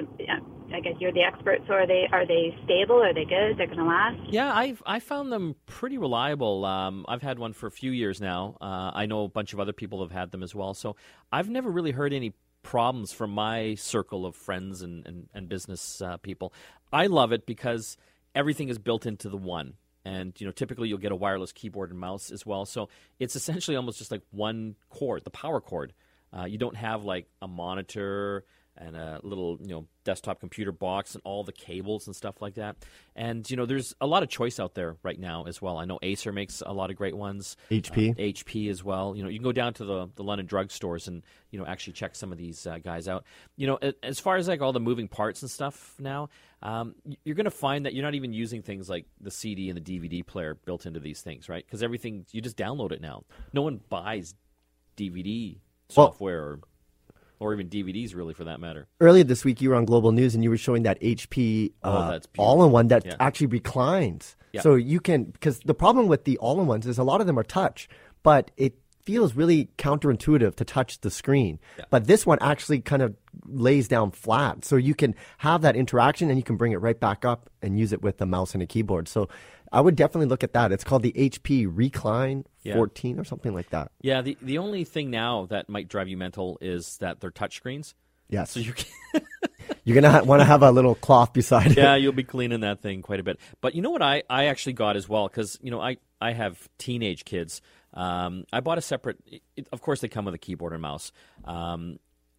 I 0.73 0.79
guess 0.79 0.93
you're 0.99 1.11
the 1.11 1.23
expert. 1.23 1.59
So 1.67 1.73
are 1.73 1.85
they? 1.85 2.07
Are 2.13 2.25
they 2.25 2.57
stable? 2.63 3.03
Are 3.03 3.13
they 3.13 3.25
good? 3.25 3.57
They're 3.57 3.67
going 3.67 3.79
to 3.79 3.83
last? 3.83 4.17
Yeah, 4.29 4.55
I've 4.55 4.81
I 4.85 5.01
found 5.01 5.33
them 5.33 5.55
pretty 5.65 5.97
reliable. 5.97 6.63
Um, 6.63 7.05
I've 7.09 7.21
had 7.21 7.37
one 7.37 7.51
for 7.51 7.67
a 7.67 7.71
few 7.71 7.91
years 7.91 8.21
now. 8.21 8.55
Uh, 8.61 8.91
I 8.93 9.05
know 9.05 9.25
a 9.25 9.29
bunch 9.29 9.51
of 9.51 9.59
other 9.59 9.73
people 9.73 10.01
have 10.01 10.13
had 10.13 10.31
them 10.31 10.43
as 10.43 10.55
well. 10.55 10.73
So 10.73 10.95
I've 11.29 11.49
never 11.49 11.69
really 11.69 11.91
heard 11.91 12.13
any 12.13 12.33
problems 12.63 13.11
from 13.11 13.31
my 13.31 13.75
circle 13.75 14.25
of 14.25 14.33
friends 14.33 14.81
and 14.81 15.05
and, 15.05 15.27
and 15.33 15.49
business 15.49 16.01
uh, 16.01 16.15
people. 16.17 16.53
I 16.93 17.07
love 17.07 17.33
it 17.33 17.45
because 17.45 17.97
everything 18.33 18.69
is 18.69 18.77
built 18.77 19.05
into 19.05 19.27
the 19.27 19.37
one 19.37 19.73
and 20.05 20.33
you 20.39 20.45
know 20.45 20.51
typically 20.51 20.87
you'll 20.89 20.97
get 20.97 21.11
a 21.11 21.15
wireless 21.15 21.51
keyboard 21.51 21.91
and 21.91 21.99
mouse 21.99 22.31
as 22.31 22.45
well. 22.45 22.65
So 22.65 22.89
it's 23.19 23.35
essentially 23.35 23.77
almost 23.77 23.97
just 23.97 24.11
like 24.11 24.21
one 24.31 24.75
cord 24.89 25.23
the 25.23 25.29
power 25.29 25.61
cord. 25.61 25.93
Uh, 26.35 26.45
you 26.45 26.57
don't 26.57 26.75
have 26.75 27.03
like 27.03 27.27
a 27.41 27.47
monitor 27.47 28.45
and 28.79 28.95
a 28.95 29.19
little 29.23 29.57
you 29.61 29.67
know 29.67 29.85
desktop 30.05 30.39
computer 30.39 30.71
box 30.71 31.13
and 31.13 31.21
all 31.25 31.43
the 31.43 31.51
cables 31.51 32.07
and 32.07 32.15
stuff 32.15 32.41
like 32.41 32.55
that. 32.55 32.77
And 33.15 33.49
you 33.49 33.57
know 33.57 33.65
there's 33.65 33.93
a 34.01 34.07
lot 34.07 34.23
of 34.23 34.29
choice 34.29 34.59
out 34.59 34.73
there 34.73 34.95
right 35.03 35.19
now 35.19 35.43
as 35.45 35.61
well. 35.61 35.77
I 35.77 35.85
know 35.85 35.99
acer 36.01 36.31
makes 36.31 36.63
a 36.65 36.71
lot 36.73 36.89
of 36.89 36.95
great 36.95 37.15
ones. 37.15 37.57
HP. 37.69 38.11
uh, 38.11 38.13
hp 38.15 38.69
as 38.69 38.83
well. 38.83 39.15
You 39.15 39.23
know 39.23 39.29
you 39.29 39.37
can 39.39 39.43
go 39.43 39.51
down 39.51 39.73
to 39.75 39.85
the, 39.85 40.07
the 40.15 40.23
london 40.23 40.45
drug 40.45 40.71
stores 40.71 41.07
and 41.07 41.23
you 41.51 41.59
know 41.59 41.65
actually 41.65 41.93
check 41.93 42.15
some 42.15 42.31
of 42.31 42.37
these 42.37 42.65
uh, 42.65 42.79
guys 42.79 43.07
out. 43.07 43.25
You 43.57 43.67
know 43.67 43.79
as 44.01 44.19
far 44.19 44.37
as 44.37 44.47
like 44.47 44.61
all 44.61 44.73
the 44.73 44.79
moving 44.79 45.07
parts 45.07 45.41
and 45.41 45.51
stuff 45.51 45.95
now 45.99 46.29
um, 46.61 46.95
you're 47.23 47.35
going 47.35 47.45
to 47.45 47.51
find 47.51 47.85
that 47.85 47.93
you're 47.93 48.03
not 48.03 48.15
even 48.15 48.33
using 48.33 48.61
things 48.61 48.89
like 48.89 49.05
the 49.21 49.31
cd 49.31 49.69
and 49.69 49.77
the 49.77 49.99
dvd 49.99 50.25
player 50.25 50.55
built 50.65 50.85
into 50.85 50.99
these 50.99 51.21
things 51.21 51.47
right? 51.47 51.65
Because 51.65 51.81
everything 51.81 52.25
you 52.31 52.41
just 52.41 52.57
download 52.57 52.91
it 52.91 52.99
now. 53.01 53.23
No 53.53 53.61
one 53.61 53.79
buys 53.89 54.35
dvd 54.97 55.57
Well- 55.95 56.07
software 56.11 56.41
or, 56.43 56.59
or 57.39 57.53
even 57.53 57.69
dvds 57.69 58.15
really 58.15 58.33
for 58.33 58.43
that 58.43 58.59
matter 58.59 58.87
Earlier 58.99 59.23
this 59.23 59.43
week, 59.45 59.61
you 59.61 59.69
were 59.69 59.75
on 59.75 59.85
Global 59.85 60.11
News 60.11 60.35
and 60.35 60.43
you 60.43 60.49
were 60.49 60.57
showing 60.57 60.83
that 60.83 60.99
HP 61.01 61.71
Oh, 61.83 61.91
uh, 61.91 62.09
beautiful. 62.11 62.45
all-in-one 62.45 62.87
that 62.89 63.05
Yeah. 63.05 63.15
actually 63.19 63.47
reclines. 63.47 64.35
Yeah. 64.51 64.61
So 64.61 64.75
you 64.75 64.99
can 64.99 65.25
because 65.25 65.59
the 65.59 65.73
problem 65.73 66.07
with 66.07 66.23
the 66.25 66.37
all-in-ones 66.39 66.85
is 66.87 66.97
a 66.97 67.03
lot 67.03 67.21
of 67.21 67.27
them 67.27 67.37
are 67.39 67.43
touch, 67.43 67.87
but 68.23 68.51
it 68.57 68.75
feels 69.03 69.33
really 69.35 69.69
counterintuitive 69.77 70.53
to 70.55 70.63
touch 70.65 71.01
the 71.01 71.09
screen. 71.09 71.59
But 71.89 72.05
this 72.05 72.25
one 72.25 72.37
actually 72.41 72.79
kind 72.81 73.01
of 73.01 73.15
lays 73.45 73.87
down 73.87 74.11
flat, 74.11 74.65
so 74.65 74.75
you 74.75 74.93
can 74.93 75.15
have 75.39 75.61
that 75.61 75.75
interaction 75.75 76.29
and 76.29 76.37
you 76.37 76.43
can 76.43 76.57
bring 76.57 76.73
it 76.73 76.77
right 76.81 76.99
back 76.99 77.25
up 77.25 77.49
and 77.61 77.79
use 77.79 77.91
it 77.93 78.01
with 78.01 78.17
the 78.17 78.25
mouse 78.25 78.53
and 78.53 78.61
a 78.61 78.67
keyboard. 78.67 79.07
So 79.07 79.27
I 79.71 79.81
would 79.81 79.95
definitely 79.95 80.27
look 80.27 80.43
at 80.43 80.53
that. 80.53 80.71
It's 80.71 80.83
called 80.83 81.03
the 81.03 81.11
HP 81.13 81.67
Recline 81.69 82.45
Yeah. 82.63 82.75
14 82.75 83.19
or 83.19 83.23
something 83.23 83.53
like 83.53 83.69
that. 83.69 83.91
Yeah, 84.01 84.21
the 84.21 84.37
the 84.41 84.57
only 84.57 84.83
thing 84.83 85.09
now 85.11 85.45
that 85.47 85.69
might 85.69 85.87
drive 85.87 86.07
you 86.07 86.17
mental 86.17 86.57
is 86.61 86.97
that 86.97 87.19
they're 87.19 87.31
touchscreens. 87.31 87.93
Yes. 88.29 88.51
So 88.51 88.59
you 88.59 88.73
can, 88.73 89.21
You're 89.83 89.95
gonna 89.95 90.11
ha- 90.11 90.23
want 90.23 90.41
to 90.41 90.45
have 90.45 90.61
a 90.61 90.71
little 90.71 90.95
cloth 90.95 91.33
beside 91.33 91.71
it. 91.71 91.77
yeah, 91.77 91.95
it. 91.95 91.99
you'll 92.01 92.11
be 92.11 92.23
cleaning 92.23 92.59
that 92.61 92.81
thing 92.81 93.01
quite 93.01 93.19
a 93.19 93.23
bit. 93.23 93.39
But 93.61 93.75
you 93.75 93.81
know 93.81 93.89
what 93.91 94.01
I, 94.01 94.23
I 94.29 94.45
actually 94.45 94.73
got 94.73 94.95
as 94.95 95.07
well 95.09 95.27
because 95.27 95.57
you 95.61 95.71
know 95.71 95.81
I 95.81 95.97
I 96.21 96.33
have 96.33 96.67
teenage 96.77 97.25
kids. 97.25 97.61
Um, 97.93 98.45
I 98.53 98.59
bought 98.59 98.77
a 98.77 98.81
separate. 98.81 99.17
It, 99.55 99.67
of 99.71 99.81
course, 99.81 100.01
they 100.01 100.07
come 100.07 100.25
with 100.25 100.33
a 100.35 100.39
keyboard 100.39 100.73
and 100.73 100.81
mouse. 100.81 101.11
Um, 101.45 101.97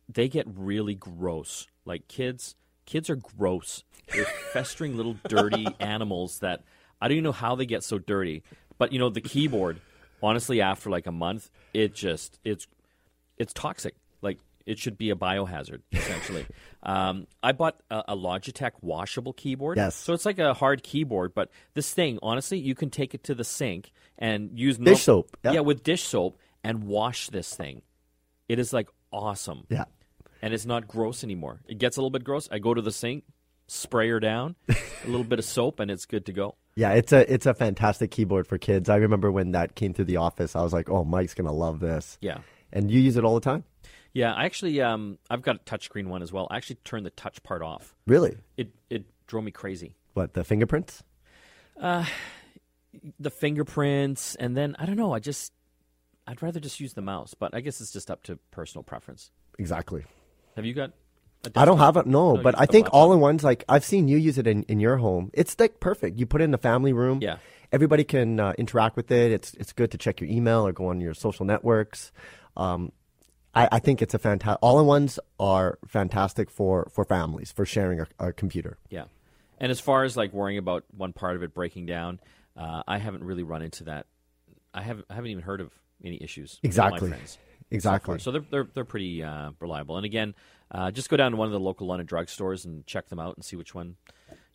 they 0.08 0.28
get 0.28 0.46
really 0.48 0.94
gross. 0.94 1.66
Like 1.84 2.06
kids, 2.08 2.54
kids 2.86 3.10
are 3.10 3.16
gross. 3.16 3.82
They're 4.12 4.24
festering 4.52 4.96
little 4.96 5.16
dirty 5.28 5.66
animals 5.80 6.38
that 6.40 6.62
I 7.00 7.08
don't 7.08 7.16
even 7.16 7.24
know 7.24 7.32
how 7.32 7.54
they 7.54 7.66
get 7.66 7.82
so 7.82 7.98
dirty. 7.98 8.42
But 8.78 8.92
you 8.92 8.98
know 8.98 9.10
the 9.10 9.20
keyboard. 9.20 9.80
Honestly, 10.22 10.60
after 10.60 10.90
like 10.90 11.06
a 11.06 11.12
month, 11.12 11.50
it 11.72 11.94
just 11.94 12.38
it's 12.44 12.66
it's 13.38 13.52
toxic. 13.52 13.94
Like 14.22 14.38
it 14.66 14.78
should 14.78 14.96
be 14.96 15.10
a 15.10 15.16
biohazard 15.16 15.80
essentially. 15.92 16.46
um, 16.82 17.26
I 17.42 17.52
bought 17.52 17.82
a, 17.90 18.04
a 18.08 18.16
Logitech 18.16 18.72
washable 18.80 19.32
keyboard. 19.32 19.76
Yes. 19.76 19.94
So 19.94 20.12
it's 20.12 20.24
like 20.24 20.38
a 20.38 20.54
hard 20.54 20.82
keyboard, 20.82 21.34
but 21.34 21.50
this 21.74 21.92
thing, 21.92 22.18
honestly, 22.22 22.58
you 22.58 22.74
can 22.74 22.90
take 22.90 23.14
it 23.14 23.24
to 23.24 23.34
the 23.34 23.44
sink 23.44 23.92
and 24.18 24.58
use 24.58 24.78
Dish 24.78 25.02
soap, 25.02 25.36
yeah. 25.44 25.52
Yeah, 25.52 25.60
with 25.60 25.82
dish 25.82 26.02
soap 26.02 26.38
and 26.62 26.84
wash 26.84 27.28
this 27.28 27.54
thing. 27.54 27.82
It 28.48 28.58
is 28.58 28.72
like 28.72 28.88
awesome. 29.12 29.66
Yeah. 29.68 29.84
And 30.42 30.54
it's 30.54 30.66
not 30.66 30.88
gross 30.88 31.24
anymore. 31.24 31.60
It 31.66 31.78
gets 31.78 31.96
a 31.96 32.00
little 32.00 32.10
bit 32.10 32.24
gross. 32.24 32.48
I 32.50 32.58
go 32.58 32.72
to 32.72 32.82
the 32.82 32.92
sink, 32.92 33.24
spray 33.66 34.08
her 34.08 34.20
down, 34.20 34.56
a 34.68 34.74
little 35.06 35.24
bit 35.24 35.38
of 35.38 35.44
soap, 35.44 35.80
and 35.80 35.90
it's 35.90 36.06
good 36.06 36.26
to 36.26 36.32
go. 36.32 36.56
Yeah, 36.74 36.92
it's 36.92 37.12
a 37.12 37.32
it's 37.32 37.46
a 37.46 37.54
fantastic 37.54 38.10
keyboard 38.10 38.46
for 38.46 38.58
kids. 38.58 38.88
I 38.88 38.96
remember 38.96 39.30
when 39.30 39.52
that 39.52 39.74
came 39.74 39.92
through 39.92 40.06
the 40.06 40.16
office, 40.16 40.54
I 40.54 40.62
was 40.62 40.72
like, 40.72 40.88
"Oh, 40.88 41.04
Mike's 41.04 41.34
gonna 41.34 41.52
love 41.52 41.80
this." 41.80 42.16
Yeah. 42.20 42.38
And 42.72 42.90
you 42.90 43.00
use 43.00 43.16
it 43.16 43.24
all 43.24 43.34
the 43.34 43.40
time? 43.40 43.64
Yeah, 44.12 44.32
I 44.32 44.44
actually, 44.44 44.80
um, 44.80 45.18
I've 45.28 45.42
got 45.42 45.56
a 45.56 45.58
touchscreen 45.60 46.06
one 46.06 46.22
as 46.22 46.32
well. 46.32 46.48
I 46.50 46.56
actually 46.56 46.76
turned 46.84 47.06
the 47.06 47.10
touch 47.10 47.42
part 47.42 47.62
off. 47.62 47.94
Really? 48.06 48.36
It 48.56 48.72
it 48.88 49.04
drove 49.26 49.44
me 49.44 49.50
crazy. 49.50 49.94
What 50.14 50.34
the 50.34 50.44
fingerprints? 50.44 51.02
Uh, 51.80 52.04
the 53.18 53.30
fingerprints, 53.30 54.34
and 54.36 54.56
then 54.56 54.76
I 54.78 54.86
don't 54.86 54.96
know. 54.96 55.12
I 55.12 55.18
just 55.18 55.52
I'd 56.26 56.42
rather 56.42 56.60
just 56.60 56.80
use 56.80 56.94
the 56.94 57.02
mouse, 57.02 57.34
but 57.34 57.54
I 57.54 57.60
guess 57.60 57.80
it's 57.80 57.92
just 57.92 58.10
up 58.10 58.22
to 58.24 58.38
personal 58.50 58.82
preference. 58.82 59.30
Exactly. 59.58 60.04
Have 60.56 60.64
you 60.64 60.74
got? 60.74 60.92
I 61.56 61.64
don't 61.64 61.78
have 61.78 61.96
it. 61.96 62.06
No, 62.06 62.34
No, 62.34 62.42
but 62.42 62.54
I 62.58 62.66
think 62.66 62.88
all 62.92 63.12
in 63.12 63.20
ones. 63.20 63.42
Like 63.42 63.64
I've 63.68 63.84
seen 63.84 64.08
you 64.08 64.18
use 64.18 64.38
it 64.38 64.46
in, 64.46 64.62
in 64.64 64.80
your 64.80 64.98
home. 64.98 65.30
It's 65.32 65.58
like 65.58 65.80
perfect. 65.80 66.18
You 66.18 66.26
put 66.26 66.40
it 66.40 66.44
in 66.44 66.50
the 66.50 66.58
family 66.58 66.92
room. 66.92 67.20
Yeah. 67.22 67.36
Everybody 67.72 68.04
can 68.04 68.40
uh, 68.40 68.52
interact 68.58 68.96
with 68.96 69.10
it. 69.10 69.32
It's 69.32 69.54
it's 69.54 69.72
good 69.72 69.90
to 69.92 69.98
check 69.98 70.20
your 70.20 70.28
email 70.28 70.66
or 70.66 70.72
go 70.72 70.88
on 70.88 71.00
your 71.00 71.14
social 71.14 71.46
networks. 71.46 72.12
Um, 72.56 72.92
I, 73.54 73.68
I 73.72 73.78
think 73.78 74.02
it's 74.02 74.14
a 74.14 74.18
fantastic. 74.18 74.58
All 74.60 74.80
in 74.80 74.86
ones 74.86 75.18
are 75.38 75.78
fantastic 75.86 76.50
for 76.50 76.90
for 76.92 77.04
families 77.04 77.52
for 77.52 77.64
sharing 77.64 78.00
a, 78.00 78.06
a 78.18 78.32
computer. 78.32 78.76
Yeah. 78.90 79.04
And 79.58 79.70
as 79.70 79.80
far 79.80 80.04
as 80.04 80.16
like 80.16 80.32
worrying 80.32 80.58
about 80.58 80.84
one 80.96 81.12
part 81.12 81.36
of 81.36 81.42
it 81.42 81.54
breaking 81.54 81.86
down, 81.86 82.20
uh, 82.56 82.82
I 82.86 82.98
haven't 82.98 83.24
really 83.24 83.42
run 83.42 83.62
into 83.62 83.84
that. 83.84 84.06
I 84.74 84.82
haven't 84.82 85.06
I 85.08 85.14
haven't 85.14 85.30
even 85.30 85.44
heard 85.44 85.60
of 85.60 85.72
any 86.04 86.22
issues. 86.22 86.58
with 86.62 86.68
Exactly. 86.68 87.08
my 87.08 87.16
friends 87.16 87.38
Exactly. 87.70 88.18
So, 88.18 88.32
they're 88.32 88.44
they're 88.50 88.68
they're 88.74 88.84
pretty 88.84 89.22
uh, 89.22 89.50
reliable. 89.60 89.96
And 89.96 90.04
again, 90.04 90.34
uh, 90.70 90.90
just 90.90 91.08
go 91.10 91.16
down 91.16 91.32
to 91.32 91.36
one 91.36 91.46
of 91.46 91.52
the 91.52 91.60
local 91.60 91.86
London 91.86 92.06
drugstores 92.06 92.64
and 92.64 92.86
check 92.86 93.08
them 93.08 93.18
out 93.18 93.36
and 93.36 93.44
see 93.44 93.56
which 93.56 93.74
one 93.74 93.96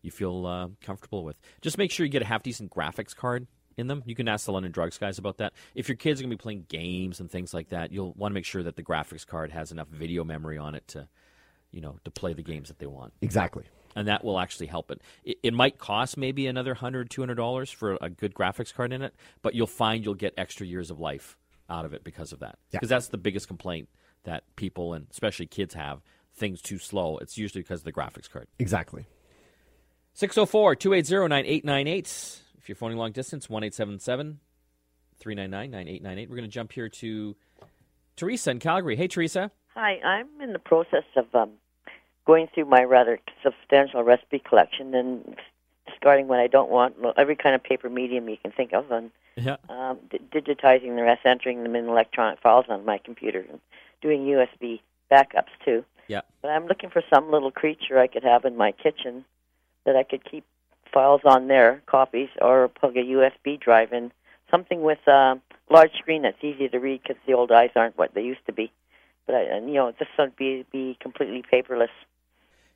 you 0.01 0.11
feel 0.11 0.45
uh, 0.45 0.67
comfortable 0.81 1.23
with. 1.23 1.39
Just 1.61 1.77
make 1.77 1.91
sure 1.91 2.05
you 2.05 2.11
get 2.11 2.21
a 2.21 2.25
half 2.25 2.43
decent 2.43 2.71
graphics 2.71 3.15
card 3.15 3.47
in 3.77 3.87
them. 3.87 4.03
You 4.05 4.15
can 4.15 4.27
ask 4.27 4.45
the 4.45 4.51
London 4.53 4.71
Drugs 4.71 4.97
guys 4.97 5.17
about 5.17 5.37
that. 5.37 5.53
If 5.73 5.89
your 5.89 5.97
kids 5.97 6.19
are 6.19 6.23
going 6.23 6.29
to 6.31 6.37
be 6.37 6.41
playing 6.41 6.65
games 6.69 7.19
and 7.19 7.29
things 7.29 7.53
like 7.53 7.69
that, 7.69 7.91
you'll 7.91 8.13
want 8.13 8.31
to 8.31 8.35
make 8.35 8.45
sure 8.45 8.63
that 8.63 8.75
the 8.75 8.83
graphics 8.83 9.25
card 9.25 9.51
has 9.51 9.71
enough 9.71 9.87
video 9.89 10.23
memory 10.23 10.57
on 10.57 10.75
it 10.75 10.87
to, 10.89 11.07
you 11.71 11.81
know, 11.81 11.97
to 12.05 12.11
play 12.11 12.33
the 12.33 12.43
games 12.43 12.69
that 12.69 12.79
they 12.79 12.85
want 12.85 13.13
Exactly. 13.21 13.65
and 13.95 14.07
that 14.07 14.23
will 14.23 14.39
actually 14.39 14.67
help 14.67 14.91
it. 14.91 15.01
It, 15.23 15.37
it 15.43 15.53
might 15.53 15.77
cost 15.79 16.15
maybe 16.17 16.47
another 16.47 16.75
hundred, 16.75 17.09
two 17.09 17.21
hundred 17.21 17.35
dollars 17.35 17.69
$200 17.71 17.73
for 17.75 17.97
a 17.99 18.09
good 18.09 18.33
graphics 18.33 18.73
card 18.73 18.93
in 18.93 19.01
it, 19.01 19.13
but 19.41 19.55
you'll 19.55 19.67
find 19.67 20.05
you'll 20.05 20.13
get 20.13 20.33
extra 20.37 20.65
years 20.65 20.91
of 20.91 20.99
life 20.99 21.35
out 21.69 21.83
of 21.83 21.93
it 21.93 22.03
because 22.03 22.31
of 22.31 22.39
that. 22.39 22.59
Yeah. 22.71 22.77
Because 22.77 22.89
that's 22.89 23.07
the 23.07 23.17
biggest 23.17 23.47
complaint 23.47 23.89
that 24.25 24.43
people 24.55 24.93
and 24.93 25.07
especially 25.09 25.47
kids 25.47 25.73
have: 25.73 26.01
things 26.35 26.61
too 26.61 26.77
slow. 26.77 27.17
It's 27.17 27.37
usually 27.37 27.61
because 27.61 27.79
of 27.81 27.85
the 27.85 27.93
graphics 27.93 28.29
card. 28.29 28.47
Exactly. 28.59 29.07
604-280-9898. 30.15 32.39
If 32.57 32.69
you're 32.69 32.75
phoning 32.75 32.97
long 32.97 33.11
distance, 33.11 33.49
one 33.49 33.63
eight 33.63 33.73
seven 33.73 33.99
seven 33.99 34.39
three 35.19 35.35
nine 35.35 35.51
nine 35.51 35.71
nine 35.71 35.87
eight 35.87 36.03
nine 36.03 36.17
eight. 36.17 36.29
We're 36.29 36.37
going 36.37 36.49
to 36.49 36.53
jump 36.53 36.71
here 36.71 36.89
to 36.89 37.35
Teresa 38.15 38.51
in 38.51 38.59
Calgary. 38.59 38.95
Hey, 38.95 39.07
Teresa. 39.07 39.51
Hi, 39.75 39.99
I'm 40.03 40.27
in 40.41 40.53
the 40.53 40.59
process 40.59 41.03
of 41.15 41.25
um, 41.35 41.51
going 42.25 42.47
through 42.53 42.65
my 42.65 42.83
rather 42.83 43.19
substantial 43.43 44.03
recipe 44.03 44.39
collection 44.39 44.93
and 44.95 45.35
discarding 45.87 46.27
what 46.27 46.39
I 46.39 46.47
don't 46.47 46.71
want, 46.71 46.99
well, 46.99 47.13
every 47.17 47.35
kind 47.35 47.53
of 47.55 47.63
paper 47.63 47.89
medium 47.89 48.27
you 48.29 48.37
can 48.41 48.51
think 48.51 48.73
of, 48.73 48.89
and 48.91 49.11
Yeah. 49.35 49.57
um, 49.69 49.99
d- 50.09 50.19
digitizing 50.33 50.95
the 50.95 51.03
rest, 51.03 51.21
entering 51.25 51.63
them 51.63 51.75
in 51.75 51.87
electronic 51.87 52.39
files 52.41 52.65
on 52.69 52.85
my 52.85 52.97
computer, 52.97 53.45
and 53.49 53.59
doing 54.05 54.21
USB 54.25 54.81
backups 55.11 55.53
too. 55.63 55.83
Yeah. 56.07 56.21
But 56.41 56.49
I'm 56.49 56.67
looking 56.67 56.91
for 56.91 57.01
some 57.11 57.31
little 57.31 57.51
creature 57.51 57.99
I 57.99 58.07
could 58.07 58.23
have 58.23 58.45
in 58.45 58.55
my 58.55 58.71
kitchen 58.71 59.25
that 59.85 59.95
I 59.95 60.03
could 60.03 60.23
keep 60.29 60.45
files 60.93 61.21
on 61.25 61.47
there, 61.47 61.81
copies, 61.87 62.29
or 62.39 62.67
plug 62.67 62.95
a 62.97 63.01
USB 63.01 63.59
drive 63.59 63.91
in. 63.91 64.11
Something 64.51 64.83
with 64.83 64.99
a 65.07 65.39
large 65.71 65.93
screen 65.97 66.21
that's 66.21 66.43
easy 66.43 66.69
to 66.69 66.77
read 66.77 67.01
because 67.01 67.17
the 67.25 67.33
old 67.33 67.51
eyes 67.51 67.71
aren't 67.75 67.97
what 67.97 68.13
they 68.13 68.21
used 68.21 68.45
to 68.45 68.53
be. 68.53 68.71
But 69.25 69.35
I, 69.35 69.41
and, 69.41 69.67
you 69.69 69.75
know, 69.75 69.91
this 69.97 70.07
would 70.19 70.35
be 70.35 70.65
be 70.71 70.97
completely 71.01 71.43
paperless. 71.51 71.89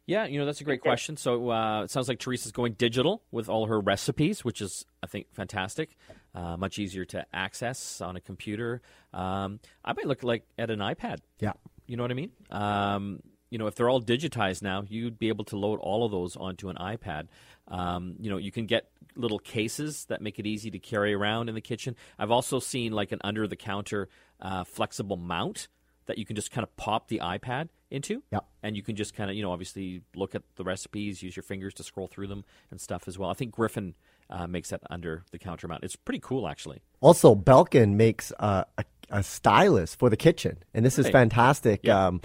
Yeah, 0.07 0.25
you 0.25 0.39
know 0.39 0.47
that's 0.47 0.59
a 0.59 0.63
great 0.63 0.81
question. 0.81 1.17
So 1.17 1.51
uh, 1.51 1.83
it 1.83 1.91
sounds 1.91 2.09
like 2.09 2.17
Teresa's 2.17 2.51
going 2.51 2.73
digital 2.73 3.21
with 3.29 3.47
all 3.47 3.67
her 3.67 3.79
recipes, 3.79 4.43
which 4.43 4.59
is 4.59 4.83
I 5.03 5.05
think 5.05 5.27
fantastic. 5.31 5.95
Uh, 6.35 6.55
much 6.57 6.77
easier 6.77 7.05
to 7.05 7.25
access 7.33 8.01
on 8.01 8.15
a 8.15 8.21
computer. 8.21 8.81
Um, 9.13 9.59
I 9.83 9.93
might 9.93 10.05
look 10.05 10.23
like 10.23 10.43
at 10.59 10.69
an 10.69 10.79
iPad. 10.79 11.17
Yeah. 11.39 11.53
You 11.87 11.97
know 11.97 12.03
what 12.03 12.11
I 12.11 12.13
mean? 12.13 12.31
Um, 12.51 13.21
you 13.49 13.57
know, 13.57 13.65
if 13.65 13.75
they're 13.75 13.89
all 13.89 14.01
digitized 14.01 14.61
now, 14.61 14.83
you'd 14.87 15.17
be 15.17 15.29
able 15.29 15.45
to 15.45 15.57
load 15.57 15.79
all 15.79 16.05
of 16.05 16.11
those 16.11 16.35
onto 16.35 16.69
an 16.69 16.75
iPad. 16.75 17.27
Um, 17.67 18.15
you 18.19 18.29
know, 18.29 18.37
you 18.37 18.51
can 18.51 18.67
get 18.67 18.91
little 19.15 19.39
cases 19.39 20.05
that 20.05 20.21
make 20.21 20.37
it 20.37 20.45
easy 20.45 20.69
to 20.71 20.79
carry 20.79 21.13
around 21.13 21.49
in 21.49 21.55
the 21.55 21.61
kitchen. 21.61 21.95
I've 22.17 22.31
also 22.31 22.59
seen 22.59 22.93
like 22.93 23.11
an 23.11 23.19
under 23.23 23.47
the 23.47 23.55
counter 23.55 24.07
uh, 24.39 24.63
flexible 24.63 25.17
mount 25.17 25.67
that 26.05 26.17
you 26.17 26.25
can 26.25 26.35
just 26.35 26.51
kind 26.51 26.63
of 26.63 26.75
pop 26.75 27.07
the 27.07 27.19
iPad 27.23 27.69
into. 27.91 28.21
Yep. 28.31 28.45
And 28.63 28.75
you 28.75 28.83
can 28.83 28.95
just 28.95 29.13
kind 29.13 29.29
of, 29.29 29.35
you 29.35 29.41
know, 29.41 29.51
obviously 29.51 30.01
look 30.15 30.35
at 30.35 30.43
the 30.55 30.63
recipes, 30.63 31.23
use 31.23 31.35
your 31.35 31.43
fingers 31.43 31.73
to 31.75 31.83
scroll 31.83 32.07
through 32.07 32.27
them 32.27 32.45
and 32.71 32.79
stuff 32.79 33.07
as 33.07 33.17
well. 33.17 33.29
I 33.29 33.33
think 33.33 33.51
Griffin 33.51 33.95
uh, 34.29 34.47
makes 34.47 34.69
that 34.69 34.81
under 34.89 35.23
the 35.31 35.39
counter 35.39 35.67
mount. 35.67 35.83
It's 35.83 35.95
pretty 35.95 36.19
cool, 36.21 36.47
actually. 36.47 36.81
Also, 37.01 37.35
Belkin 37.35 37.93
makes 37.93 38.31
uh, 38.39 38.63
a, 38.77 38.85
a 39.09 39.23
stylus 39.23 39.95
for 39.95 40.09
the 40.09 40.17
kitchen, 40.17 40.57
and 40.73 40.85
this 40.85 40.99
is 40.99 41.07
Hey. 41.07 41.11
fantastic. 41.11 41.81
Yeah. 41.83 42.07
Um, 42.07 42.21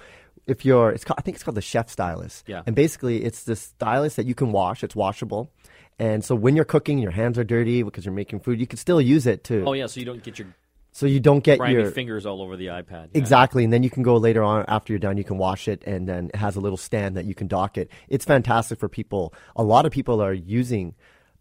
if 0.46 0.64
you're, 0.64 0.90
it's 0.90 1.04
called, 1.04 1.18
I 1.18 1.22
think 1.22 1.36
it's 1.36 1.44
called 1.44 1.56
the 1.56 1.62
chef 1.62 1.88
stylus. 1.88 2.44
Yeah. 2.46 2.62
And 2.66 2.76
basically, 2.76 3.24
it's 3.24 3.44
the 3.44 3.56
stylus 3.56 4.16
that 4.16 4.26
you 4.26 4.34
can 4.34 4.52
wash. 4.52 4.84
It's 4.84 4.94
washable, 4.94 5.50
and 5.98 6.24
so 6.24 6.34
when 6.34 6.54
you're 6.56 6.64
cooking, 6.66 6.98
your 6.98 7.12
hands 7.12 7.38
are 7.38 7.44
dirty 7.44 7.82
because 7.82 8.04
you're 8.04 8.14
making 8.14 8.40
food. 8.40 8.60
You 8.60 8.66
can 8.66 8.78
still 8.78 9.00
use 9.00 9.26
it 9.26 9.44
to, 9.44 9.64
Oh, 9.66 9.72
yeah, 9.72 9.86
so 9.86 10.00
you 10.00 10.06
don't 10.06 10.22
get 10.22 10.38
your 10.38 10.48
so 10.92 11.06
you 11.06 11.18
don't 11.18 11.42
get 11.42 11.58
your 11.68 11.90
fingers 11.90 12.24
all 12.24 12.40
over 12.40 12.56
the 12.56 12.66
iPad. 12.68 13.08
Yeah. 13.12 13.18
Exactly, 13.18 13.64
and 13.64 13.72
then 13.72 13.82
you 13.82 13.90
can 13.90 14.04
go 14.04 14.16
later 14.16 14.44
on 14.44 14.64
after 14.68 14.92
you're 14.92 15.00
done. 15.00 15.16
You 15.16 15.24
can 15.24 15.38
wash 15.38 15.66
it, 15.66 15.82
and 15.86 16.08
then 16.08 16.30
it 16.32 16.36
has 16.36 16.54
a 16.54 16.60
little 16.60 16.76
stand 16.76 17.16
that 17.16 17.24
you 17.24 17.34
can 17.34 17.48
dock 17.48 17.76
it. 17.76 17.90
It's 18.08 18.24
fantastic 18.24 18.78
for 18.78 18.88
people. 18.88 19.34
A 19.56 19.64
lot 19.64 19.86
of 19.86 19.92
people 19.92 20.20
are 20.22 20.32
using 20.32 20.94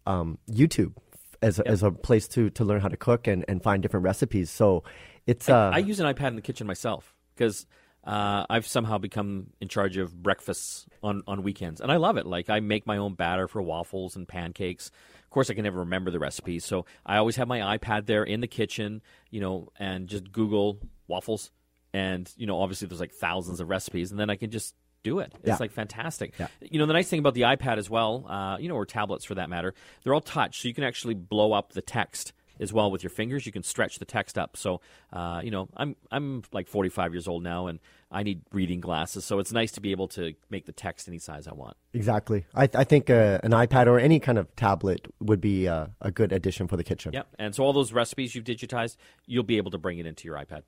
um, 0.06 0.38
YouTube 0.50 0.94
as 1.42 1.58
a, 1.58 1.68
as 1.68 1.82
a 1.82 1.90
place 1.90 2.26
to 2.28 2.50
to 2.50 2.64
learn 2.64 2.80
how 2.80 2.88
to 2.88 2.96
cook 2.96 3.26
and, 3.26 3.44
and 3.48 3.62
find 3.62 3.82
different 3.82 4.04
recipes. 4.04 4.50
So 4.50 4.84
it's 5.26 5.48
uh, 5.48 5.70
I 5.72 5.78
use 5.78 6.00
an 6.00 6.12
iPad 6.12 6.28
in 6.28 6.36
the 6.36 6.42
kitchen 6.42 6.66
myself 6.66 7.14
because 7.34 7.66
uh, 8.04 8.44
I've 8.50 8.66
somehow 8.66 8.98
become 8.98 9.48
in 9.60 9.68
charge 9.68 9.96
of 9.96 10.22
breakfasts 10.22 10.86
on, 11.02 11.22
on 11.26 11.42
weekends, 11.42 11.80
and 11.80 11.90
I 11.90 11.96
love 11.96 12.16
it. 12.16 12.26
Like 12.26 12.50
I 12.50 12.60
make 12.60 12.86
my 12.86 12.98
own 12.98 13.14
batter 13.14 13.48
for 13.48 13.62
waffles 13.62 14.16
and 14.16 14.28
pancakes. 14.28 14.90
Of 15.22 15.30
course, 15.30 15.50
I 15.50 15.54
can 15.54 15.64
never 15.64 15.80
remember 15.80 16.10
the 16.10 16.18
recipes, 16.18 16.64
so 16.64 16.86
I 17.04 17.16
always 17.16 17.36
have 17.36 17.48
my 17.48 17.78
iPad 17.78 18.06
there 18.06 18.24
in 18.24 18.40
the 18.40 18.46
kitchen, 18.46 19.02
you 19.30 19.40
know, 19.40 19.68
and 19.78 20.06
just 20.06 20.30
Google 20.30 20.78
waffles, 21.08 21.50
and 21.92 22.30
you 22.36 22.46
know, 22.46 22.60
obviously 22.60 22.88
there's 22.88 23.00
like 23.00 23.12
thousands 23.12 23.60
of 23.60 23.68
recipes, 23.68 24.10
and 24.10 24.20
then 24.20 24.30
I 24.30 24.36
can 24.36 24.50
just 24.50 24.74
do 25.04 25.20
it. 25.20 25.32
It's 25.36 25.46
Yeah. 25.46 25.56
like 25.60 25.70
fantastic. 25.70 26.34
Yeah. 26.40 26.48
You 26.60 26.80
know, 26.80 26.86
the 26.86 26.92
nice 26.94 27.08
thing 27.08 27.20
about 27.20 27.34
the 27.34 27.42
iPad 27.42 27.78
as 27.78 27.88
well, 27.88 28.26
uh, 28.28 28.56
you 28.58 28.68
know, 28.68 28.74
or 28.74 28.84
tablets 28.86 29.24
for 29.24 29.36
that 29.36 29.48
matter, 29.48 29.72
they're 30.02 30.14
all 30.14 30.20
touch, 30.20 30.60
so 30.62 30.66
you 30.66 30.74
can 30.74 30.82
actually 30.82 31.14
blow 31.14 31.52
up 31.52 31.72
the 31.74 31.82
text 31.82 32.32
as 32.60 32.72
well 32.72 32.88
with 32.90 33.02
your 33.02 33.10
fingers. 33.10 33.46
You 33.46 33.52
can 33.52 33.62
stretch 33.64 33.98
the 33.98 34.04
text 34.04 34.38
up. 34.38 34.56
So, 34.56 34.80
uh, 35.12 35.40
you 35.44 35.50
know, 35.50 35.68
I'm 35.76 35.94
I'm 36.10 36.42
like 36.52 36.68
45 36.68 37.12
years 37.12 37.26
old 37.28 37.42
now, 37.42 37.66
and 37.66 37.80
I 38.12 38.22
need 38.22 38.42
reading 38.52 38.80
glasses. 38.80 39.24
So 39.24 39.40
it's 39.40 39.52
nice 39.52 39.72
to 39.72 39.80
be 39.80 39.90
able 39.90 40.06
to 40.08 40.34
make 40.50 40.64
the 40.66 40.72
text 40.72 41.08
any 41.08 41.18
size 41.18 41.46
I 41.48 41.52
want. 41.52 41.76
exactly. 41.92 42.46
I, 42.54 42.68
I 42.74 42.84
think 42.84 43.10
uh, 43.10 43.40
an 43.42 43.50
iPad 43.50 43.86
or 43.88 43.98
any 43.98 44.20
kind 44.20 44.38
of 44.38 44.54
tablet 44.54 45.08
would 45.20 45.40
be 45.40 45.66
uh, 45.66 45.88
a 46.00 46.12
good 46.12 46.32
addition 46.32 46.68
for 46.68 46.76
the 46.76 46.84
kitchen. 46.84 47.12
Yep. 47.12 47.26
And 47.40 47.54
so 47.56 47.64
all 47.64 47.72
those 47.72 47.92
recipes 47.92 48.34
you've 48.36 48.44
digitized, 48.44 48.96
you'll 49.26 49.42
be 49.42 49.56
able 49.56 49.72
to 49.72 49.78
bring 49.78 49.98
it 49.98 50.06
into 50.06 50.26
your 50.28 50.36
iPad. 50.36 50.62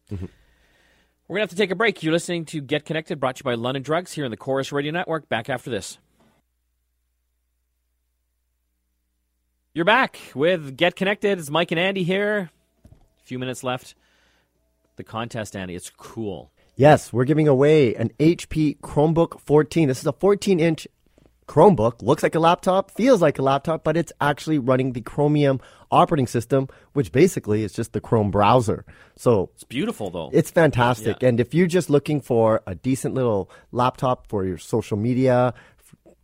We're 1.28 1.38
going 1.38 1.48
to 1.48 1.50
have 1.50 1.56
to 1.58 1.62
take 1.62 1.72
a 1.72 1.74
break. 1.74 2.04
You're 2.04 2.12
listening 2.12 2.44
to 2.46 2.60
Get 2.60 2.84
Connected, 2.84 3.18
brought 3.18 3.36
to 3.36 3.40
you 3.40 3.44
by 3.44 3.54
London 3.54 3.82
Drugs 3.82 4.12
here 4.12 4.24
in 4.24 4.30
the 4.30 4.36
Corus 4.36 4.70
Radio 4.70 4.92
Network. 4.92 5.28
Back 5.28 5.50
after 5.50 5.70
this. 5.70 5.98
You're 9.74 9.84
back 9.84 10.20
with 10.36 10.76
Get 10.76 10.94
Connected. 10.94 11.40
It's 11.40 11.50
Mike 11.50 11.72
and 11.72 11.80
Andy 11.80 12.04
here. 12.04 12.50
A 12.84 13.24
few 13.24 13.40
minutes 13.40 13.64
left. 13.64 13.96
The 14.94 15.02
contest, 15.02 15.56
Andy, 15.56 15.74
it's 15.74 15.90
cool. 15.90 16.52
Yes, 16.76 17.12
we're 17.12 17.24
giving 17.24 17.48
away 17.48 17.96
an 17.96 18.10
HP 18.20 18.78
Chromebook 18.78 19.40
14. 19.40 19.88
This 19.88 19.98
is 19.98 20.06
a 20.06 20.12
14 20.12 20.60
inch 20.60 20.86
Chromebook. 21.48 22.02
Looks 22.02 22.22
like 22.22 22.34
a 22.34 22.40
laptop, 22.40 22.90
feels 22.90 23.22
like 23.22 23.38
a 23.38 23.42
laptop, 23.42 23.84
but 23.84 23.96
it's 23.96 24.12
actually 24.20 24.58
running 24.58 24.92
the 24.92 25.00
Chromium 25.00 25.60
operating 25.90 26.26
system, 26.26 26.68
which 26.92 27.12
basically 27.12 27.62
is 27.62 27.72
just 27.72 27.92
the 27.92 28.00
Chrome 28.00 28.30
browser. 28.30 28.84
So 29.16 29.50
It's 29.54 29.64
beautiful, 29.64 30.10
though. 30.10 30.30
it's 30.32 30.50
fantastic. 30.50 31.18
Yeah. 31.22 31.28
And 31.28 31.40
if 31.40 31.54
you're 31.54 31.66
just 31.68 31.88
looking 31.90 32.20
for 32.20 32.62
a 32.66 32.74
decent 32.74 33.14
little 33.14 33.50
laptop 33.72 34.26
for 34.28 34.44
your 34.44 34.58
social 34.58 34.96
media, 34.96 35.54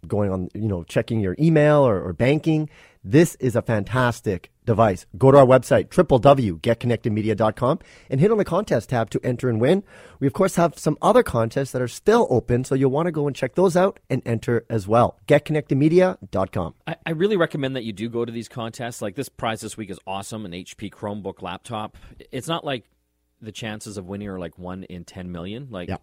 going 0.08 0.30
on, 0.32 0.48
you 0.54 0.66
know, 0.68 0.82
checking 0.84 1.20
your 1.20 1.36
email 1.38 1.78
or, 1.86 2.00
or 2.02 2.12
banking, 2.12 2.68
this 3.04 3.36
is 3.36 3.54
a 3.56 3.62
fantastic 3.62 4.50
device. 4.64 5.06
Go 5.18 5.30
to 5.30 5.38
our 5.38 5.46
website, 5.46 5.88
www.getconnectedmedia.com, 5.88 7.78
and 8.10 8.20
hit 8.20 8.30
on 8.30 8.38
the 8.38 8.44
contest 8.44 8.88
tab 8.90 9.10
to 9.10 9.20
enter 9.24 9.48
and 9.48 9.60
win. 9.60 9.82
We, 10.20 10.26
of 10.26 10.32
course, 10.32 10.56
have 10.56 10.78
some 10.78 10.96
other 11.02 11.22
contests 11.22 11.72
that 11.72 11.82
are 11.82 11.88
still 11.88 12.26
open, 12.30 12.64
so 12.64 12.74
you'll 12.74 12.90
want 12.90 13.06
to 13.06 13.12
go 13.12 13.26
and 13.26 13.34
check 13.34 13.54
those 13.54 13.76
out 13.76 13.98
and 14.08 14.22
enter 14.24 14.64
as 14.70 14.86
well. 14.86 15.18
Getconnectedmedia.com. 15.26 16.74
I, 16.86 16.96
I 17.06 17.10
really 17.10 17.36
recommend 17.36 17.76
that 17.76 17.84
you 17.84 17.92
do 17.92 18.08
go 18.08 18.24
to 18.24 18.32
these 18.32 18.48
contests. 18.48 19.02
Like 19.02 19.14
this 19.14 19.28
prize 19.28 19.60
this 19.60 19.76
week 19.76 19.90
is 19.90 19.98
awesome 20.06 20.44
an 20.46 20.52
HP 20.52 20.90
Chromebook 20.90 21.42
laptop. 21.42 21.96
It's 22.30 22.48
not 22.48 22.64
like 22.64 22.84
the 23.40 23.52
chances 23.52 23.96
of 23.96 24.06
winning 24.06 24.28
are 24.28 24.38
like 24.38 24.58
one 24.58 24.84
in 24.84 25.04
10 25.04 25.32
million. 25.32 25.68
Like, 25.70 25.88
Yeah. 25.88 25.96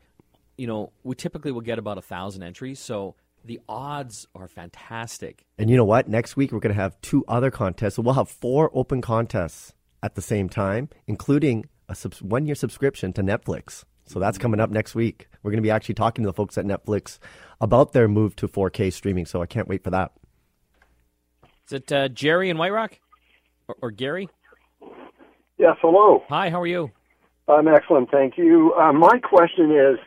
you 0.57 0.67
know, 0.67 0.91
we 1.03 1.15
typically 1.15 1.51
will 1.51 1.61
get 1.61 1.79
about 1.79 1.97
a 1.97 2.01
thousand 2.01 2.43
entries. 2.43 2.79
So 2.79 3.15
the 3.45 3.59
odds 3.67 4.27
are 4.35 4.47
fantastic. 4.47 5.45
And 5.57 5.69
you 5.69 5.77
know 5.77 5.85
what? 5.85 6.07
Next 6.07 6.35
week 6.35 6.51
we're 6.51 6.59
going 6.59 6.75
to 6.75 6.81
have 6.81 6.99
two 7.01 7.23
other 7.27 7.51
contests. 7.51 7.95
So 7.95 8.01
we'll 8.01 8.13
have 8.13 8.29
four 8.29 8.69
open 8.73 9.01
contests 9.01 9.73
at 10.03 10.15
the 10.15 10.21
same 10.21 10.49
time, 10.49 10.89
including 11.07 11.65
a 11.87 11.95
subs- 11.95 12.21
one-year 12.21 12.55
subscription 12.55 13.13
to 13.13 13.21
Netflix. 13.21 13.83
So 14.05 14.19
that's 14.19 14.37
coming 14.37 14.59
up 14.59 14.69
next 14.69 14.95
week. 14.95 15.27
We're 15.43 15.51
going 15.51 15.59
to 15.59 15.67
be 15.67 15.71
actually 15.71 15.95
talking 15.95 16.23
to 16.23 16.29
the 16.29 16.33
folks 16.33 16.57
at 16.57 16.65
Netflix 16.65 17.19
about 17.61 17.93
their 17.93 18.07
move 18.07 18.35
to 18.37 18.47
4K 18.47 18.91
streaming. 18.91 19.25
So 19.25 19.41
I 19.41 19.45
can't 19.45 19.67
wait 19.67 19.83
for 19.83 19.91
that. 19.91 20.13
Is 21.67 21.73
it 21.73 21.91
uh, 21.91 22.07
Jerry 22.07 22.49
in 22.49 22.57
White 22.57 22.73
Rock? 22.73 22.99
Or, 23.67 23.75
or 23.83 23.91
Gary? 23.91 24.27
Yes, 25.59 25.75
hello. 25.81 26.23
Hi, 26.29 26.49
how 26.49 26.61
are 26.61 26.67
you? 26.67 26.91
I'm 27.47 27.67
excellent, 27.67 28.09
thank 28.11 28.37
you. 28.37 28.73
Uh, 28.79 28.93
my 28.93 29.19
question 29.19 29.71
is, 29.71 29.97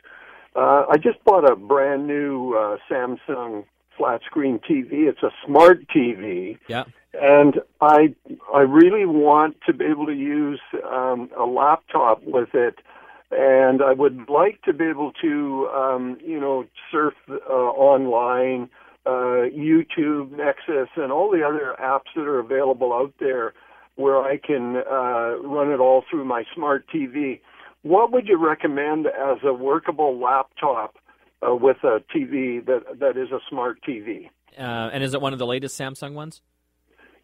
uh, 0.55 0.85
I 0.91 0.97
just 0.97 1.23
bought 1.25 1.51
a 1.51 1.57
brand 1.57 2.07
new 2.07 2.55
uh, 2.55 2.77
Samsung 2.91 3.65
flat 3.97 4.21
screen 4.25 4.59
TV. 4.59 5.09
It's 5.09 5.23
a 5.23 5.31
smart 5.47 5.87
TV, 5.89 6.59
Yeah. 6.69 6.85
and 7.21 7.61
I 7.81 8.15
I 8.55 8.61
really 8.61 9.07
want 9.07 9.57
to 9.67 9.73
be 9.73 9.85
able 9.87 10.07
to 10.07 10.15
use 10.15 10.61
um, 10.91 11.31
a 11.39 11.45
laptop 11.45 12.23
with 12.25 12.55
it, 12.55 12.77
and 13.31 13.83
I 13.83 13.93
would 13.93 14.29
like 14.29 14.63
to 14.63 14.73
be 14.73 14.85
able 14.87 15.13
to 15.23 15.69
um, 15.75 16.19
you 16.25 16.41
know 16.41 16.65
surf 16.91 17.15
uh, 17.29 17.35
online, 17.53 18.69
uh, 19.07 19.49
YouTube, 19.69 20.33
Nexus, 20.33 20.89
and 20.97 21.13
all 21.13 21.31
the 21.31 21.43
other 21.47 21.77
apps 21.81 22.13
that 22.17 22.23
are 22.23 22.39
available 22.39 22.93
out 22.93 23.13
there, 23.21 23.53
where 23.97 24.19
I 24.23 24.37
can 24.39 24.77
uh, 24.77 25.37
run 25.43 25.71
it 25.71 25.81
all 25.81 26.05
through 26.11 26.25
my 26.25 26.45
smart 26.55 26.87
TV. 26.89 27.41
What 27.83 28.13
would 28.13 28.29
you 28.29 28.39
recommend 28.39 29.07
as 29.07 29.39
a 29.45 29.53
workable 29.53 30.19
laptop 30.19 30.97
uh, 31.47 31.55
with 31.55 31.79
a 31.83 32.03
TV 32.15 32.65
that 32.67 33.01
that 33.01 33.17
is 33.17 33.31
a 33.33 33.41
smart 33.49 33.79
TV? 33.87 34.31
Uh, 34.57 34.91
and 34.93 35.03
is 35.03 35.15
it 35.15 35.21
one 35.21 35.33
of 35.33 35.39
the 35.39 35.47
latest 35.47 35.79
Samsung 35.79 36.15
ones? 36.15 36.43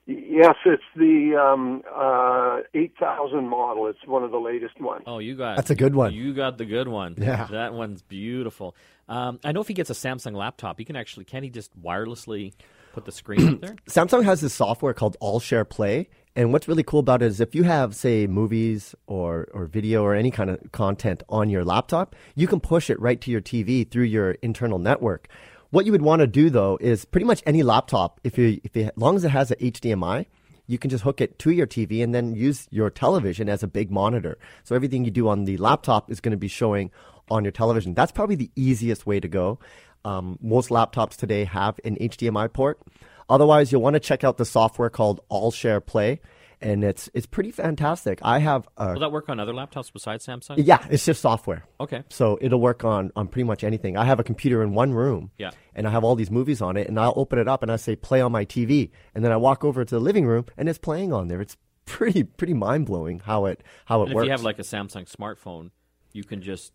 Yes, 0.07 0.55
it's 0.65 0.83
the 0.97 1.37
um, 1.37 1.83
uh, 1.95 2.61
8000 2.73 3.47
model. 3.47 3.89
It's 3.89 3.99
one 4.07 4.25
of 4.25 4.31
the 4.31 4.39
latest 4.39 4.81
ones. 4.81 5.03
Oh, 5.07 5.19
you 5.19 5.37
got 5.37 5.57
That's 5.57 5.69
a 5.69 5.75
good 5.75 5.95
one. 5.95 6.15
You 6.15 6.33
got 6.33 6.57
the 6.57 6.65
good 6.65 6.89
one. 6.89 7.15
Yeah. 7.19 7.47
that 7.51 7.75
one's 7.75 8.01
beautiful. 8.01 8.75
Um, 9.07 9.39
I 9.45 9.53
know 9.53 9.61
if 9.61 9.69
he 9.69 9.75
gets 9.75 9.91
a 9.91 9.95
Samsung 9.95 10.35
laptop, 10.35 10.79
he 10.79 10.87
can 10.87 10.97
actually 10.97 11.27
can 11.27 11.43
he 11.43 11.51
just 11.51 11.79
wirelessly 11.79 12.55
put 12.95 13.05
the 13.05 13.13
screen 13.13 13.49
up 13.49 13.61
there? 13.61 13.77
Samsung 13.87 14.25
has 14.25 14.41
this 14.41 14.55
software 14.55 14.95
called 14.95 15.19
All 15.21 15.41
Share 15.41 15.67
Play, 15.67 16.09
and 16.39 16.53
what's 16.53 16.69
really 16.69 16.85
cool 16.85 17.01
about 17.01 17.21
it 17.21 17.27
is 17.27 17.41
if 17.41 17.53
you 17.53 17.65
have, 17.65 17.97
say, 17.97 18.29
movies 18.29 18.95
or 19.09 19.49
or 19.53 19.67
video 19.67 20.05
or 20.05 20.15
any 20.15 20.31
kind 20.31 20.51
of 20.51 20.71
content 20.71 21.25
on 21.29 21.51
your 21.51 21.65
laptop, 21.65 22.15
you 22.37 22.47
can 22.47 22.61
push 22.61 22.89
it 22.91 23.01
right 23.01 23.21
to 23.23 23.33
your 23.33 23.41
TV 23.41 23.91
through 23.91 24.05
your 24.05 24.31
internal 24.41 24.79
network. 24.79 25.27
What 25.71 25.85
you 25.85 25.91
would 25.91 26.03
want 26.03 26.21
to 26.21 26.29
do 26.29 26.49
though 26.49 26.79
is 26.81 27.05
pretty 27.05 27.27
much 27.27 27.43
any 27.45 27.65
laptop, 27.65 28.21
if 28.23 28.39
you 28.39 28.61
if 28.63 28.77
as 28.77 28.93
long 28.95 29.17
as 29.17 29.25
it 29.25 29.31
has 29.31 29.51
an 29.51 29.59
HDMI, 29.59 30.27
you 30.69 30.79
can 30.79 30.91
just 30.91 31.03
hook 31.03 31.21
it 31.21 31.41
to 31.41 31.51
your 31.51 31.67
TV 31.67 32.05
and 32.05 32.15
then 32.15 32.37
use 32.37 32.69
your 32.71 32.89
television 32.89 33.49
as 33.49 33.65
a 33.65 33.67
big 33.67 33.91
monitor. 33.91 34.39
So 34.63 34.77
everything 34.77 35.05
you 35.05 35.11
do 35.11 35.27
on 35.27 35.45
the 35.45 35.57
laptop 35.57 36.09
is 36.09 36.21
going 36.21 36.31
to 36.39 36.39
be 36.39 36.47
showing 36.47 36.93
on 37.33 37.43
your 37.45 37.53
television. 37.53 37.95
That's 37.95 38.13
probably 38.13 38.37
the 38.37 38.53
easiest 38.55 39.07
way 39.07 39.19
to 39.19 39.27
go. 39.27 39.59
Um, 40.05 40.39
most 40.41 40.69
laptops 40.69 41.17
today 41.17 41.43
have 41.47 41.81
an 41.85 41.97
HDMI 41.97 42.53
port. 42.53 42.81
Otherwise, 43.29 43.73
you'll 43.73 43.83
want 43.83 43.95
to 43.95 44.01
check 44.01 44.25
out 44.25 44.37
the 44.37 44.45
software 44.45 44.91
called 44.91 45.21
All 45.29 45.51
Share 45.51 45.81
Play, 45.81 46.21
and 46.61 46.83
it's 46.83 47.09
it's 47.15 47.27
pretty 47.27 47.51
fantastic. 47.51 48.19
I 48.23 48.39
have 48.39 48.67
a, 48.77 48.93
Will 48.95 49.01
that 49.01 49.13
work 49.13 49.29
on 49.29 49.39
other 49.39 49.53
laptops 49.53 49.93
besides 49.93 50.27
Samsung? 50.27 50.55
yeah, 50.59 50.85
it's 50.91 51.05
just 51.05 51.21
software. 51.21 51.65
Okay. 51.81 52.03
So 52.09 52.39
it'll 52.41 52.61
work 52.61 52.85
on 52.85 53.13
on 53.15 53.29
pretty 53.29 53.45
much 53.45 53.63
anything. 53.65 53.97
I 53.97 54.05
have 54.07 54.19
a 54.19 54.25
computer 54.25 54.63
in 54.63 54.73
one 54.75 54.93
room. 54.93 55.31
Yeah. 55.39 55.51
And 55.75 55.87
I 55.87 55.91
have 55.91 56.03
all 56.05 56.15
these 56.17 56.31
movies 56.31 56.61
on 56.63 56.77
it, 56.77 56.89
and 56.89 56.99
I'll 56.99 57.13
open 57.17 57.39
it 57.39 57.47
up 57.49 57.63
and 57.63 57.71
I 57.71 57.77
say 57.77 57.95
play 57.97 58.21
on 58.21 58.33
my 58.33 58.45
TV, 58.45 58.91
and 59.15 59.25
then 59.25 59.31
I 59.31 59.37
walk 59.37 59.65
over 59.65 59.85
to 59.85 59.95
the 59.95 60.01
living 60.01 60.27
room 60.27 60.47
and 60.57 60.69
it's 60.69 60.79
playing 60.79 61.13
on 61.13 61.29
there. 61.29 61.41
It's 61.41 61.57
pretty 61.85 62.23
pretty 62.25 62.55
mind 62.55 62.87
blowing 62.87 63.21
how 63.21 63.47
it 63.47 63.63
how 63.87 64.01
it 64.01 64.05
And 64.05 64.13
if 64.13 64.17
works. 64.17 64.25
you 64.27 64.31
have 64.33 64.43
like 64.43 64.59
a 64.59 64.63
Samsung 64.63 65.11
smartphone, 65.11 65.71
you 66.13 66.25
can 66.25 66.43
just 66.43 66.73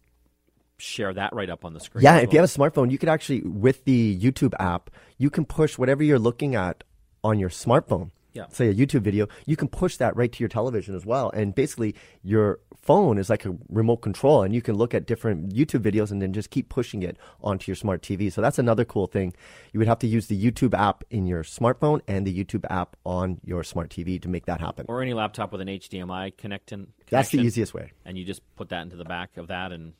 share 0.84 1.13
that 1.13 1.34
right 1.34 1.49
up 1.49 1.65
on 1.65 1.73
the 1.73 1.79
screen. 1.79 2.03
yeah, 2.03 2.17
if 2.17 2.34
you 2.34 2.39
have 2.39 2.49
a 2.49 2.51
smartphone, 2.51 2.91
you 2.91 2.97
could 2.97 3.09
actually 3.09 3.41
with 3.41 3.86
the 3.86 4.19
YouTube 4.19 4.53
app, 4.59 4.89
you 5.17 5.29
can 5.29 5.45
push 5.45 5.77
whatever 5.77 6.03
you're 6.03 6.19
looking 6.19 6.55
at 6.55 6.84
on 7.23 7.39
your 7.39 7.49
smartphone. 7.49 8.11
Yeah. 8.34 8.47
Say 8.49 8.67
a 8.67 8.73
YouTube 8.73 9.01
video, 9.01 9.27
you 9.45 9.55
can 9.55 9.67
push 9.67 9.97
that 9.97 10.15
right 10.15 10.31
to 10.31 10.39
your 10.39 10.49
television 10.49 10.95
as 10.95 11.05
well. 11.05 11.29
And 11.29 11.53
basically, 11.53 11.93
your 12.23 12.59
phone 12.81 13.19
is 13.19 13.29
like 13.29 13.45
a 13.45 13.55
remote 13.69 13.97
control, 13.97 14.41
and 14.41 14.55
you 14.55 14.61
can 14.61 14.75
look 14.75 14.95
at 14.95 15.05
different 15.05 15.53
YouTube 15.53 15.81
videos 15.81 16.09
and 16.09 16.19
then 16.19 16.34
just 16.34 16.49
keep 16.49 16.67
pushing 16.67 17.03
it 17.03 17.15
onto 17.43 17.69
your 17.69 17.75
smart 17.75 18.01
TV. 18.01 18.34
So 18.34 18.41
that's 18.41 18.57
another 18.57 18.86
cool 18.86 19.05
thing. 19.05 19.34
You 19.71 19.79
would 19.79 19.88
have 19.88 19.99
to 19.99 20.07
use 20.07 20.27
the 20.27 20.51
YouTube 20.51 20.73
app 20.73 21.03
in 21.11 21.27
your 21.27 21.43
smartphone 21.43 22.01
and 22.07 22.25
the 22.25 22.43
YouTube 22.43 22.65
app 22.71 22.97
on 23.05 23.39
your 23.45 23.63
smart 23.63 23.91
TV 23.91 24.19
to 24.23 24.27
make 24.27 24.47
that 24.47 24.59
happen. 24.59 24.88
or 24.89 25.03
any 25.03 25.13
laptop 25.13 25.51
with 25.51 25.61
an 25.61 25.67
HDMI 25.67 26.36
connecting. 26.36 26.88
That's 27.11 27.29
the 27.29 27.38
easiest 27.39 27.75
way. 27.75 27.91
And 28.03 28.17
you 28.17 28.25
just 28.25 28.41
put 28.55 28.69
that 28.69 28.81
into 28.81 28.95
the 28.95 29.05
back 29.05 29.38
of 29.38 29.49
that, 29.49 29.71
and 29.71 29.93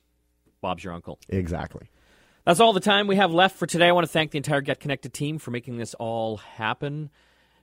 Bob's 0.64 0.84
your 0.84 0.94
uncle. 0.94 1.20
Exactly. 1.30 1.90
That's 2.46 2.60
all 2.60 2.74
the 2.74 2.80
time 2.80 3.08
we 3.08 3.18
have 3.18 3.32
left 3.32 3.58
for 3.58 3.68
today. 3.68 3.88
I 3.88 3.92
want 3.92 4.06
to 4.08 4.12
thank 4.12 4.32
the 4.32 4.38
entire 4.38 4.62
Get 4.62 4.80
Connected 4.80 5.14
team 5.14 5.38
for 5.38 5.52
making 5.52 5.78
this 5.78 5.94
all 5.94 6.38
happen. 6.38 7.10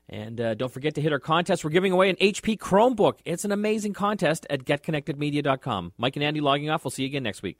And 0.09 0.41
uh, 0.41 0.55
don't 0.55 0.73
forget 0.73 0.95
to 0.95 1.01
hit 1.01 1.13
our 1.13 1.19
contest. 1.19 1.65
We're 1.65 1.71
giving 1.71 1.93
away 1.93 2.11
an 2.11 2.17
HP 2.17 2.59
Chromebook. 2.59 3.19
It's 3.25 3.45
an 3.45 3.53
amazing 3.53 3.95
contest 3.95 4.47
at 4.51 4.65
getconnectedmedia.com. 4.65 5.93
Mike 5.99 6.17
and 6.17 6.23
Andy 6.25 6.41
logging 6.41 6.71
off. 6.71 6.85
We'll 6.85 6.91
see 6.91 7.03
you 7.03 7.09
again 7.09 7.23
next 7.23 7.43
week. 7.43 7.59